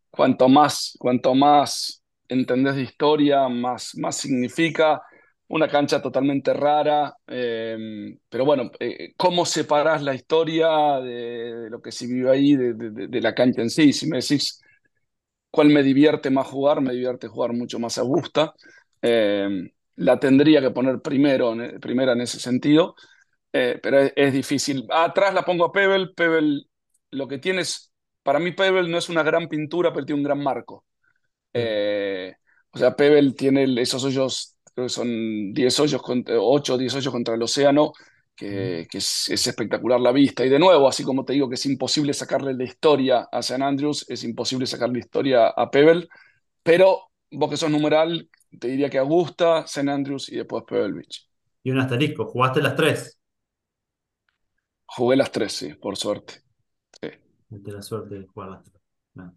Cuanto 0.09 0.49
más, 0.49 0.97
cuanto 1.01 1.35
más 1.35 2.01
entendés 2.29 2.77
de 2.77 2.83
historia, 2.83 3.49
más, 3.49 3.97
más 3.97 4.15
significa 4.15 5.03
una 5.49 5.69
cancha 5.69 6.03
totalmente 6.03 6.53
rara, 6.53 7.15
em, 7.27 8.19
pero 8.29 8.45
bueno, 8.45 8.71
eh, 8.81 9.15
¿cómo 9.17 9.47
separás 9.47 10.03
la 10.03 10.15
historia 10.15 10.69
de, 11.01 11.69
lo 11.71 11.81
que 11.81 11.93
se 11.93 12.07
vive 12.07 12.31
ahí, 12.31 12.57
de, 12.57 13.21
la 13.21 13.35
cancha 13.35 13.63
en 13.63 13.71
sí? 13.71 13.93
Si 13.93 14.09
me 14.09 14.19
decís 14.19 14.61
cuál 15.51 15.69
me 15.69 15.83
divierte 15.83 16.31
más 16.31 16.47
jugar, 16.49 16.81
me 16.81 16.93
divierte 16.93 17.29
jugar 17.29 17.53
mucho 17.53 17.79
más 17.79 17.99
a 17.99 18.03
gusta. 18.03 18.55
Em, 19.03 19.71
la 19.97 20.19
tendría 20.19 20.61
que 20.61 20.71
poner 20.71 21.01
primero, 21.01 21.55
primera 21.81 22.13
en 22.13 22.23
ese 22.23 22.39
sentido, 22.41 22.95
eh, 23.53 23.79
pero 23.83 24.01
es, 24.15 24.33
difícil. 24.33 24.87
Atrás 24.91 25.35
la 25.35 25.45
pongo 25.45 25.67
a 25.67 25.73
Pebble, 25.73 26.09
Pebble 26.15 26.63
lo 27.11 27.29
que 27.29 27.39
tiene 27.39 27.63
es, 27.63 27.93
para 28.23 28.39
mí 28.39 28.53
Pebble 28.53 28.89
no 28.89 28.99
es 28.99 29.09
una 29.09 29.23
gran 29.23 29.49
pintura, 29.49 29.93
pero 29.93 30.07
tiene 30.07 30.21
un 30.21 30.25
gran 30.25 30.43
marco. 30.43 30.85
Eh, 31.53 32.35
o 32.71 32.79
sea, 32.79 32.97
Pebble 32.97 33.33
tiene 33.33 33.81
esos 33.81 34.05
hoyos 34.05 34.56
creo 34.77 34.89
que 34.89 34.93
son 34.93 35.55
10 35.55 35.81
hoyos, 35.81 36.03
8 36.05 36.75
o 36.75 36.79
10 36.79 36.95
hoyos 36.97 37.11
contra 37.11 37.35
el 37.35 37.43
océano, 37.43 37.95
que, 38.35 38.87
es, 38.93 39.31
espectacular 39.31 39.99
la 39.99 40.13
vista. 40.13 40.45
Y 40.45 40.51
de 40.51 40.59
nuevo, 40.59 40.87
así 40.87 41.03
como 41.03 41.25
te 41.25 41.33
digo 41.33 41.49
que 41.49 41.55
es 41.55 41.65
imposible 41.65 42.13
sacarle 42.13 42.53
la 42.53 42.65
historia 42.65 43.27
a 43.33 43.39
St. 43.39 43.65
Andrews, 43.65 44.05
es 44.07 44.23
imposible 44.23 44.67
sacarle 44.67 44.99
la 44.99 45.07
historia 45.07 45.47
a 45.49 45.71
Pebble, 45.71 46.09
pero 46.63 47.09
vos 47.31 47.49
que 47.49 47.57
sos 47.57 47.71
numeral, 47.71 48.29
te 48.61 48.69
diría 48.69 48.91
que 48.91 48.99
Augusta, 48.99 49.61
St. 49.61 49.91
Andrews 49.91 50.29
y 50.29 50.37
después 50.37 50.65
Pebble 50.69 50.93
Beach. 50.93 51.27
Y 51.63 51.71
un 51.71 51.79
asterisco, 51.79 52.27
¿jugaste 52.27 52.61
las 52.61 52.77
tres? 52.77 53.19
Jugué 54.85 55.17
las 55.17 55.33
tres, 55.33 55.53
sí, 55.53 55.73
por 55.73 55.97
suerte. 55.97 56.43
Sí. 57.01 57.09
Tuviste 57.49 57.73
la 57.73 57.81
suerte 57.81 58.17
de 58.17 58.27
jugar 58.27 58.51
las 58.51 58.63
tres. 58.63 58.83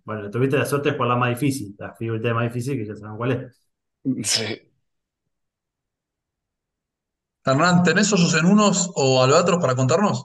Bueno, 0.04 0.30
tuviste 0.30 0.58
la 0.58 0.66
suerte 0.66 0.90
de 0.90 0.96
jugar 0.96 1.12
la 1.12 1.16
más 1.16 1.30
difícil, 1.30 1.74
la 1.80 1.96
figura 1.96 2.34
más 2.34 2.44
difícil 2.44 2.76
que 2.78 2.86
ya 2.86 2.94
saben 2.94 3.16
cuál 3.16 3.32
es. 3.32 3.70
Sí, 4.28 4.69
Hernán, 7.46 7.84
¿tenés 7.84 8.14
hoyos 8.14 8.34
en 8.36 8.46
unos 8.46 8.92
o 8.96 9.22
albatros 9.22 9.60
para 9.60 9.76
contarnos? 9.76 10.24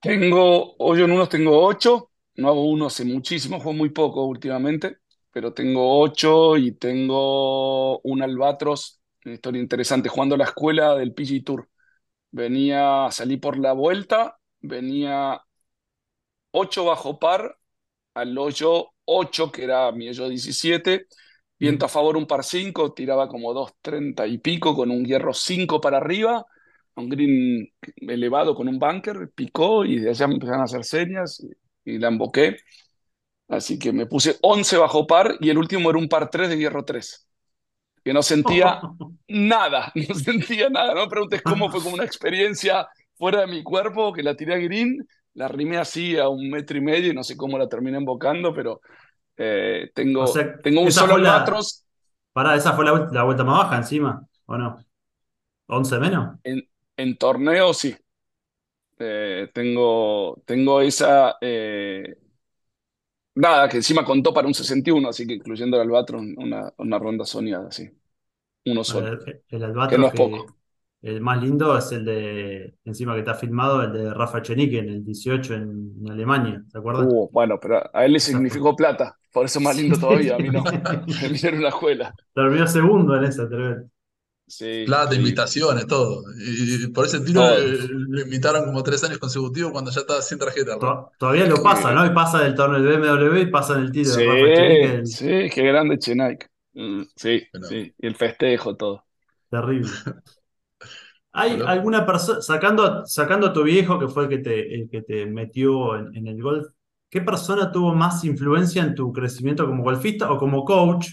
Tengo 0.00 0.74
hoyo 0.78 1.04
en 1.04 1.12
unos, 1.12 1.28
tengo 1.28 1.64
ocho. 1.64 2.10
No 2.36 2.48
hago 2.48 2.64
uno 2.70 2.86
hace 2.86 3.04
muchísimo, 3.04 3.58
juego 3.60 3.74
muy 3.74 3.90
poco 3.90 4.24
últimamente, 4.24 4.98
pero 5.30 5.52
tengo 5.54 6.00
ocho 6.00 6.56
y 6.56 6.72
tengo 6.72 8.00
un 8.00 8.22
albatros, 8.22 9.00
una 9.24 9.34
historia 9.34 9.60
interesante, 9.60 10.08
jugando 10.08 10.34
a 10.34 10.38
la 10.38 10.44
escuela 10.44 10.96
del 10.96 11.12
PG 11.14 11.44
Tour. 11.44 11.68
Venía, 12.32 13.08
salí 13.12 13.36
por 13.38 13.58
la 13.58 13.72
vuelta, 13.74 14.38
venía 14.60 15.42
ocho 16.50 16.84
bajo 16.84 17.18
par 17.18 17.58
al 18.14 18.36
hoyo 18.38 18.88
8, 19.04 19.52
que 19.52 19.64
era 19.64 19.92
mi 19.92 20.08
hoyo 20.08 20.28
17, 20.28 21.06
Viento 21.62 21.86
a 21.86 21.88
favor 21.88 22.16
un 22.16 22.26
par 22.26 22.42
5, 22.42 22.92
tiraba 22.92 23.28
como 23.28 23.54
2.30 23.54 24.26
y 24.26 24.38
pico 24.38 24.74
con 24.74 24.90
un 24.90 25.04
hierro 25.04 25.32
5 25.32 25.80
para 25.80 25.98
arriba, 25.98 26.44
un 26.96 27.08
green 27.08 27.72
elevado 27.98 28.56
con 28.56 28.66
un 28.66 28.80
bunker, 28.80 29.30
picó 29.32 29.84
y 29.84 30.00
de 30.00 30.10
allá 30.10 30.26
me 30.26 30.34
empezaron 30.34 30.62
a 30.62 30.64
hacer 30.64 30.82
señas 30.82 31.40
y, 31.84 31.98
la 32.00 32.08
emboqué. 32.08 32.56
Así 33.46 33.78
que 33.78 33.92
me 33.92 34.06
puse 34.06 34.38
11 34.42 34.76
bajo 34.76 35.06
par 35.06 35.36
y 35.38 35.50
el 35.50 35.58
último 35.58 35.88
era 35.90 36.00
un 36.00 36.08
par 36.08 36.30
3 36.30 36.48
de 36.48 36.58
hierro 36.58 36.84
3. 36.84 37.28
Que 38.02 38.12
no 38.12 38.24
sentía 38.24 38.80
nada, 39.28 39.92
no 40.08 40.14
sentía 40.16 40.68
nada. 40.68 40.94
No 40.94 41.02
me 41.02 41.10
preguntes 41.10 41.42
cómo 41.42 41.70
fue 41.70 41.80
como 41.80 41.94
una 41.94 42.04
experiencia 42.04 42.88
fuera 43.14 43.42
de 43.42 43.46
mi 43.46 43.62
cuerpo, 43.62 44.12
que 44.12 44.24
la 44.24 44.34
tiré 44.34 44.54
a 44.54 44.58
green, 44.58 45.06
la 45.34 45.46
rimé 45.46 45.76
así 45.76 46.18
a 46.18 46.28
un 46.28 46.50
metro 46.50 46.76
y 46.76 46.80
medio 46.80 47.12
y 47.12 47.14
no 47.14 47.22
sé 47.22 47.36
cómo 47.36 47.56
la 47.56 47.68
terminé 47.68 47.98
embocando, 47.98 48.52
pero 48.52 48.80
eh, 49.36 49.90
tengo, 49.94 50.24
tengo 50.62 50.80
un 50.82 50.92
solo 50.92 51.14
albatros. 51.14 51.84
Pará, 52.32 52.56
esa 52.56 52.72
fue 52.72 52.84
la, 52.84 53.24
vuelta 53.24 53.44
más 53.44 53.64
baja 53.64 53.76
encima, 53.76 54.26
¿o 54.46 54.56
no? 54.56 54.78
¿11 55.68 56.00
menos? 56.00 56.38
En, 56.44 56.66
en 56.96 57.16
torneo 57.16 57.74
sí. 57.74 57.94
Eh, 58.98 59.50
tengo, 59.52 60.42
tengo 60.46 60.80
esa. 60.80 61.36
Eh, 61.40 62.16
nada, 63.34 63.68
que 63.68 63.78
encima 63.78 64.04
contó 64.04 64.32
para 64.32 64.46
un 64.46 64.54
61, 64.54 65.08
así 65.08 65.26
que 65.26 65.34
incluyendo 65.34 65.76
el 65.76 65.82
albatros, 65.82 66.22
una, 66.36 66.72
una 66.78 66.98
ronda 66.98 67.24
soñada, 67.24 67.70
sí. 67.70 67.90
Uno 68.66 68.84
solo. 68.84 69.18
El, 69.48 69.64
albatros 69.64 69.88
que 69.88 69.98
no 69.98 70.06
es 70.06 70.14
poco. 70.14 70.56
El 71.02 71.20
más 71.20 71.42
lindo 71.42 71.76
es 71.76 71.90
el 71.90 72.04
de, 72.04 72.76
encima 72.84 73.14
que 73.14 73.20
está 73.20 73.34
filmado, 73.34 73.82
el 73.82 73.92
de 73.92 74.14
Rafa 74.14 74.40
Chenique 74.40 74.78
en 74.78 74.88
el 74.88 75.04
18 75.04 75.54
en, 75.54 75.94
Alemania, 76.08 76.62
¿te 76.70 76.78
acuerdas? 76.78 77.08
Uh, 77.10 77.28
bueno, 77.32 77.58
pero 77.60 77.82
a 77.92 78.04
él 78.04 78.12
le 78.12 78.20
significó 78.20 78.76
plata, 78.76 79.18
por 79.32 79.46
eso 79.46 79.58
es 79.58 79.64
más 79.64 79.76
lindo 79.76 79.98
todavía, 79.98 80.36
a 80.36 80.38
mí 80.38 80.50
no. 80.50 80.62
Me 81.22 81.28
dieron 81.30 81.62
la 81.62 81.70
escuela. 81.70 82.14
Terminó 82.34 82.66
segundo 82.66 83.16
en 83.16 83.24
esa, 83.24 83.48
te 83.48 83.56
Sí, 84.46 84.82
Plata, 84.84 85.12
sí. 85.12 85.16
invitaciones, 85.18 85.86
todo. 85.86 86.24
Y, 86.38 86.84
y 86.84 86.86
por 86.88 87.06
ese 87.06 87.20
tiro 87.20 87.42
eh, 87.56 87.78
lo 87.88 88.20
invitaron 88.20 88.66
como 88.66 88.82
tres 88.82 89.02
años 89.04 89.18
consecutivos 89.18 89.72
cuando 89.72 89.90
ya 89.90 90.00
estaba 90.00 90.20
sin 90.20 90.38
tarjeta. 90.38 90.76
Todavía 91.18 91.46
lo 91.46 91.62
pasa, 91.62 91.92
¿no? 91.92 92.04
Y 92.04 92.10
pasa 92.10 92.40
del 92.40 92.54
torneo 92.54 92.82
del 92.82 93.00
BMW 93.00 93.40
y 93.42 93.46
pasa 93.50 93.74
en 93.74 93.80
el 93.80 93.92
tiro 93.92 94.10
de 94.10 94.14
Sí, 94.14 94.24
el- 94.26 95.06
sí, 95.06 95.26
qué 95.54 95.62
grande 95.62 95.98
Chenaik. 95.98 96.50
Mm, 96.74 97.02
Sí, 97.16 97.42
Pero- 97.50 97.66
sí. 97.66 97.94
Y 97.98 98.06
el 98.06 98.14
festejo, 98.16 98.76
todo. 98.76 99.04
terrible. 99.50 99.88
¿Hay 101.34 101.60
alguna 101.66 102.04
persona, 102.04 102.42
sacando, 102.42 103.06
sacando 103.06 103.46
a 103.48 103.52
tu 103.52 103.62
viejo, 103.62 103.98
que 103.98 104.08
fue 104.08 104.24
el 104.24 104.28
que 104.28 104.38
te, 104.38 104.74
el 104.74 104.90
que 104.90 105.02
te 105.02 105.24
metió 105.26 105.96
en, 105.96 106.14
en 106.14 106.26
el 106.26 106.42
golf, 106.42 106.66
¿qué 107.12 107.22
persona 107.22 107.72
tuvo 107.72 107.94
más 107.94 108.24
influencia 108.24 108.84
en 108.84 108.96
tu 108.96 109.12
crecimiento 109.14 109.66
como 109.68 109.84
golfista 109.84 110.32
o 110.32 110.38
como 110.38 110.64
coach? 110.66 111.08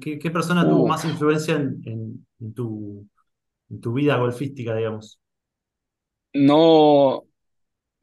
¿Qué, 0.00 0.18
qué 0.20 0.32
persona 0.32 0.68
tuvo 0.68 0.86
más 0.86 1.04
influencia 1.06 1.56
en, 1.56 1.82
en- 1.86 2.28
en 2.40 2.54
tu, 2.54 3.08
en 3.70 3.80
tu 3.80 3.92
vida 3.94 4.16
golfística, 4.18 4.74
digamos? 4.76 5.20
No 6.34 7.24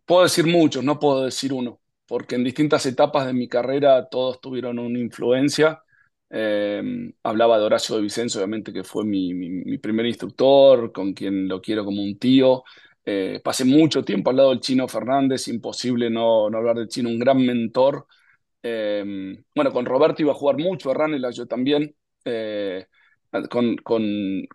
puedo 0.06 0.24
decir 0.24 0.48
muchos, 0.48 0.84
no 0.84 1.00
puedo 1.00 1.26
decir 1.26 1.54
uno, 1.54 1.82
porque 2.08 2.36
en 2.36 2.44
distintas 2.44 2.86
etapas 2.88 3.28
de 3.28 3.34
mi 3.34 3.48
carrera 3.50 4.10
todos 4.10 4.42
tuvieron 4.42 4.80
una 4.80 5.00
influencia. 5.00 5.84
Eh, 6.30 6.84
hablaba 7.24 7.60
de 7.60 7.66
Horacio 7.66 7.96
de 7.98 8.04
Vicenzo, 8.04 8.40
obviamente, 8.40 8.74
que 8.74 8.84
fue 8.84 9.06
mi, 9.06 9.34
mi- 9.34 9.50
mi 9.50 9.78
primer 9.80 10.06
instructor, 10.08 10.92
con 10.94 11.14
quien 11.14 11.48
lo 11.48 11.62
quiero 11.62 11.86
como 11.86 12.04
un 12.04 12.18
tío. 12.20 12.64
Eh, 13.10 13.40
pasé 13.42 13.64
mucho 13.64 14.04
tiempo 14.04 14.30
al 14.30 14.36
lado 14.36 14.50
del 14.50 14.60
Chino 14.60 14.86
Fernández, 14.88 15.48
imposible 15.48 16.10
no, 16.10 16.50
no 16.50 16.58
hablar 16.58 16.76
del 16.76 16.90
Chino, 16.90 17.08
un 17.10 17.18
gran 17.20 17.38
mentor. 17.46 18.06
Eh, 18.62 19.38
bueno, 19.56 19.72
con 19.72 19.86
Roberto 19.86 20.22
iba 20.22 20.34
a 20.34 20.36
jugar 20.36 20.58
mucho, 20.58 20.92
a 20.92 20.94
Ranelagh 20.94 21.34
yo 21.34 21.46
también. 21.48 21.96
Eh, 22.26 22.86
con, 23.50 23.78
con, 23.78 24.04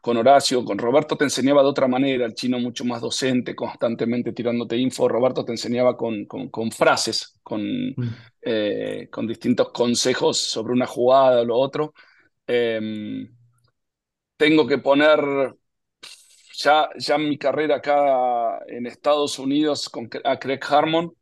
con 0.00 0.16
Horacio, 0.18 0.64
con 0.64 0.76
Roberto 0.78 1.16
te 1.16 1.24
enseñaba 1.24 1.62
de 1.62 1.68
otra 1.68 1.88
manera, 1.88 2.26
el 2.26 2.34
chino 2.34 2.58
mucho 2.58 2.84
más 2.84 3.00
docente, 3.00 3.54
constantemente 3.54 4.32
tirándote 4.32 4.76
info. 4.76 5.08
Roberto 5.08 5.44
te 5.44 5.52
enseñaba 5.52 5.96
con, 5.96 6.26
con, 6.26 6.70
frases, 6.72 7.38
con, 7.42 7.62
Mm. 7.96 8.08
eh, 8.42 9.08
con 9.10 9.26
distintos 9.26 9.70
consejos 9.72 10.38
sobre 10.38 10.72
una 10.72 10.86
jugada 10.86 11.40
o 11.40 11.44
lo 11.44 11.56
otro. 11.56 11.94
Eh, 12.46 13.28
tengo 14.36 14.66
que 14.66 14.78
poner 14.78 15.20
ya, 16.62 16.88
ya 16.98 17.18
mi 17.18 17.38
carrera 17.38 17.76
acá 17.76 18.60
en 18.66 18.86
Estados 18.86 19.38
Unidos 19.38 19.88
con, 19.88 20.08
a 20.24 20.38
Craig 20.38 20.60
Harmon. 20.68 21.12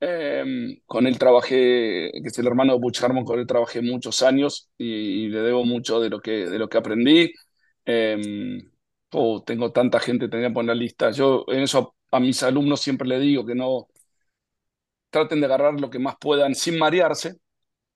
Eh, 0.00 0.80
con 0.86 1.06
él 1.06 1.18
trabajé, 1.18 2.10
que 2.12 2.28
es 2.28 2.38
el 2.38 2.46
hermano 2.46 2.74
de 2.74 2.78
Butch 2.80 3.02
Harmon, 3.02 3.24
con 3.24 3.40
él 3.40 3.46
trabajé 3.46 3.82
muchos 3.82 4.22
años 4.22 4.70
y, 4.78 5.28
le 5.28 5.40
debo 5.40 5.64
mucho 5.64 6.00
de 6.00 6.10
lo 6.10 6.20
que, 6.20 6.48
de 6.48 6.58
lo 6.58 6.68
que 6.68 6.78
aprendí. 6.78 7.32
Eh, 7.84 8.62
tengo 9.46 9.72
tanta 9.72 10.00
gente, 10.00 10.28
tendría 10.28 10.52
que 10.52 10.62
la 10.62 10.74
lista. 10.74 11.10
Yo 11.10 11.44
en 11.48 11.62
eso 11.62 11.96
a 12.10 12.20
mis 12.20 12.42
alumnos 12.42 12.80
siempre 12.80 13.08
le 13.08 13.18
digo 13.18 13.44
que 13.46 13.54
no 13.54 13.88
traten 15.10 15.40
de 15.40 15.46
agarrar 15.46 15.80
lo 15.80 15.90
que 15.90 15.98
más 15.98 16.16
puedan 16.20 16.54
sin 16.54 16.78
marearse, 16.78 17.36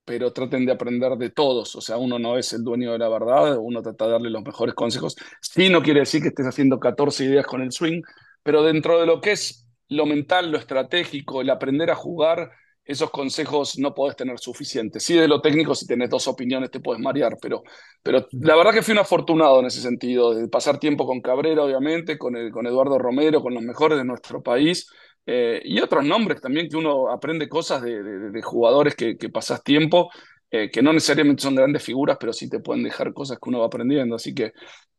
pero 0.04 0.32
traten 0.32 0.66
de 0.66 0.72
aprender 0.72 1.16
de 1.16 1.30
todos. 1.30 1.76
O 1.76 1.80
sea, 1.80 1.96
uno 1.96 2.18
no 2.18 2.36
es 2.38 2.52
el 2.52 2.64
dueño 2.64 2.92
de 2.92 2.98
la 2.98 3.08
verdad, 3.08 3.56
uno 3.58 3.82
trata 3.82 4.06
de 4.06 4.12
darle 4.12 4.30
los 4.30 4.42
mejores 4.42 4.74
consejos. 4.74 5.16
Sí, 5.40 5.68
no 5.68 5.82
quiere 5.82 6.00
decir 6.00 6.22
que 6.22 6.28
estés 6.28 6.46
haciendo 6.46 6.80
14 6.80 7.24
ideas 7.24 7.46
con 7.46 7.62
el 7.62 7.72
swing, 7.72 8.02
pero 8.42 8.62
dentro 8.62 9.00
de 9.00 9.06
lo 9.06 9.20
que 9.20 9.32
es 9.32 9.66
lo 9.88 10.06
mental, 10.06 10.50
lo 10.50 10.58
estratégico, 10.58 11.40
el 11.40 11.50
aprender 11.50 11.90
a 11.90 11.94
jugar, 11.94 12.50
esos 12.84 13.10
consejos 13.10 13.78
no 13.78 13.94
podés 13.94 14.16
tener 14.16 14.38
suficientes. 14.38 15.04
Sí, 15.04 15.14
de 15.14 15.28
lo 15.28 15.40
técnico, 15.40 15.74
si 15.74 15.86
tenés 15.86 16.10
dos 16.10 16.26
opiniones 16.26 16.70
te 16.70 16.80
puedes 16.80 17.00
marear, 17.00 17.36
pero, 17.40 17.62
pero 18.02 18.26
la 18.32 18.56
verdad 18.56 18.72
que 18.72 18.82
fui 18.82 18.92
un 18.92 18.98
afortunado 18.98 19.60
en 19.60 19.66
ese 19.66 19.80
sentido, 19.80 20.34
de 20.34 20.48
pasar 20.48 20.78
tiempo 20.78 21.06
con 21.06 21.20
Cabrera, 21.20 21.62
obviamente, 21.62 22.18
con, 22.18 22.36
el, 22.36 22.50
con 22.50 22.66
Eduardo 22.66 22.98
Romero, 22.98 23.40
con 23.40 23.54
los 23.54 23.62
mejores 23.62 23.98
de 23.98 24.04
nuestro 24.04 24.42
país. 24.42 24.90
Eh, 25.24 25.62
y 25.64 25.80
otros 25.80 26.04
nombres 26.04 26.40
también 26.40 26.68
que 26.68 26.76
uno 26.76 27.10
aprende 27.10 27.48
cosas 27.48 27.82
de, 27.82 28.40
jugadores 28.42 28.96
que, 28.96 29.16
pasás 29.32 29.62
tiempo, 29.62 30.10
eh, 30.50 30.70
que 30.70 30.82
no 30.82 30.92
necesariamente 30.92 31.42
son 31.42 31.54
grandes 31.54 31.82
figuras, 31.82 32.16
pero 32.20 32.32
sí 32.32 32.48
te 32.48 32.60
pueden 32.60 32.82
dejar 32.82 33.12
cosas 33.12 33.38
que 33.38 33.48
uno 33.48 33.60
va 33.60 33.66
aprendiendo. 33.66 34.16
Así 34.16 34.34
que 34.34 34.52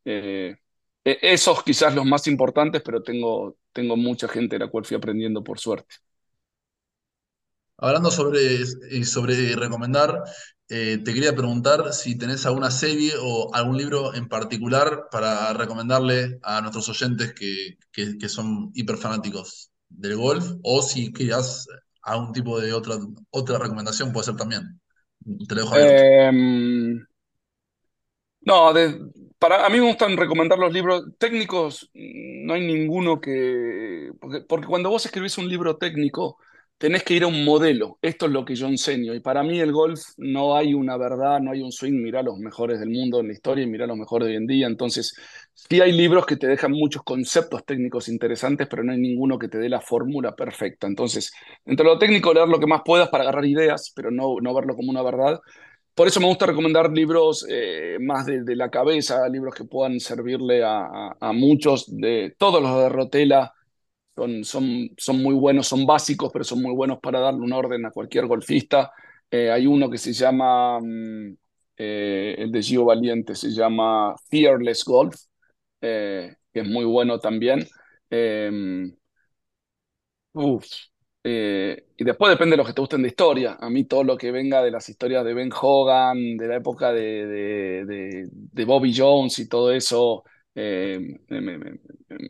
eh, 0.04 0.56
esos 1.04 1.62
quizás 1.62 1.94
los 1.94 2.06
más 2.06 2.26
importantes, 2.26 2.82
pero 2.82 3.02
tengo, 3.02 3.56
tengo 3.72 3.96
mucha 3.96 4.28
gente 4.28 4.56
de 4.56 4.64
la 4.64 4.70
cual 4.70 4.84
fui 4.84 4.96
aprendiendo 4.96 5.44
por 5.44 5.58
suerte. 5.58 5.96
Hablando 7.76 8.10
sobre, 8.10 8.64
sobre 9.04 9.56
recomendar, 9.56 10.22
te 10.66 11.04
quería 11.04 11.34
preguntar 11.34 11.92
si 11.92 12.16
tenés 12.16 12.46
alguna 12.46 12.70
serie 12.70 13.12
o 13.20 13.52
algún 13.54 13.76
libro 13.76 14.14
en 14.14 14.28
particular 14.28 15.08
para 15.10 15.52
recomendarle 15.52 16.38
a 16.42 16.60
nuestros 16.62 16.88
oyentes 16.88 17.34
que, 17.34 17.76
que, 17.92 18.16
que 18.16 18.28
son 18.28 18.70
hiperfanáticos 18.74 19.73
del 19.96 20.16
golf, 20.16 20.44
o 20.62 20.82
si 20.82 21.12
querías 21.12 21.66
algún 22.02 22.32
tipo 22.32 22.60
de 22.60 22.72
otra, 22.72 22.96
otra 23.30 23.58
recomendación, 23.58 24.12
puede 24.12 24.26
ser 24.26 24.36
también. 24.36 24.80
Te 25.48 25.54
lo 25.54 25.62
dejo 25.62 25.74
abierto. 25.74 26.02
Eh, 26.04 26.32
no, 28.42 28.72
de, 28.74 29.00
para, 29.38 29.64
a 29.64 29.70
mí 29.70 29.78
me 29.78 29.86
gustan 29.86 30.16
recomendar 30.16 30.58
los 30.58 30.72
libros 30.72 31.04
técnicos, 31.18 31.90
no 31.94 32.54
hay 32.54 32.66
ninguno 32.66 33.20
que... 33.20 34.10
Porque, 34.20 34.40
porque 34.42 34.66
cuando 34.66 34.90
vos 34.90 35.06
escribís 35.06 35.38
un 35.38 35.48
libro 35.48 35.76
técnico, 35.76 36.38
tenés 36.78 37.04
que 37.04 37.14
ir 37.14 37.24
a 37.24 37.26
un 37.28 37.44
modelo. 37.44 37.98
Esto 38.02 38.26
es 38.26 38.32
lo 38.32 38.44
que 38.44 38.54
yo 38.54 38.66
enseño. 38.66 39.14
Y 39.14 39.20
para 39.20 39.42
mí 39.42 39.60
el 39.60 39.72
golf 39.72 40.00
no 40.16 40.56
hay 40.56 40.74
una 40.74 40.96
verdad, 40.96 41.40
no 41.40 41.52
hay 41.52 41.62
un 41.62 41.72
swing. 41.72 42.02
Mirá 42.02 42.22
los 42.22 42.38
mejores 42.38 42.80
del 42.80 42.90
mundo 42.90 43.20
en 43.20 43.28
la 43.28 43.32
historia 43.32 43.64
y 43.64 43.66
mirá 43.66 43.86
los 43.86 43.96
mejores 43.96 44.26
de 44.26 44.32
hoy 44.32 44.36
en 44.38 44.46
día. 44.46 44.66
Entonces, 44.66 45.14
sí 45.54 45.80
hay 45.80 45.92
libros 45.92 46.26
que 46.26 46.36
te 46.36 46.46
dejan 46.46 46.72
muchos 46.72 47.02
conceptos 47.02 47.64
técnicos 47.64 48.08
interesantes, 48.08 48.66
pero 48.68 48.82
no 48.84 48.92
hay 48.92 48.98
ninguno 48.98 49.38
que 49.38 49.48
te 49.48 49.58
dé 49.58 49.68
la 49.68 49.80
fórmula 49.80 50.34
perfecta. 50.34 50.86
Entonces, 50.86 51.32
entre 51.64 51.86
lo 51.86 51.98
técnico, 51.98 52.34
leer 52.34 52.48
lo 52.48 52.60
que 52.60 52.66
más 52.66 52.82
puedas 52.84 53.08
para 53.08 53.22
agarrar 53.24 53.46
ideas, 53.46 53.92
pero 53.94 54.10
no, 54.10 54.36
no 54.40 54.54
verlo 54.54 54.74
como 54.74 54.90
una 54.90 55.02
verdad. 55.02 55.40
Por 55.94 56.08
eso 56.08 56.20
me 56.20 56.26
gusta 56.26 56.46
recomendar 56.46 56.90
libros 56.90 57.46
eh, 57.48 57.98
más 58.00 58.26
de, 58.26 58.56
la 58.56 58.68
cabeza, 58.68 59.28
libros 59.28 59.54
que 59.54 59.64
puedan 59.64 60.00
servirle 60.00 60.64
a, 60.64 60.80
a, 60.86 61.16
a 61.20 61.32
muchos, 61.32 61.86
de 61.96 62.34
todos 62.36 62.60
los 62.60 62.76
de 62.76 62.88
Rotela, 62.88 63.54
son, 64.16 64.44
son, 64.44 64.90
son 64.96 65.22
muy 65.22 65.34
buenos, 65.34 65.66
son 65.68 65.86
básicos, 65.86 66.30
pero 66.32 66.44
son 66.44 66.62
muy 66.62 66.72
buenos 66.74 66.98
para 67.00 67.20
darle 67.20 67.40
un 67.40 67.52
orden 67.52 67.84
a 67.86 67.90
cualquier 67.90 68.26
golfista. 68.26 68.92
Eh, 69.30 69.50
hay 69.50 69.66
uno 69.66 69.90
que 69.90 69.98
se 69.98 70.12
llama, 70.12 70.78
eh, 71.76 72.34
el 72.38 72.52
de 72.52 72.62
Gio 72.62 72.84
Valiente, 72.84 73.34
se 73.34 73.50
llama 73.50 74.14
Fearless 74.30 74.84
Golf, 74.84 75.16
eh, 75.80 76.36
que 76.52 76.60
es 76.60 76.68
muy 76.68 76.84
bueno 76.84 77.18
también. 77.20 77.66
Uf, 80.32 80.66
eh, 81.22 81.86
y 81.96 82.04
después 82.04 82.30
depende 82.30 82.52
de 82.54 82.56
lo 82.58 82.64
que 82.66 82.72
te 82.72 82.80
gusten 82.80 83.02
de 83.02 83.08
historia. 83.08 83.56
A 83.60 83.70
mí 83.70 83.84
todo 83.84 84.02
lo 84.04 84.16
que 84.16 84.32
venga 84.32 84.62
de 84.62 84.70
las 84.70 84.88
historias 84.88 85.24
de 85.24 85.32
Ben 85.34 85.50
Hogan, 85.52 86.36
de 86.36 86.48
la 86.48 86.56
época 86.56 86.92
de, 86.92 87.84
de, 87.86 88.64
Bobby 88.64 88.92
Jones 88.96 89.38
y 89.38 89.48
todo 89.48 89.70
eso, 89.72 90.24
me, 90.54 91.18
me, 91.28 91.78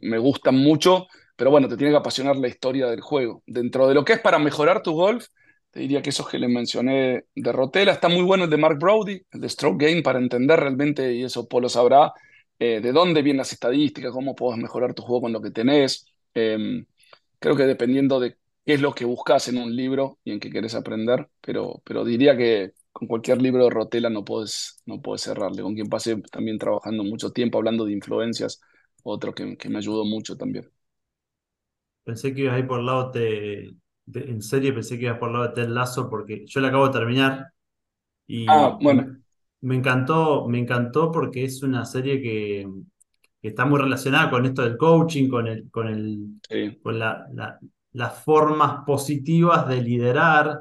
me, 0.03 0.19
gustan 0.19 0.57
mucho. 0.57 1.07
Pero 1.37 1.51
bueno, 1.51 1.69
te 1.69 1.77
tiene 1.77 1.93
que 1.93 1.99
apasionar 1.99 2.37
la 2.37 2.49
historia 2.49 2.87
del 2.87 3.01
juego. 3.01 3.43
Dentro 3.47 3.89
de 3.89 3.95
lo 3.95 4.05
que 4.05 4.15
es 4.15 4.21
para 4.21 4.39
mejorar 4.39 4.83
tu 4.83 4.93
golf, 4.93 5.27
te 5.71 5.81
diría 5.81 6.03
que 6.03 6.11
esos 6.11 6.29
que 6.29 6.39
le 6.39 6.49
mencioné 6.49 7.25
de 7.35 7.53
Rotela, 7.53 7.93
está 7.93 8.09
muy 8.09 8.23
bueno 8.23 8.45
el 8.45 8.51
de 8.51 8.57
Mark 8.57 8.79
Brody, 8.79 9.21
el 9.33 9.41
de 9.41 9.49
Stroke 9.49 9.85
Game, 9.87 10.03
para 10.03 10.19
entender 10.21 10.61
realmente, 10.61 11.13
y 11.15 11.25
eso 11.25 11.49
Polo 11.49 11.69
sabrá, 11.69 12.13
eh, 12.59 12.81
de 12.81 12.93
dónde 12.93 13.23
vienen 13.23 13.39
las 13.39 13.53
estadísticas, 13.53 14.13
cómo 14.13 14.35
puedes 14.37 14.61
mejorar 14.63 14.95
tu 14.95 15.03
juego 15.03 15.23
con 15.23 15.33
lo 15.33 15.41
que 15.43 15.51
tenés. 15.51 16.07
Eh, 16.35 16.85
creo 17.39 17.57
que 17.57 17.65
dependiendo 17.65 18.21
de 18.21 18.33
qué 18.65 18.75
es 18.75 18.81
lo 18.81 18.95
que 18.95 19.05
buscas 19.05 19.49
en 19.49 19.59
un 19.59 19.75
libro 19.75 20.19
y 20.25 20.33
en 20.33 20.41
qué 20.41 20.51
querés 20.51 20.75
aprender, 20.75 21.29
pero, 21.41 21.83
pero 21.85 22.05
diría 22.05 22.37
que 22.37 22.73
con 22.93 23.09
cualquier 23.09 23.43
libro 23.43 23.65
de 23.65 23.71
Rotela 23.71 24.11
no 24.11 24.25
puedes, 24.25 24.83
no 24.87 25.01
cerrarle. 25.19 25.63
Con 25.63 25.75
quien 25.75 25.89
pasé 25.89 26.17
también 26.31 26.59
trabajando 26.59 27.05
mucho 27.05 27.33
tiempo 27.33 27.59
hablando 27.59 27.85
de 27.85 27.93
influencias, 27.93 28.61
otro 29.03 29.35
que 29.35 29.69
me 29.69 29.79
ayudó 29.79 30.05
mucho 30.05 30.37
también. 30.37 30.74
Pensé 32.05 32.35
que 32.35 32.43
ibas 32.43 32.55
a 32.55 32.59
ir 32.59 32.67
por 32.67 32.81
el 32.81 32.87
lado 32.87 33.11
de, 33.11 33.75
de, 34.07 34.21
en 34.31 34.43
serio 34.43 34.75
pensé 34.75 34.99
que 34.99 35.07
ibas 35.07 35.19
por 35.19 35.29
el 35.31 35.35
lado 35.35 35.49
de 35.49 35.55
Ted 35.55 35.69
Lasso 35.69 36.09
porque 36.09 36.45
yo 36.47 36.61
la 36.61 36.69
acabo 36.69 36.87
de 36.89 36.93
terminar 36.93 37.47
y 38.27 38.47
ah, 38.49 38.79
bueno. 38.81 39.17
me, 39.61 39.77
encantó, 39.77 40.47
me 40.49 40.59
encantó 40.59 41.11
porque 41.13 41.45
es 41.45 41.63
una 41.63 41.85
serie 41.85 42.21
que, 42.21 42.69
que, 43.41 43.49
está 43.49 43.65
muy 43.65 43.81
relacionada 43.81 44.31
con 44.31 44.47
esto 44.47 44.63
del 44.63 44.77
coaching, 44.77 45.29
con 45.29 45.47
el, 45.47 45.71
con 45.71 45.89
el, 45.89 46.41
sí. 46.49 46.79
con 46.83 46.99
la, 46.99 47.27
la, 47.33 47.59
las 47.93 48.23
formas 48.23 48.85
positivas 48.87 49.69
de 49.69 49.83
liderar 49.83 50.61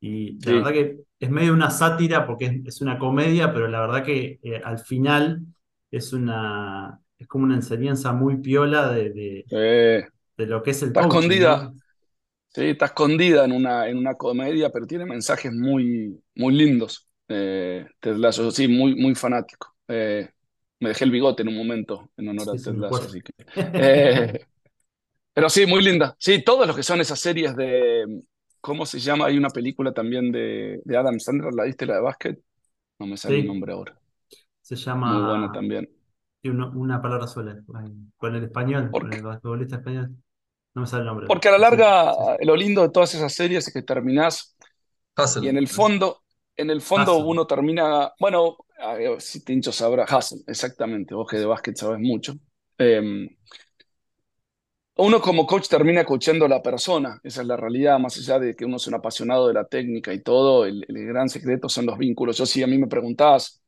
y 0.00 0.38
la 0.44 0.52
Sí. 0.52 0.52
verdad 0.54 0.72
que 0.72 1.00
es 1.20 1.30
medio 1.30 1.52
una 1.52 1.70
sátira 1.70 2.26
porque 2.26 2.46
es, 2.46 2.66
es 2.66 2.80
una 2.80 2.98
comedia, 2.98 3.52
pero 3.52 3.68
la 3.68 3.80
verdad 3.80 4.04
que 4.04 4.38
eh, 4.42 4.60
al 4.64 4.78
final 4.78 5.40
es 5.90 6.12
una 6.12 7.00
es 7.18 7.28
como 7.28 7.44
una 7.44 7.54
enseñanza 7.54 8.12
muy 8.12 8.36
piola 8.38 8.88
de, 8.92 9.10
de, 9.10 9.46
de 10.36 10.46
lo 10.46 10.62
que 10.62 10.70
es 10.72 10.82
el 10.82 10.92
está 10.92 11.00
coaching, 11.00 11.40
escondida, 11.42 11.56
¿no? 11.56 11.80
sí, 12.50 12.62
está 12.70 12.86
escondida 12.86 13.44
en 13.44 13.52
una, 13.52 13.88
en 13.88 13.98
una 13.98 14.14
comedia, 14.16 14.70
pero 14.70 14.86
tiene 14.86 15.06
mensajes 15.06 15.52
muy, 15.52 16.22
muy 16.36 16.54
lindos. 16.54 17.08
Eh, 17.28 17.86
Ted 18.00 18.16
Lasso, 18.16 18.50
sí, 18.52 18.68
muy, 18.68 18.94
muy 18.96 19.14
fanático. 19.14 19.74
Eh, 19.88 20.30
Me 20.80 20.90
dejé 20.90 21.04
el 21.06 21.10
bigote 21.12 21.42
en 21.42 21.48
un 21.50 21.56
momento 21.58 22.10
en 22.16 22.28
honor 22.28 22.50
Sí, 22.50 22.58
a 22.58 22.58
Ted 22.60 22.74
Lasso, 22.76 23.04
acuerdo. 23.04 23.08
así 23.08 23.22
que... 23.22 23.32
eh, 23.76 24.46
pero 25.32 25.50
sí, 25.50 25.66
muy 25.66 25.82
linda. 25.82 26.16
Sí, 26.18 26.42
todos 26.44 26.66
los 26.66 26.76
que 26.76 26.82
son 26.82 27.00
esas 27.00 27.20
series 27.20 27.56
de... 27.56 28.22
¿Cómo 28.60 28.86
se 28.86 28.98
llama? 29.00 29.26
Hay 29.26 29.36
una 29.38 29.50
película 29.50 29.92
también 29.92 30.32
de, 30.32 30.80
de 30.84 30.96
Adam 30.96 31.20
Sandler, 31.20 31.52
¿la 31.54 31.64
viste, 31.64 31.86
la 31.86 31.96
de 31.96 32.00
básquet? 32.02 32.40
No 32.98 33.06
me 33.06 33.16
sale 33.18 33.38
el 33.38 33.46
Sí, 33.46 33.46
nombre 33.46 33.72
ahora. 33.72 33.98
se 34.62 34.76
Muy 35.04 35.22
buena 35.22 35.48
llama 35.48 35.52
también. 35.52 35.88
una, 36.44 36.68
una 36.70 37.02
palabra 37.02 37.26
sola, 37.28 37.62
con 38.18 38.34
el 38.36 38.44
español, 38.44 38.96
con 38.98 39.12
el 39.14 39.22
basquetbolista 39.22 39.76
español. 39.76 40.16
No 40.74 40.82
me 40.82 40.86
sale 40.86 41.00
el 41.02 41.06
nombre. 41.06 41.26
porque 41.26 41.48
a 41.48 41.52
la 41.52 41.58
Sí, 41.68 41.78
sí, 41.80 41.88
larga, 41.88 42.12
sí. 42.12 42.14
lo 42.42 42.56
lindo 42.56 42.82
de 42.82 42.90
todas 42.90 43.14
esas 43.14 43.32
series 43.32 43.66
es 43.68 43.72
que 43.74 43.82
terminás 43.82 44.56
y 45.38 45.48
Hustle. 45.48 45.50
en 45.50 45.58
el 45.58 45.68
fondo, 45.68 46.22
en 46.56 46.70
el 46.70 46.80
fondo 46.82 47.18
Hustle. 47.18 47.24
uno 47.24 47.46
termina, 47.46 48.12
bueno, 48.20 48.58
si 49.18 49.44
Tincho 49.44 49.72
sabrá, 49.72 50.04
Hustle, 50.04 50.40
exactamente, 50.46 51.14
vos 51.14 51.28
que 51.30 51.38
de 51.38 51.46
básquet 51.46 51.76
sabes 51.76 52.00
mucho. 52.00 52.34
Eh, 52.78 53.28
uno 54.96 55.20
como 55.20 55.46
coach 55.46 55.68
termina 55.68 56.04
coachando 56.04 56.44
a 56.44 56.48
la 56.48 56.62
persona, 56.62 57.20
esa 57.24 57.40
es 57.42 57.46
la 57.48 57.56
realidad, 57.56 57.98
más 57.98 58.16
allá 58.18 58.38
de 58.38 58.54
que 58.54 58.64
uno 58.64 58.76
es 58.76 58.86
un 58.86 58.94
apasionado 58.94 59.48
de 59.48 59.54
la 59.54 59.64
técnica 59.66 60.12
y 60.12 60.22
todo, 60.22 60.66
el, 60.66 60.84
el 60.88 61.06
gran 61.06 61.28
secreto 61.28 61.68
son 61.68 61.86
los 61.86 61.98
vínculos. 61.98 62.36
Yo 62.38 62.46
si 62.46 62.62
a 62.62 62.66
mí 62.68 62.78
me 62.78 62.86
preguntás 62.86 63.60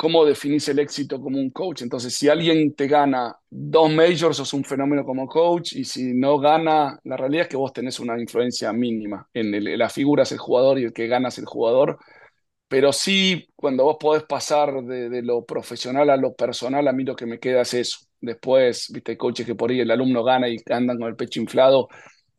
cómo 0.00 0.24
definís 0.24 0.68
el 0.68 0.78
éxito 0.78 1.20
como 1.20 1.38
un 1.38 1.50
coach, 1.50 1.82
entonces 1.82 2.14
si 2.14 2.28
alguien 2.28 2.74
te 2.74 2.86
gana 2.88 3.36
dos 3.50 3.90
majors, 3.92 4.38
sos 4.38 4.54
un 4.54 4.64
fenómeno 4.64 5.04
como 5.04 5.26
coach, 5.28 5.74
y 5.74 5.84
si 5.84 6.14
no 6.14 6.38
gana, 6.38 6.98
la 7.04 7.16
realidad 7.18 7.42
es 7.44 7.48
que 7.48 7.56
vos 7.58 7.72
tenés 7.74 8.00
una 8.00 8.18
influencia 8.20 8.72
mínima. 8.72 9.28
En 9.34 9.54
el- 9.54 9.78
la 9.78 9.90
figura 9.90 10.22
es 10.24 10.32
el 10.32 10.38
jugador 10.38 10.78
y 10.78 10.84
el 10.84 10.92
que 10.94 11.06
gana 11.08 11.28
es 11.28 11.38
el 11.38 11.44
jugador, 11.46 11.98
pero 12.68 12.92
sí, 12.92 13.48
cuando 13.56 13.84
vos 13.84 13.96
podés 13.98 14.22
pasar 14.24 14.82
de, 14.84 15.08
de 15.10 15.22
lo 15.22 15.44
profesional 15.44 16.08
a 16.10 16.16
lo 16.16 16.34
personal, 16.34 16.86
a 16.88 16.92
mí 16.92 17.04
lo 17.04 17.16
que 17.16 17.26
me 17.26 17.40
queda 17.40 17.62
es 17.62 17.74
eso. 17.74 17.98
Después, 18.20 18.88
viste, 18.92 19.12
hay 19.12 19.16
coaches 19.18 19.44
que 19.46 19.56
por 19.56 19.70
ahí 19.70 19.80
el 19.80 19.90
alumno 19.90 20.22
gana 20.22 20.48
y 20.48 20.56
andan 20.70 20.98
con 20.98 21.08
el 21.08 21.16
pecho 21.16 21.40
inflado. 21.40 21.88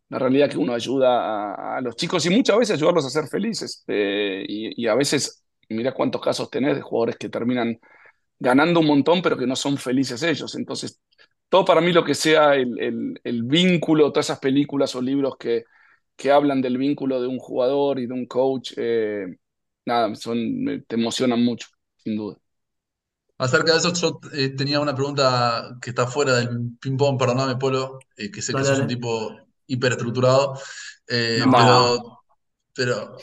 La 0.09 0.20
realidad 0.20 0.47
es 0.49 0.53
que 0.55 0.59
uno 0.62 0.74
ayuda 0.74 1.53
a, 1.55 1.78
a 1.78 1.82
los 1.82 1.95
chicos 1.95 2.26
y 2.26 2.30
muchas 2.32 2.57
veces 2.57 2.76
ayudarlos 2.78 3.05
a 3.05 3.09
ser 3.09 3.28
felices. 3.28 3.84
Eh, 3.88 4.43
y, 4.47 4.84
y 4.84 4.88
a 4.88 4.95
veces, 4.95 5.41
mira 5.72 5.94
cuántos 5.94 6.22
casos 6.22 6.50
tenés 6.50 6.76
de 6.76 6.82
jugadores 6.82 7.18
que 7.18 7.30
terminan 7.30 7.80
ganando 8.40 8.80
un 8.82 8.88
montón, 8.88 9.22
pero 9.22 9.38
que 9.38 9.48
no 9.48 9.56
son 9.56 9.78
felices 9.78 10.24
ellos. 10.24 10.56
Entonces, 10.56 11.02
todo 11.50 11.66
para 11.66 11.82
mí 11.82 11.92
lo 11.94 12.04
que 12.06 12.16
sea 12.16 12.56
el, 12.56 12.80
el- 12.80 13.22
el 13.24 13.44
vínculo, 13.44 14.12
todas 14.12 14.28
esas 14.28 14.40
películas 14.40 14.96
o 14.96 15.02
libros 15.02 15.38
que, 15.40 15.66
que 16.16 16.32
hablan 16.32 16.62
del 16.62 16.78
vínculo 16.78 17.22
de 17.22 17.28
un 17.28 17.40
jugador 17.40 18.00
y 18.00 18.08
de 18.08 18.14
un 18.14 18.26
coach, 18.28 18.74
eh, 18.78 19.28
nada, 19.86 20.16
son, 20.16 20.64
me- 20.64 20.82
te 20.82 20.96
emocionan 20.96 21.44
mucho, 21.44 21.68
sin 21.98 22.18
duda. 22.18 22.38
Acerca 23.38 23.72
de 23.74 23.80
eso, 23.80 23.94
yo 23.94 24.20
eh, 24.34 24.50
tenía 24.56 24.80
una 24.80 24.94
pregunta 24.96 25.76
que 25.82 25.90
está 25.90 26.06
fuera 26.08 26.36
del 26.36 26.78
ping-pong, 26.80 27.18
perdóname, 27.18 27.56
Polo, 27.58 27.98
eh, 28.16 28.30
que 28.32 28.42
sé 28.42 28.56
que 28.56 28.64
Dale, 28.64 28.64
sos 28.64 28.78
un 28.80 28.86
dale. 28.86 28.88
tipo 28.88 29.36
hiperestructurado, 29.66 30.60
eh, 31.08 31.52
No, 31.52 31.56
pero, 31.56 32.20
pero, 32.74 33.18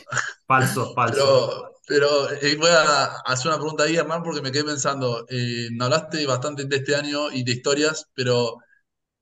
falso, 0.46 0.94
falso. 0.94 1.67
Pero, 1.88 2.30
eh, 2.32 2.56
voy 2.56 2.68
a 2.70 3.06
hacer 3.26 3.48
una 3.48 3.56
pregunta 3.58 3.84
ahí, 3.84 3.96
Hernán, 3.96 4.22
porque 4.22 4.42
me 4.42 4.52
quedé 4.52 4.64
pensando, 4.64 5.24
eh, 5.28 5.68
hablaste 5.80 6.26
bastante 6.26 6.64
de 6.66 6.76
este 6.76 6.94
año 6.96 7.30
y 7.32 7.44
de 7.44 7.52
historias, 7.52 8.06
pero 8.14 8.58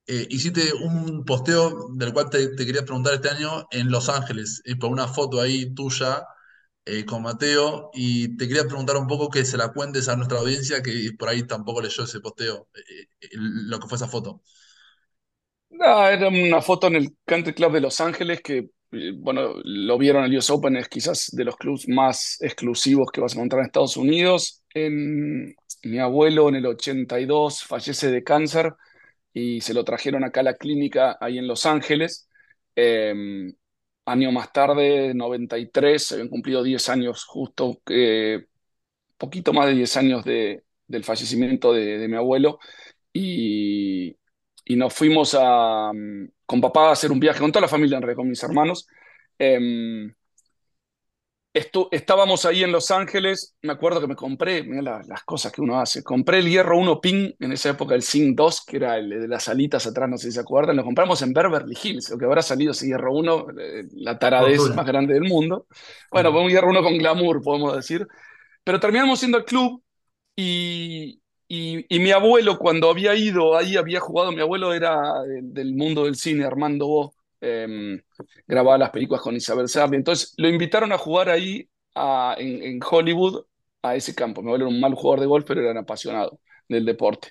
eh, 0.06 0.26
hiciste 0.30 0.72
un 0.74 1.24
posteo 1.24 1.88
del 1.94 2.12
cual 2.12 2.30
te, 2.30 2.48
te 2.56 2.66
quería 2.66 2.82
preguntar 2.84 3.14
este 3.14 3.30
año 3.30 3.66
en 3.70 3.90
Los 3.90 4.08
Ángeles, 4.08 4.62
eh, 4.66 4.76
por 4.76 4.90
una 4.92 5.08
foto 5.08 5.40
ahí 5.40 5.74
tuya 5.74 6.24
con 7.06 7.22
Mateo, 7.22 7.90
y 7.94 8.36
te 8.36 8.48
quería 8.48 8.64
preguntar 8.64 8.96
un 8.96 9.06
poco 9.08 9.30
que 9.30 9.44
se 9.44 9.56
la 9.56 9.72
cuentes 9.72 10.08
a 10.08 10.16
nuestra 10.16 10.38
audiencia 10.38 10.82
que 10.82 11.10
por 11.18 11.28
ahí 11.28 11.44
tampoco 11.46 11.80
leyó 11.82 12.04
ese 12.04 12.20
posteo, 12.20 12.68
lo 13.32 13.80
que 13.80 13.88
fue 13.88 13.96
esa 13.96 14.08
foto. 14.08 14.42
Ah, 15.80 16.10
era 16.12 16.28
una 16.28 16.62
foto 16.62 16.86
en 16.86 16.96
el 16.96 17.16
Country 17.24 17.54
Club 17.54 17.72
de 17.72 17.80
Los 17.80 18.00
Ángeles 18.00 18.40
que, 18.42 18.70
bueno, 19.16 19.54
lo 19.64 19.98
vieron 19.98 20.24
el 20.24 20.36
US 20.36 20.52
Open, 20.52 20.76
es 20.76 20.88
quizás 20.88 21.30
de 21.32 21.44
los 21.44 21.56
clubs 21.56 21.88
más 21.88 22.38
exclusivos 22.40 23.10
que 23.12 23.20
vas 23.20 23.32
a 23.34 23.36
encontrar 23.36 23.60
en 23.60 23.66
Estados 23.66 23.96
Unidos. 23.96 24.62
En- 24.74 25.54
mi 25.84 25.98
abuelo 25.98 26.48
en 26.48 26.56
el 26.56 26.66
82 26.66 27.62
fallece 27.64 28.10
de 28.10 28.24
cáncer 28.24 28.74
y 29.32 29.60
se 29.62 29.74
lo 29.74 29.84
trajeron 29.84 30.24
acá 30.24 30.40
a 30.40 30.44
la 30.44 30.54
clínica 30.56 31.16
ahí 31.20 31.38
en 31.38 31.46
Los 31.48 31.66
Ángeles. 31.66 32.28
Eh, 32.76 33.52
año 34.06 34.32
más 34.32 34.52
tarde, 34.52 35.14
93, 35.14 36.04
se 36.06 36.14
habían 36.14 36.28
cumplido 36.28 36.62
10 36.62 36.88
años 36.88 37.24
justo, 37.24 37.80
eh, 37.88 38.46
poquito 39.18 39.52
más 39.52 39.66
de 39.68 39.74
10 39.74 39.96
años 39.96 40.24
de- 40.24 40.64
del 40.86 41.04
fallecimiento 41.04 41.72
de, 41.72 41.98
de 41.98 42.08
mi 42.08 42.16
abuelo 42.16 42.58
y, 43.12 44.16
y 44.66 44.76
nos 44.76 44.94
fuimos 44.94 45.36
a, 45.38 45.92
mm, 45.94 46.26
con 46.46 46.60
papá 46.60 46.88
a 46.88 46.92
hacer 46.92 47.12
un 47.12 47.20
viaje, 47.20 47.40
con 47.40 47.52
toda 47.52 47.62
la 47.62 47.68
familia 47.68 47.96
en 47.96 48.02
realidad, 48.02 48.16
con 48.18 48.28
mis 48.30 48.42
hermanos. 48.42 48.86
Em, 49.38 50.12
estu- 51.54 51.88
estábamos 51.90 52.44
ahí 52.44 52.62
en 52.62 52.72
Los 52.72 52.90
Ángeles, 52.90 53.56
me 53.62 53.72
acuerdo 53.72 54.00
que 54.00 54.06
me 54.06 54.16
compré, 54.16 54.62
mira 54.62 54.82
la- 54.82 55.02
las 55.06 55.24
cosas 55.24 55.52
que 55.52 55.62
uno 55.62 55.80
hace, 55.80 56.02
compré 56.02 56.38
el 56.38 56.48
Hierro 56.48 56.78
1 56.78 57.00
Ping, 57.00 57.32
en 57.38 57.52
esa 57.52 57.70
época 57.70 57.94
el 57.94 58.02
Zing 58.02 58.34
2, 58.36 58.62
que 58.64 58.76
era 58.76 58.98
el 58.98 59.08
de 59.08 59.28
las 59.28 59.48
alitas 59.48 59.86
atrás, 59.86 60.08
no 60.08 60.18
sé 60.18 60.26
si 60.28 60.32
se 60.32 60.40
acuerdan, 60.40 60.76
lo 60.76 60.84
compramos 60.84 61.22
en 61.22 61.32
Beverly 61.32 61.76
Hills, 61.82 62.10
lo 62.10 62.18
que 62.18 62.24
habrá 62.26 62.42
salido 62.42 62.72
ese 62.72 62.86
Hierro 62.86 63.12
1, 63.14 63.46
eh, 63.58 63.84
la 63.94 64.18
taradez 64.18 64.58
Fortuna. 64.58 64.76
más 64.76 64.86
grande 64.86 65.14
del 65.14 65.24
mundo. 65.24 65.66
Bueno, 66.10 66.30
fue 66.32 66.42
un 66.42 66.50
Hierro 66.50 66.68
1 66.70 66.82
con 66.82 66.96
glamour, 66.98 67.42
podemos 67.42 67.74
decir. 67.74 68.06
Pero 68.64 68.80
terminamos 68.80 69.18
siendo 69.18 69.38
el 69.38 69.44
club 69.44 69.82
y, 70.36 71.20
y, 71.48 71.98
mi 72.00 72.10
abuelo, 72.12 72.58
cuando 72.58 72.90
había 72.90 73.14
ido 73.14 73.56
ahí, 73.56 73.76
había 73.76 74.00
jugado, 74.00 74.32
mi 74.32 74.40
abuelo 74.40 74.72
era 74.72 75.22
del, 75.22 75.52
del 75.54 75.74
mundo 75.74 76.04
del 76.04 76.16
cine, 76.16 76.44
Armando 76.44 76.86
Bo, 76.86 77.14
eh, 77.40 78.02
grababa 78.46 78.78
las 78.78 78.90
películas 78.90 79.22
con 79.22 79.36
Isabel 79.36 79.68
Sarli. 79.68 79.96
Entonces 79.96 80.34
lo 80.36 80.48
invitaron 80.48 80.92
a 80.92 80.98
jugar 80.98 81.28
ahí 81.30 81.68
a- 81.94 82.34
en, 82.38 82.80
Hollywood 82.88 83.44
a 83.82 83.94
ese 83.96 84.14
campo. 84.14 84.42
Mi 84.42 84.48
abuelo 84.48 84.66
era 84.66 84.74
un 84.74 84.80
mal 84.80 84.94
jugador 84.94 85.20
de 85.20 85.26
golf, 85.26 85.44
pero 85.46 85.60
era 85.60 85.70
un 85.72 85.78
apasionado 85.78 86.40
del 86.68 86.84
deporte. 86.84 87.28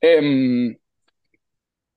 Eh, 0.00 0.76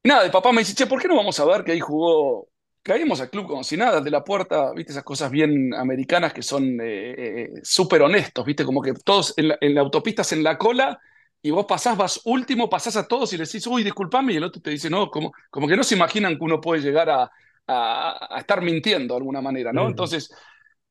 y 0.03 0.09
nada, 0.09 0.25
el 0.25 0.31
papá 0.31 0.51
me 0.51 0.59
dice, 0.59 0.73
che, 0.73 0.87
¿por 0.87 1.01
qué 1.01 1.07
no 1.07 1.15
vamos 1.15 1.39
a 1.39 1.45
ver 1.45 1.63
que 1.63 1.73
ahí 1.73 1.79
jugó? 1.79 2.47
Caímos 2.83 3.21
al 3.21 3.29
club 3.29 3.47
como 3.47 3.63
si 3.63 3.77
nada, 3.77 4.01
de 4.01 4.09
la 4.09 4.23
puerta, 4.23 4.71
viste, 4.73 4.91
esas 4.91 5.03
cosas 5.03 5.29
bien 5.29 5.71
americanas 5.75 6.33
que 6.33 6.41
son 6.41 6.79
eh, 6.81 7.43
eh, 7.45 7.49
súper 7.61 8.01
honestos, 8.01 8.43
viste, 8.43 8.65
como 8.65 8.81
que 8.81 8.93
todos 8.93 9.35
en 9.37 9.49
la, 9.49 9.57
en 9.61 9.75
la 9.75 9.83
en 10.31 10.43
la 10.43 10.57
cola 10.57 10.99
y 11.41 11.51
vos 11.51 11.65
pasás, 11.65 11.97
vas 11.97 12.21
último, 12.25 12.69
pasás 12.69 12.95
a 12.97 13.07
todos 13.07 13.33
y 13.33 13.37
le 13.37 13.45
decís, 13.45 13.65
uy, 13.67 13.83
disculpame, 13.83 14.33
y 14.33 14.37
el 14.37 14.43
otro 14.43 14.61
te 14.61 14.69
dice, 14.71 14.89
no, 14.89 15.09
como, 15.09 15.31
como 15.49 15.67
que 15.67 15.75
no 15.77 15.83
se 15.83 15.95
imaginan 15.95 16.37
que 16.37 16.43
uno 16.43 16.61
puede 16.61 16.81
llegar 16.81 17.09
a, 17.09 17.23
a- 17.67 18.35
a 18.35 18.39
estar 18.39 18.61
mintiendo 18.61 19.13
de 19.15 19.17
alguna 19.19 19.41
manera, 19.41 19.73
¿no? 19.73 19.87
Entonces 19.87 20.29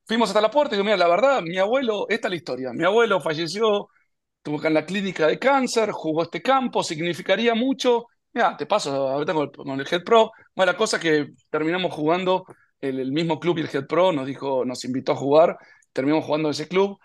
fuimos 0.07 0.29
hasta 0.31 0.41
la 0.41 0.51
puerta 0.51 0.75
y 0.75 0.79
digo, 0.79 0.85
mira, 0.85 0.97
la 0.97 1.09
verdad, 1.09 1.43
mi 1.43 1.59
abuelo, 1.59 2.07
esta 2.09 2.29
es 2.29 2.31
la 2.31 2.37
historia, 2.37 2.73
mi 2.73 2.85
abuelo 2.85 3.21
falleció, 3.21 3.89
estuvo 4.39 4.65
en 4.65 4.75
la 4.75 4.87
clínica 4.87 5.27
de 5.27 5.39
cáncer, 5.39 5.91
jugó 5.93 6.23
este 6.23 6.43
campo, 6.43 6.83
significaría 6.83 7.55
mucho. 7.55 8.07
Mira, 8.33 8.57
te 8.57 8.67
paso 8.67 9.09
ahorita 9.09 9.35
con 9.35 9.43
el, 9.45 9.51
con 9.53 9.81
el 9.81 9.87
Head 9.91 10.05
Pro. 10.05 10.31
Bueno, 10.55 10.73
la 10.73 10.79
cosa 10.79 10.99
que 11.01 11.29
terminamos 11.51 11.93
jugando, 11.93 12.45
el, 12.81 13.01
el 13.01 13.13
mismo 13.13 13.39
club 13.41 13.59
y 13.59 13.63
el 13.63 13.69
Head 13.73 13.87
Pro 13.87 14.13
nos 14.13 14.27
dijo, 14.27 14.65
nos 14.65 14.85
invitó 14.85 15.13
a 15.13 15.17
jugar, 15.17 15.59
terminamos 15.93 16.25
jugando 16.27 16.49
en 16.49 16.53
ese 16.53 16.69
club. 16.69 16.99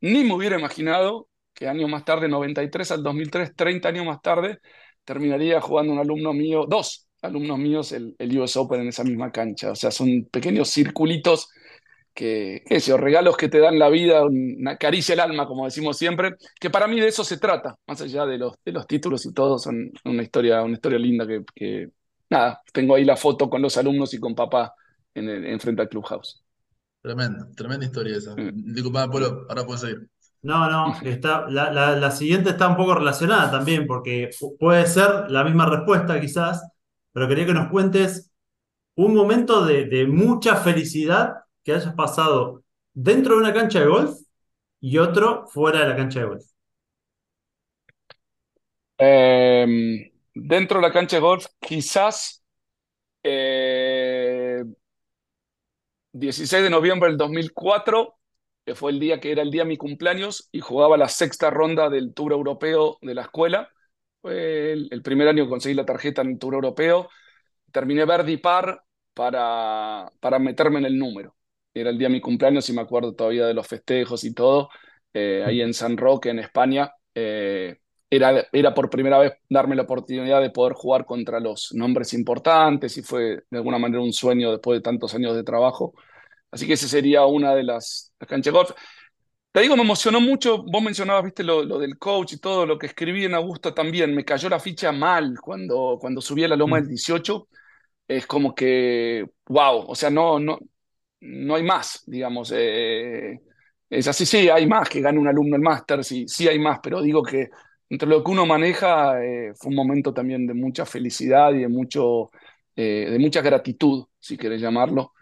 Ni 0.00 0.24
me 0.24 0.34
hubiera 0.34 0.58
imaginado 0.58 1.28
que 1.54 1.68
años 1.68 1.88
más 1.88 2.04
tarde, 2.04 2.28
93 2.28 2.90
al 2.90 3.02
2003, 3.02 3.54
30 3.54 3.88
años 3.88 4.06
más 4.06 4.20
tarde, 4.20 4.58
terminaría 5.04 5.60
jugando 5.60 5.92
un 5.92 5.98
alumno 5.98 6.32
mío, 6.32 6.66
dos 6.68 7.08
alumnos 7.22 7.58
míos, 7.58 7.92
el, 7.92 8.14
el 8.18 8.38
US 8.38 8.56
Open 8.56 8.82
en 8.82 8.88
esa 8.88 9.04
misma 9.04 9.30
cancha. 9.30 9.70
O 9.70 9.76
sea, 9.76 9.90
son 9.90 10.26
pequeños 10.30 10.70
circulitos 10.70 11.48
que, 12.14 12.62
qué 12.66 12.80
sé 12.80 12.96
regalos 12.96 13.36
que 13.36 13.48
te 13.48 13.58
dan 13.58 13.78
la 13.78 13.88
vida, 13.88 14.24
una 14.24 14.76
caricia 14.76 15.14
al 15.14 15.20
alma, 15.20 15.46
como 15.46 15.64
decimos 15.64 15.98
siempre, 15.98 16.34
que 16.60 16.70
para 16.70 16.86
mí 16.86 17.00
de 17.00 17.08
eso 17.08 17.24
se 17.24 17.38
trata, 17.38 17.76
más 17.86 18.00
allá 18.00 18.24
de 18.24 18.38
los, 18.38 18.54
de 18.64 18.72
los 18.72 18.86
títulos 18.86 19.26
y 19.26 19.34
todo, 19.34 19.58
son 19.58 19.90
una 20.04 20.22
historia, 20.22 20.62
una 20.62 20.74
historia 20.74 20.98
linda 20.98 21.26
que, 21.26 21.42
que, 21.54 21.90
nada, 22.30 22.62
tengo 22.72 22.94
ahí 22.94 23.04
la 23.04 23.16
foto 23.16 23.50
con 23.50 23.60
los 23.60 23.76
alumnos 23.76 24.14
y 24.14 24.20
con 24.20 24.34
papá 24.34 24.74
en, 25.12 25.28
el, 25.28 25.44
en 25.44 25.58
frente 25.58 25.82
al 25.82 25.88
Clubhouse. 25.88 26.44
Tremenda, 27.02 27.48
tremenda 27.54 27.84
historia 27.84 28.16
esa. 28.16 28.34
Mm. 28.34 28.72
Disculpame, 28.72 29.12
Polo, 29.12 29.46
ahora 29.48 29.66
puedes 29.66 29.82
seguir. 29.82 30.08
No, 30.44 30.68
no, 30.70 30.94
está, 31.04 31.46
la, 31.48 31.70
la- 31.72 31.96
la 31.96 32.10
siguiente 32.10 32.50
está 32.50 32.68
un 32.68 32.76
poco 32.76 32.94
relacionada 32.94 33.50
también, 33.50 33.86
porque 33.86 34.30
pu- 34.30 34.56
puede 34.58 34.86
ser 34.86 35.30
la 35.30 35.42
misma 35.44 35.66
respuesta 35.66 36.20
quizás, 36.20 36.62
pero 37.12 37.28
quería 37.28 37.46
que 37.46 37.54
nos 37.54 37.70
cuentes 37.70 38.30
un 38.96 39.14
momento 39.14 39.64
de, 39.66 39.86
de 39.86 40.06
mucha 40.06 40.56
felicidad 40.56 41.34
que 41.64 41.72
hayas 41.74 41.94
pasado 41.94 42.64
dentro 42.94 43.34
de 43.36 43.40
una 43.42 43.54
cancha 43.54 43.80
de 43.80 43.86
golf 43.88 44.12
y 44.80 44.98
otro 44.98 45.46
fuera 45.48 45.80
de 45.80 45.88
la 45.90 45.96
cancha 45.96 46.20
de 46.20 46.26
golf. 46.26 46.44
Eh, 48.98 50.12
dentro 50.34 50.78
de 50.80 50.82
la 50.86 50.92
cancha 50.92 51.16
de 51.16 51.20
golf, 51.22 51.46
quizás 51.60 52.42
eh, 53.22 54.64
16 56.12 56.62
de 56.64 56.70
noviembre 56.70 57.08
del 57.08 57.18
2004, 57.18 58.16
que 58.64 58.74
fue 58.74 58.92
el 58.92 59.00
día 59.00 59.20
que 59.20 59.32
era 59.32 59.42
el 59.42 59.50
día 59.50 59.62
de 59.62 59.68
mi 59.68 59.76
cumpleaños 59.76 60.48
y 60.52 60.60
jugaba 60.60 60.96
la 60.96 61.08
sexta 61.08 61.50
ronda 61.50 61.90
del 61.90 62.14
Tour 62.14 62.32
Europeo 62.32 62.98
de 63.02 63.14
la 63.14 63.22
escuela. 63.22 63.68
Fue 64.22 64.72
el, 64.72 65.02
primer 65.02 65.28
año 65.28 65.44
que 65.44 65.50
conseguí 65.50 65.74
la 65.74 65.84
tarjeta 65.84 66.22
en 66.22 66.30
el 66.30 66.38
Tour 66.38 66.54
Europeo. 66.54 67.08
Terminé 67.72 68.04
verde 68.06 68.38
par 68.38 68.82
para, 69.12 70.10
para 70.20 70.38
meterme 70.38 70.78
en 70.78 70.86
el 70.86 70.98
número. 70.98 71.36
Era 71.74 71.90
el 71.90 71.98
día 71.98 72.08
de 72.08 72.14
mi 72.14 72.20
cumpleaños 72.20 72.68
y 72.70 72.72
me 72.72 72.82
acuerdo 72.82 73.14
todavía 73.14 73.46
de 73.46 73.54
los 73.54 73.66
festejos 73.66 74.24
y 74.24 74.32
todo, 74.32 74.70
eh, 75.12 75.42
ahí 75.44 75.60
en 75.60 75.74
San 75.74 75.96
Roque, 75.96 76.30
en 76.30 76.38
España. 76.38 76.92
Eh, 77.14 77.76
era, 78.08 78.46
era 78.52 78.74
por 78.74 78.88
primera 78.90 79.18
vez 79.18 79.32
darme 79.48 79.74
la 79.76 79.82
oportunidad 79.82 80.40
de 80.40 80.50
poder 80.50 80.74
jugar 80.74 81.04
contra 81.04 81.40
los 81.40 81.72
nombres 81.74 82.14
importantes 82.14 82.96
y 82.96 83.02
fue 83.02 83.42
de 83.50 83.58
alguna 83.58 83.78
manera 83.78 84.02
un 84.02 84.12
sueño 84.12 84.52
después 84.52 84.78
de 84.78 84.82
tantos 84.82 85.14
años 85.14 85.34
de 85.34 85.42
trabajo. 85.42 85.94
Así 86.54 86.68
que 86.68 86.74
ese 86.74 86.86
sería 86.86 87.26
una 87.26 87.52
de 87.52 87.64
las, 87.64 88.12
canchas 88.28 88.44
de 88.44 88.50
golf. 88.52 88.70
Te 89.50 89.60
digo, 89.60 89.76
me 89.76 89.82
emocionó 89.82 90.20
mucho, 90.20 90.62
vos 90.62 90.82
mencionabas, 90.82 91.24
viste, 91.24 91.42
lo, 91.42 91.78
del 91.80 91.98
coach 91.98 92.34
y 92.34 92.38
todo, 92.38 92.64
lo 92.64 92.78
que 92.78 92.86
escribí 92.86 93.24
en 93.24 93.34
Augusto 93.34 93.74
también, 93.74 94.14
me 94.14 94.24
cayó 94.24 94.48
la 94.48 94.60
ficha 94.60 94.92
mal 94.92 95.34
cuando, 95.40 95.98
cuando 96.00 96.20
subí 96.20 96.44
a 96.44 96.48
la 96.48 96.54
loma 96.56 96.76
del 96.76 96.88
18, 96.88 97.48
es 98.06 98.26
como 98.28 98.54
que, 98.54 99.26
wow, 99.46 99.84
o 99.88 99.96
sea, 99.96 100.10
no, 100.10 100.38
no, 100.38 100.60
no 101.20 101.54
hay 101.56 101.64
más, 101.64 102.04
digamos, 102.06 102.52
eh, 102.54 103.40
es 103.90 104.06
así, 104.06 104.24
sí, 104.24 104.48
hay 104.48 104.66
más 104.68 104.88
que 104.88 105.00
gane 105.00 105.18
un 105.18 105.26
alumno 105.26 105.56
el 105.56 105.62
máster, 105.62 106.04
sí, 106.04 106.26
sí 106.28 106.46
hay 106.46 106.60
más, 106.60 106.78
pero 106.80 107.02
digo 107.02 107.22
que 107.24 107.48
entre 107.90 108.08
lo 108.08 108.22
que 108.22 108.30
uno 108.30 108.46
maneja 108.46 109.24
eh, 109.24 109.54
fue 109.56 109.70
un 109.70 109.76
momento 109.76 110.14
también 110.14 110.46
de 110.46 110.54
mucha 110.54 110.86
felicidad 110.86 111.52
y 111.52 111.62
de, 111.62 111.68
mucho, 111.68 112.30
eh, 112.76 113.08
de 113.10 113.18
mucha 113.18 113.42
gratitud, 113.42 114.06
si 114.20 114.36
querés 114.36 114.60
llamarlo. 114.60 115.14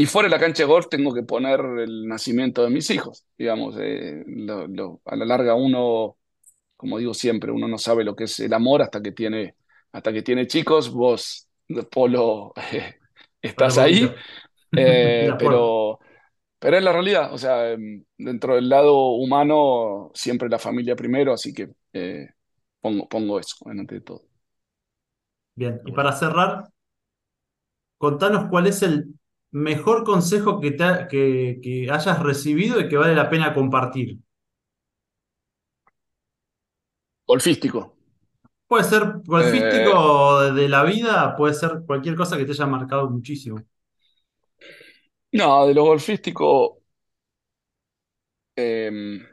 Y 0.00 0.06
fuera 0.06 0.30
de 0.30 0.34
la 0.34 0.40
cancha 0.40 0.62
de 0.62 0.66
golf 0.66 0.88
tengo 0.88 1.12
que 1.12 1.24
poner 1.24 1.60
el 1.60 2.08
nacimiento 2.08 2.64
de 2.64 2.70
mis 2.70 2.88
hijos, 2.88 3.26
digamos, 3.36 3.76
eh, 3.78 4.24
a 5.04 5.14
la 5.14 5.24
larga 5.26 5.54
uno, 5.54 6.16
como 6.74 6.96
digo 6.96 7.12
siempre, 7.12 7.52
uno 7.52 7.68
no 7.68 7.76
sabe 7.76 8.02
lo 8.02 8.16
que 8.16 8.24
es 8.24 8.40
el 8.40 8.54
amor 8.54 8.80
hasta 8.80 9.02
que 9.02 9.12
tiene, 9.12 9.56
hasta 9.92 10.10
que 10.10 10.22
tiene 10.22 10.46
chicos, 10.46 10.90
vos, 10.90 11.46
Polo, 11.90 12.54
estás 13.42 13.76
ahí, 13.76 14.10
pero 14.70 15.98
pero 16.58 16.78
es 16.78 16.82
la 16.82 16.92
realidad, 16.92 17.34
o 17.34 17.36
sea, 17.36 17.70
em, 17.70 18.02
dentro 18.16 18.54
del 18.54 18.70
lado 18.70 19.10
humano, 19.10 20.12
siempre 20.14 20.48
la 20.48 20.58
familia 20.58 20.96
primero, 20.96 21.34
así 21.34 21.52
que 21.52 21.68
eh, 21.92 22.26
pongo, 22.80 23.06
pongo 23.06 23.38
eso 23.38 23.56
de 23.68 24.00
todo. 24.00 24.22
Bien, 25.56 25.82
y 25.84 25.92
para 25.92 26.12
cerrar, 26.12 26.70
contanos 27.98 28.48
cuál 28.48 28.66
es 28.66 28.82
el 28.82 29.19
mejor 29.52 30.04
consejo 30.04 30.60
que, 30.60 30.76
que, 31.10 31.88
hayas 31.90 32.22
recibido 32.22 32.80
y 32.80 32.88
que 32.88 32.96
vale 32.96 33.14
la 33.14 33.28
pena 33.28 33.54
compartir. 33.54 34.18
Golfístico. 37.26 37.96
Puede 38.66 38.84
ser 38.84 39.02
golfístico 39.24 40.44
eh, 40.44 40.52
de 40.52 40.68
la 40.68 40.84
vida, 40.84 41.34
puede 41.36 41.54
ser 41.54 41.82
cualquier 41.86 42.14
cosa 42.16 42.36
que 42.36 42.44
te 42.44 42.52
haya 42.52 42.66
marcado 42.66 43.10
muchísimo. 43.10 43.60
No, 45.32 45.66
de 45.66 45.74
lo 45.74 45.84
golfístico, 45.84 46.82
em, 48.56 49.24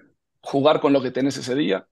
jugar 0.41 0.79
con 0.79 0.93
lo 0.93 1.01
que 1.01 1.11
tenés 1.11 1.37
ese 1.37 1.55
día, 1.55 1.87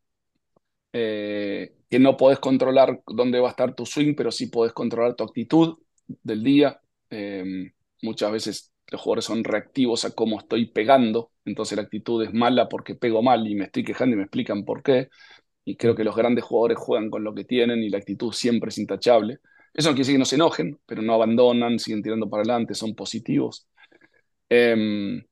eh, 0.93 1.76
que 1.89 1.99
no 1.99 2.17
podés 2.17 2.39
controlar 2.39 3.01
dónde 3.07 3.39
va 3.39 3.49
a 3.49 3.51
estar 3.51 3.76
tu 3.76 3.86
swing, 3.86 4.15
pero 4.15 4.32
sí 4.32 4.47
podés 4.47 4.73
controlar 4.73 5.15
tu 5.15 5.23
actitud 5.23 5.78
del 6.23 6.43
día. 6.43 6.80
Em, 7.09 7.71
muchas 8.06 8.32
veces 8.32 8.72
los 8.91 9.01
jugadores 9.01 9.26
son 9.26 9.43
reactivos 9.43 10.06
a 10.06 10.12
cómo 10.12 10.39
estoy 10.39 10.68
pegando, 10.68 11.32
entonces 11.45 11.78
la 11.78 11.84
actitud 11.84 12.24
es 12.24 12.34
mala 12.34 12.70
porque 12.70 12.95
pego 12.95 13.22
mal 13.24 13.47
y 13.47 13.56
me 13.56 13.66
estoy 13.66 13.84
quejando 13.84 14.16
y 14.16 14.18
me 14.18 14.24
explican 14.24 14.66
por 14.66 14.84
qué. 14.84 15.10
Y 15.66 15.78
creo 15.78 15.95
que 15.95 16.03
los 16.03 16.16
grandes 16.16 16.43
jugadores 16.45 16.78
juegan 16.78 17.10
con 17.10 17.24
lo 17.24 17.34
que 17.34 17.43
tienen 17.45 17.84
y 17.84 17.89
la 17.89 17.97
actitud 17.97 18.32
siempre 18.34 18.70
es 18.70 18.78
intachable. 18.78 19.39
Eso 19.74 19.89
no 19.89 19.95
quiere 19.95 20.01
decir 20.01 20.16
que 20.16 20.20
no 20.20 20.26
se 20.26 20.36
enojen, 20.36 20.80
pero 20.86 21.01
no 21.01 21.14
abandonan, 21.16 21.80
siguen 21.80 22.03
tirando 22.03 22.30
para 22.30 22.41
adelante, 22.43 22.76
son 22.76 22.95
positivos. 22.95 23.68
Em, 24.49 25.24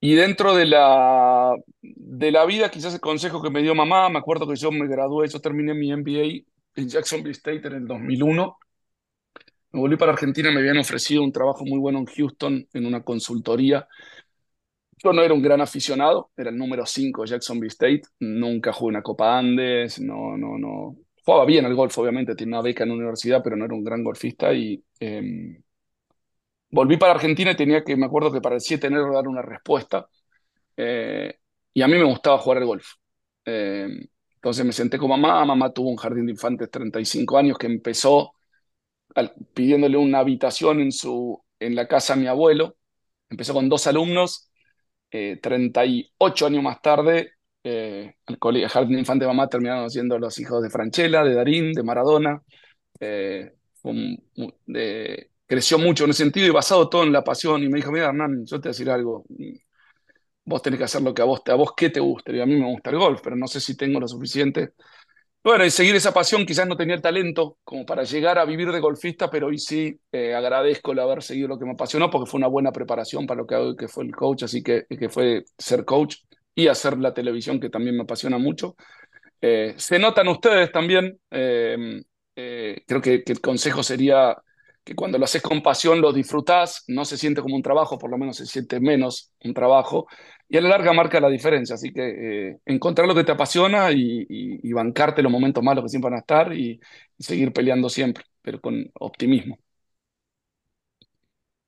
y 0.00 0.14
dentro 0.14 0.54
de 0.54 0.66
la, 0.66 1.54
de 1.80 2.30
la 2.30 2.44
vida, 2.44 2.70
quizás 2.70 2.92
el 2.94 3.00
consejo 3.00 3.40
que 3.42 3.50
me 3.50 3.62
dio 3.62 3.74
mamá, 3.74 4.10
me 4.10 4.18
acuerdo 4.18 4.46
que 4.46 4.56
yo 4.56 4.70
me 4.70 4.86
gradué, 4.86 5.28
yo 5.28 5.40
terminé 5.40 5.72
mi 5.74 5.90
MBA 5.92 6.44
en 6.76 6.88
Jacksonville 6.88 7.32
State 7.32 7.66
en 7.68 7.72
el 7.74 7.86
2001. 7.86 8.56
Me 9.74 9.80
volví 9.80 9.96
para 9.96 10.12
Argentina, 10.12 10.52
me 10.52 10.60
habían 10.60 10.78
ofrecido 10.78 11.24
un 11.24 11.32
trabajo 11.32 11.64
muy 11.64 11.80
bueno 11.80 11.98
en 11.98 12.06
Houston, 12.06 12.68
en 12.72 12.86
una 12.86 13.02
consultoría. 13.02 13.88
Yo 15.02 15.12
no 15.12 15.20
era 15.20 15.34
un 15.34 15.42
gran 15.42 15.60
aficionado, 15.60 16.30
era 16.36 16.50
el 16.50 16.56
número 16.56 16.86
5 16.86 17.22
de 17.22 17.30
Jacksonville 17.30 17.72
State, 17.72 18.02
nunca 18.20 18.72
jugué 18.72 18.90
una 18.90 19.02
Copa 19.02 19.36
Andes, 19.36 20.00
no, 20.00 20.36
no, 20.36 20.56
no. 20.56 20.96
Jugaba 21.24 21.44
bien 21.44 21.64
al 21.66 21.74
golf, 21.74 21.98
obviamente, 21.98 22.36
tenía 22.36 22.58
una 22.58 22.62
beca 22.62 22.84
en 22.84 22.90
la 22.90 22.94
universidad, 22.94 23.42
pero 23.42 23.56
no 23.56 23.64
era 23.64 23.74
un 23.74 23.82
gran 23.82 24.04
golfista 24.04 24.54
y 24.54 24.80
em, 25.00 25.60
volví 26.70 26.96
para 26.96 27.14
Argentina 27.14 27.50
y 27.50 27.56
tenía 27.56 27.82
que, 27.82 27.96
me 27.96 28.06
acuerdo 28.06 28.30
que 28.30 28.40
para 28.40 28.54
el 28.54 28.60
7 28.60 28.88
de 28.88 28.96
dar 28.96 29.26
una 29.26 29.42
respuesta. 29.42 30.06
Eh, 30.76 31.34
y 31.72 31.82
a 31.82 31.88
mí 31.88 31.94
me 31.94 32.04
gustaba 32.04 32.38
jugar 32.38 32.58
el 32.58 32.66
golf. 32.66 32.86
Eh, 33.44 33.88
entonces 34.36 34.64
me 34.64 34.72
senté 34.72 34.98
con 34.98 35.10
mamá, 35.10 35.44
mamá 35.44 35.72
tuvo 35.72 35.90
un 35.90 35.96
jardín 35.96 36.26
de 36.26 36.32
infantes 36.32 36.70
35 36.70 37.36
años 37.38 37.58
que 37.58 37.66
empezó 37.66 38.34
pidiéndole 39.54 39.96
una 39.96 40.18
habitación 40.20 40.80
en, 40.80 40.92
su, 40.92 41.42
en 41.60 41.74
la 41.74 41.88
casa 41.88 42.14
a 42.14 42.16
mi 42.16 42.26
abuelo. 42.26 42.76
Empezó 43.30 43.54
con 43.54 43.68
dos 43.68 43.86
alumnos, 43.86 44.50
38 45.10 46.44
eh, 46.44 46.48
años 46.48 46.62
más 46.62 46.80
tarde, 46.82 47.32
el, 47.64 48.14
jardín 48.68 48.94
de 48.94 49.00
infantes 49.00 49.26
de 49.26 49.26
mamá 49.26 49.48
terminaron 49.48 49.90
siendo 49.90 50.18
los 50.18 50.38
hijos 50.38 50.62
de 50.62 50.70
Franchella, 50.70 51.24
de 51.24 51.34
Darín, 51.34 51.72
de 51.72 51.82
Maradona. 51.82 52.42
de, 54.66 55.30
creció 55.46 55.78
mucho 55.78 56.04
en 56.04 56.10
ese 56.10 56.24
sentido 56.24 56.46
y 56.46 56.50
basado 56.50 56.88
todo 56.88 57.04
en 57.04 57.12
la 57.12 57.24
pasión. 57.24 57.62
Y 57.62 57.68
me 57.68 57.76
dijo, 57.78 57.92
mira, 57.92 58.06
Hernán, 58.06 58.44
yo 58.46 58.60
te 58.60 58.68
voy 58.68 58.70
a 58.70 58.72
decir 58.72 58.90
algo. 58.90 59.24
Vos 60.44 60.62
tenés 60.62 60.78
que 60.78 60.84
hacer 60.84 61.02
lo 61.02 61.14
que 61.14 61.22
a 61.22 61.24
vos, 61.24 61.42
a 61.46 61.54
vos 61.54 61.72
qué 61.76 61.90
te 61.90 62.00
gusta. 62.00 62.32
Y 62.32 62.40
a 62.40 62.46
mí 62.46 62.56
me 62.56 62.66
gusta 62.66 62.90
el 62.90 62.98
golf, 62.98 63.20
pero 63.22 63.36
no 63.36 63.46
sé 63.46 63.60
si 63.60 63.76
tengo 63.76 64.00
lo 64.00 64.08
suficiente. 64.08 64.74
Bueno, 65.44 65.66
y 65.66 65.70
seguir 65.70 65.94
esa 65.94 66.14
pasión, 66.14 66.46
quizás 66.46 66.66
no 66.66 66.74
tenía 66.74 66.94
el 66.94 67.02
talento 67.02 67.58
como 67.64 67.84
para 67.84 68.02
llegar 68.04 68.38
a 68.38 68.46
vivir 68.46 68.72
de 68.72 68.80
golfista, 68.80 69.28
pero 69.28 69.48
hoy 69.48 69.58
sí 69.58 70.00
eh, 70.10 70.34
agradezco 70.34 70.92
el 70.92 71.00
haber 71.00 71.22
seguido 71.22 71.48
lo 71.48 71.58
que 71.58 71.66
me 71.66 71.72
apasionó, 71.72 72.08
porque 72.08 72.30
fue 72.30 72.38
una 72.38 72.46
buena 72.46 72.72
preparación 72.72 73.26
para 73.26 73.42
lo 73.42 73.46
que 73.46 73.54
hago, 73.54 73.76
que 73.76 73.86
fue 73.86 74.04
el 74.04 74.16
coach, 74.16 74.44
así 74.44 74.62
que, 74.62 74.86
que 74.88 75.10
fue 75.10 75.44
ser 75.58 75.84
coach 75.84 76.16
y 76.54 76.68
hacer 76.68 76.96
la 76.96 77.12
televisión, 77.12 77.60
que 77.60 77.68
también 77.68 77.94
me 77.94 78.04
apasiona 78.04 78.38
mucho. 78.38 78.74
Eh, 79.42 79.74
se 79.76 79.98
notan 79.98 80.28
ustedes 80.28 80.72
también, 80.72 81.20
eh, 81.30 82.02
creo 82.86 83.02
que, 83.02 83.22
que, 83.22 83.32
el 83.32 83.42
consejo 83.42 83.82
sería 83.82 84.34
que 84.84 84.94
cuando 84.94 85.18
lo 85.18 85.24
haces 85.24 85.42
con 85.42 85.62
pasión 85.62 86.00
lo 86.00 86.12
disfrutás, 86.12 86.84
no 86.88 87.04
se 87.06 87.16
siente 87.16 87.40
como 87.40 87.56
un 87.56 87.62
trabajo, 87.62 87.98
por 87.98 88.10
lo 88.10 88.18
menos 88.18 88.36
se 88.36 88.46
siente 88.46 88.80
menos 88.80 89.32
un 89.42 89.54
trabajo, 89.54 90.06
y 90.48 90.58
a 90.58 90.60
la 90.60 90.68
larga 90.68 90.92
marca 90.92 91.20
la 91.20 91.30
diferencia. 91.30 91.74
Así 91.74 91.92
que 91.92 92.50
eh, 92.50 92.58
encontrar 92.66 93.08
lo 93.08 93.14
que 93.14 93.24
te 93.24 93.32
apasiona 93.32 93.90
y, 93.92 94.72
bancarte 94.72 95.22
los 95.22 95.32
momentos 95.32 95.62
malos 95.64 95.84
que 95.84 95.88
siempre 95.88 96.10
van 96.10 96.18
a 96.18 96.20
estar 96.20 96.52
y, 96.52 96.78
seguir 97.18 97.52
peleando 97.52 97.88
siempre, 97.88 98.24
pero 98.42 98.60
con 98.60 98.90
optimismo. 99.00 99.58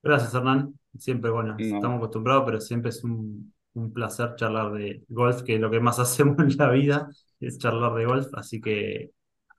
Gracias, 0.02 0.34
Hernán. 0.34 0.78
Siempre, 0.98 1.30
bueno, 1.30 1.56
estamos 1.58 1.98
acostumbrados, 1.98 2.44
pero 2.46 2.60
siempre 2.60 2.90
es 2.90 3.02
un, 3.02 3.52
placer 3.92 4.34
charlar 4.36 4.72
de 4.72 5.02
golf, 5.08 5.42
que 5.42 5.58
lo 5.58 5.70
que 5.70 5.80
más 5.80 5.98
hacemos 6.00 6.38
en 6.38 6.56
la 6.56 6.70
vida 6.70 7.08
es 7.40 7.58
charlar 7.58 7.94
de 7.94 8.04
golf, 8.04 8.28
así 8.34 8.60
que 8.60 9.10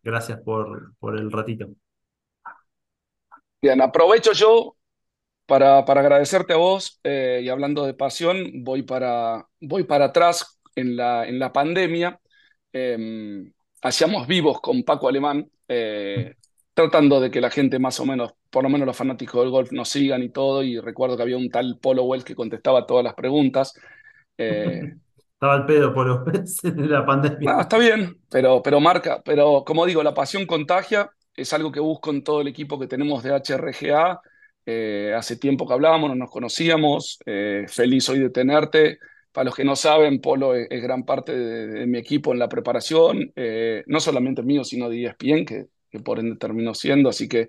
gracias 0.03 0.39
por, 0.41 0.95
por 0.99 1.17
el 1.17 1.31
ratito. 1.31 1.69
Bien, 3.61 3.81
aprovecho 3.81 4.33
yo 4.33 4.75
para, 5.47 5.83
para 5.85 6.01
agradecerte 6.01 6.53
a 6.53 6.57
vos 6.57 6.99
eh, 7.03 7.41
y 7.43 7.49
hablando 7.49 7.85
de 7.85 7.93
pasión, 7.93 8.63
voy 8.63 8.83
para, 8.83 9.47
voy 9.61 9.83
para 9.83 10.05
atrás 10.05 10.59
en 10.75 10.95
la, 10.95 11.27
en 11.27 11.39
la 11.39 11.51
pandemia. 11.51 12.19
Em, 12.71 13.51
hacíamos 13.81 14.27
vivos 14.27 14.61
con 14.61 14.83
Paco 14.83 15.07
Alemán, 15.07 15.49
eh, 15.67 16.35
tratando 16.73 17.19
de 17.19 17.31
que 17.31 17.41
la 17.41 17.49
gente 17.49 17.79
más 17.79 17.99
o 17.99 18.05
menos, 18.05 18.33
por 18.51 18.63
lo 18.63 18.69
menos 18.69 18.85
los 18.85 18.95
fanáticos 18.95 19.41
del 19.41 19.49
golf, 19.49 19.71
nos 19.71 19.89
sigan 19.89 20.21
y 20.21 20.29
todo. 20.29 20.61
Y 20.61 20.79
recuerdo 20.79 21.17
que 21.17 21.23
había 21.23 21.37
un 21.37 21.49
tal 21.49 21.79
Polo 21.81 22.03
Wells 22.03 22.25
que 22.25 22.35
contestaba 22.35 22.85
todas 22.85 23.03
las 23.03 23.15
preguntas. 23.15 23.73
Eh, 24.37 24.81
Estaba 25.37 25.53
al 25.53 25.65
pedo 25.67 25.93
en 26.63 26.89
la 26.89 27.05
pandemia. 27.05 27.61
está 27.61 27.77
bien, 27.77 28.17
pero, 28.27 28.63
pero 28.63 28.79
marca, 28.79 29.21
pero 29.23 29.63
como 29.63 29.85
digo, 29.85 30.01
la 30.01 30.15
pasión 30.15 30.47
contagia 30.47 31.11
es 31.37 31.53
algo 31.53 31.71
que 31.71 31.79
busco 31.79 32.09
en 32.09 32.23
todo 32.23 32.41
el 32.41 32.47
equipo 32.47 32.79
que 32.79 32.87
tenemos 32.87 33.23
de 33.23 33.31
HRGA. 33.31 34.19
Eh, 34.65 35.13
hace 35.15 35.37
tiempo 35.37 35.67
que 35.67 35.73
hablábamos, 35.73 36.09
no 36.09 36.15
nos 36.15 36.31
conocíamos. 36.31 37.19
Eh, 37.25 37.65
feliz 37.69 38.09
hoy 38.09 38.19
de 38.19 38.29
tenerte. 38.31 38.99
Para 39.31 39.45
los 39.45 39.55
que 39.55 39.63
no 39.63 39.75
saben, 39.75 40.19
Polo 40.19 40.55
es, 40.55 40.81
gran 40.81 41.05
parte 41.05 41.37
de, 41.37 41.85
mi 41.85 41.99
equipo 41.99 42.33
en 42.33 42.39
la 42.39 42.49
preparación, 42.49 43.31
eh, 43.35 43.83
no 43.85 43.99
solamente 43.99 44.41
mío, 44.41 44.63
sino 44.63 44.89
de 44.89 45.05
ESPN, 45.05 45.45
que, 45.45 45.65
que, 45.91 45.99
por 45.99 46.19
ende 46.19 46.37
terminó 46.37 46.73
siendo. 46.73 47.09
Así 47.09 47.27
que 47.29 47.47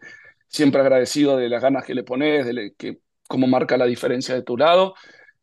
siempre 0.48 0.82
agradecido 0.82 1.38
de 1.38 1.48
las 1.48 1.62
ganas 1.62 1.84
que 1.84 1.94
le 1.94 2.04
pones, 2.04 2.46
de 2.46 2.74
que, 2.76 2.98
cómo 3.26 3.46
marca 3.46 3.78
la 3.78 3.86
diferencia 3.86 4.34
de 4.34 4.42
tu 4.42 4.56
lado. 4.56 4.94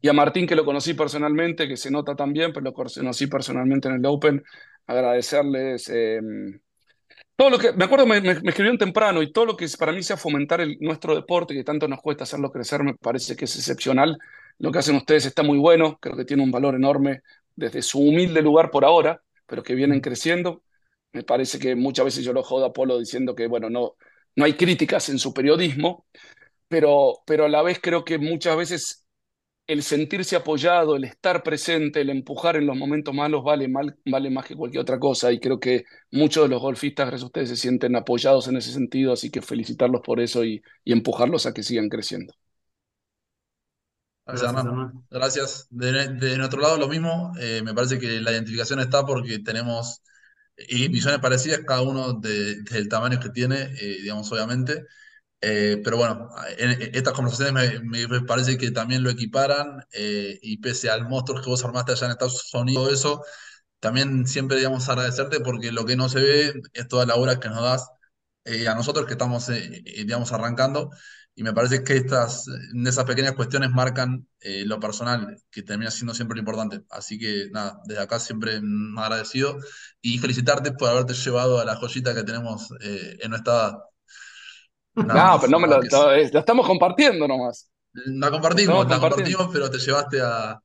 y 0.01 0.07
a 0.07 0.13
Martín, 0.13 0.45
que 0.47 0.55
lo 0.55 0.65
conocí 0.65 0.93
personalmente, 0.93 1.67
que 1.67 1.77
se 1.77 1.89
nota 1.91 2.15
también, 2.15 2.53
pero 2.53 2.63
lo 2.65 2.73
conocí 2.73 3.27
personalmente 3.27 3.87
en 3.87 3.95
el 3.95 4.05
Open, 4.05 4.43
agradecerles 4.85 5.89
em, 5.89 6.59
todo 7.35 7.49
lo 7.49 7.57
que, 7.59 7.73
me 7.73 7.85
acuerdo, 7.85 8.05
me, 8.05 8.21
me, 8.21 8.31
escribieron 8.31 8.77
temprano 8.77 9.21
y 9.21 9.31
todo 9.31 9.45
lo 9.45 9.57
que 9.57 9.67
para 9.77 9.91
mí 9.91 10.01
sea 10.03 10.17
fomentar 10.17 10.61
el, 10.61 10.77
nuestro 10.79 11.15
deporte, 11.15 11.53
que 11.53 11.63
tanto 11.63 11.87
nos 11.87 12.01
cuesta 12.01 12.23
hacerlo 12.23 12.51
crecer, 12.51 12.83
me 12.83 12.95
parece 12.95 13.35
que 13.35 13.45
es 13.45 13.55
excepcional. 13.55 14.17
Lo 14.57 14.71
que 14.71 14.79
hacen 14.79 14.95
ustedes 14.95 15.25
está 15.25 15.43
muy 15.43 15.57
bueno, 15.57 15.97
creo 15.99 16.15
que 16.15 16.25
tiene 16.25 16.43
un 16.43 16.51
valor 16.51 16.75
enorme 16.75 17.21
desde 17.55 17.81
su 17.81 17.99
humilde 17.99 18.41
lugar 18.41 18.71
por 18.71 18.85
ahora, 18.85 19.21
pero 19.45 19.63
que 19.63 19.75
vienen 19.75 20.01
creciendo. 20.01 20.63
Me 21.13 21.23
parece 21.23 21.59
que 21.59 21.75
muchas 21.75 22.05
veces 22.05 22.25
yo 22.25 22.33
lo 22.33 22.43
jodo 22.43 22.65
a 22.65 22.73
Polo 22.73 22.99
diciendo 22.99 23.35
que, 23.35 23.47
bueno, 23.47 23.69
no, 23.69 23.95
no 24.35 24.45
hay 24.45 24.53
críticas 24.53 25.09
en 25.09 25.19
su 25.19 25.33
periodismo, 25.33 26.05
pero, 26.67 27.21
pero 27.25 27.45
a 27.45 27.49
la 27.49 27.61
vez 27.61 27.79
creo 27.81 28.05
que 28.05 28.17
muchas 28.17 28.57
veces 28.57 29.04
el 29.67 29.83
sentirse 29.83 30.35
apoyado, 30.35 30.95
el 30.95 31.05
estar 31.05 31.41
presente, 31.43 32.01
el 32.01 32.09
empujar 32.09 32.55
en 32.55 32.67
los 32.67 32.77
momentos 32.77 33.13
malos 33.13 33.43
vale, 33.43 33.67
mal, 33.67 33.97
vale 34.05 34.29
más 34.29 34.45
que 34.45 34.55
cualquier 34.55 34.81
otra 34.81 34.99
cosa. 34.99 35.31
Y 35.31 35.39
creo 35.39 35.59
que 35.59 35.85
muchos 36.11 36.43
de 36.43 36.49
los 36.49 36.61
golfistas, 36.61 37.07
gracias 37.07 37.23
a 37.23 37.27
ustedes, 37.27 37.49
se 37.49 37.55
sienten 37.55 37.95
apoyados 37.95 38.47
en 38.47 38.57
ese 38.57 38.71
sentido, 38.71 39.13
así 39.13 39.31
que 39.31 39.41
felicitarlos 39.41 40.01
por 40.01 40.19
eso 40.19 40.43
y, 40.45 40.61
y 40.83 40.91
empujarlos 40.93 41.45
a 41.45 41.53
que 41.53 41.63
sigan 41.63 41.89
creciendo. 41.89 42.33
Gracias, 44.25 44.53
Gracias. 45.09 45.67
De, 45.69 45.91
de, 46.15 46.37
nuestro 46.37 46.59
lado 46.59 46.77
lo 46.77 46.87
mismo. 46.87 47.33
Eh, 47.39 47.61
me 47.63 47.73
parece 47.73 47.99
que 47.99 48.19
la 48.21 48.31
identificación 48.31 48.79
está 48.79 49.05
porque 49.05 49.39
tenemos 49.39 50.01
y 50.57 50.87
visiones 50.87 51.19
parecidas, 51.19 51.61
cada 51.65 51.81
uno 51.81 52.13
de, 52.13 52.61
del 52.63 52.87
tamaño 52.87 53.19
que 53.19 53.29
tiene, 53.29 53.63
eh, 53.79 53.97
digamos, 54.01 54.31
obviamente. 54.31 54.85
Eh, 55.41 55.81
pero 55.83 55.97
bueno, 55.97 56.29
en, 56.57 56.95
estas 56.95 57.13
conversaciones 57.13 57.81
me, 57.83 58.07
me, 58.07 58.21
parece 58.21 58.57
que 58.57 58.71
también 58.71 59.03
lo 59.03 59.09
equiparan 59.09 59.85
eh, 59.91 60.39
y 60.41 60.57
pese 60.57 60.89
al 60.89 61.07
monstruo 61.07 61.41
que 61.41 61.49
vos 61.49 61.63
armaste 61.63 61.91
allá 61.91 62.05
en 62.07 62.11
Estados 62.13 62.53
Unidos, 62.53 62.91
eso, 62.91 63.23
también 63.79 64.25
siempre, 64.27 64.57
digamos, 64.57 64.89
agradecerte 64.89 65.39
porque 65.41 65.71
lo 65.71 65.85
que 65.85 65.95
no 65.95 66.09
se 66.09 66.21
ve 66.21 66.61
es 66.73 66.87
toda 66.87 67.05
la 67.05 67.15
obra 67.15 67.39
que 67.39 67.49
nos 67.49 67.61
das 67.61 67.89
a 68.67 68.75
nosotros 68.75 69.05
que 69.07 69.13
estamos, 69.13 69.47
digamos, 69.47 70.31
arrancando. 70.31 70.91
Y 71.37 71.43
me 71.43 71.53
parece 71.53 71.83
que 71.83 71.97
estas, 71.97 72.45
esas 72.85 73.03
pequeñas 73.03 73.33
cuestiones 73.33 73.69
marcan 73.71 74.25
eh, 74.39 74.63
lo 74.65 74.79
personal, 74.79 75.37
que 75.51 75.63
termina 75.63 75.91
siendo 75.91 76.13
siempre 76.13 76.35
lo 76.35 76.39
importante. 76.39 76.85
Así 76.89 77.19
que 77.19 77.49
nada, 77.51 77.81
desde 77.85 78.01
acá 78.01 78.19
siempre 78.19 78.61
agradecido 78.97 79.57
y 80.01 80.17
felicitarte 80.19 80.71
por 80.71 80.89
haberte 80.89 81.13
llevado 81.13 81.59
a 81.59 81.65
la 81.65 81.75
joyita 81.75 82.15
que 82.15 82.23
tenemos 82.23 82.71
eh, 82.81 83.17
en 83.21 83.31
nuestra... 83.31 83.77
no, 84.95 85.37
pero 85.39 85.51
no 85.51 85.59
me 85.59 85.67
lo, 85.67 85.81
estamos 86.13 86.65
compartiendo 86.65 87.27
nomás. 87.27 87.69
La 87.93 88.29
compartimos, 88.29 88.87
la 88.89 88.99
compartimos, 88.99 89.49
pero 89.51 89.69
te 89.69 89.77
llevaste 89.77 90.21
a... 90.21 90.59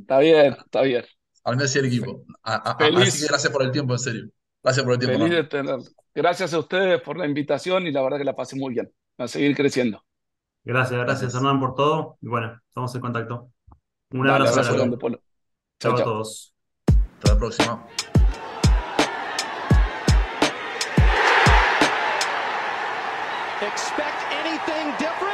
Está 0.00 0.18
bien, 0.18 0.56
está 0.64 0.82
bien. 0.82 1.04
Al 1.44 1.56
Messi 1.56 1.78
del 1.78 1.88
equipo. 1.88 2.24
así 2.42 3.20
que 3.20 3.28
gracias 3.28 3.52
por 3.52 3.62
el 3.62 3.70
tiempo, 3.70 3.92
en 3.94 3.98
serio. 3.98 4.28
Gracias 4.62 4.84
por 4.84 4.94
el 4.94 4.98
tiempo. 4.98 5.18
Feliz 5.18 5.34
de 5.34 5.44
tenerlo. 5.44 5.84
Gracias 6.14 6.52
a 6.52 6.58
ustedes 6.58 7.00
por 7.02 7.16
la 7.16 7.26
invitación 7.26 7.86
y 7.86 7.92
la 7.92 8.02
verdad 8.02 8.18
que 8.18 8.24
la 8.24 8.36
pasé 8.36 8.56
muy 8.56 8.74
bien. 8.74 8.90
A 9.18 9.28
seguir 9.28 9.56
creciendo. 9.56 10.02
Gracias, 10.64 11.00
gracias, 11.00 11.34
Hernán 11.34 11.60
por 11.60 11.74
todo. 11.74 12.18
Y 12.20 12.28
bueno, 12.28 12.58
estamos 12.68 12.94
en 12.94 13.00
contacto. 13.00 13.50
Un 14.12 14.28
abrazo. 14.28 14.62
Chao 15.78 15.96
a 15.96 16.04
todos. 16.04 16.54
Hasta 16.86 17.34
la 17.34 17.38
próxima. 17.38 17.86
Expect 23.62 24.24
anything 24.32 24.92
different? 24.96 25.29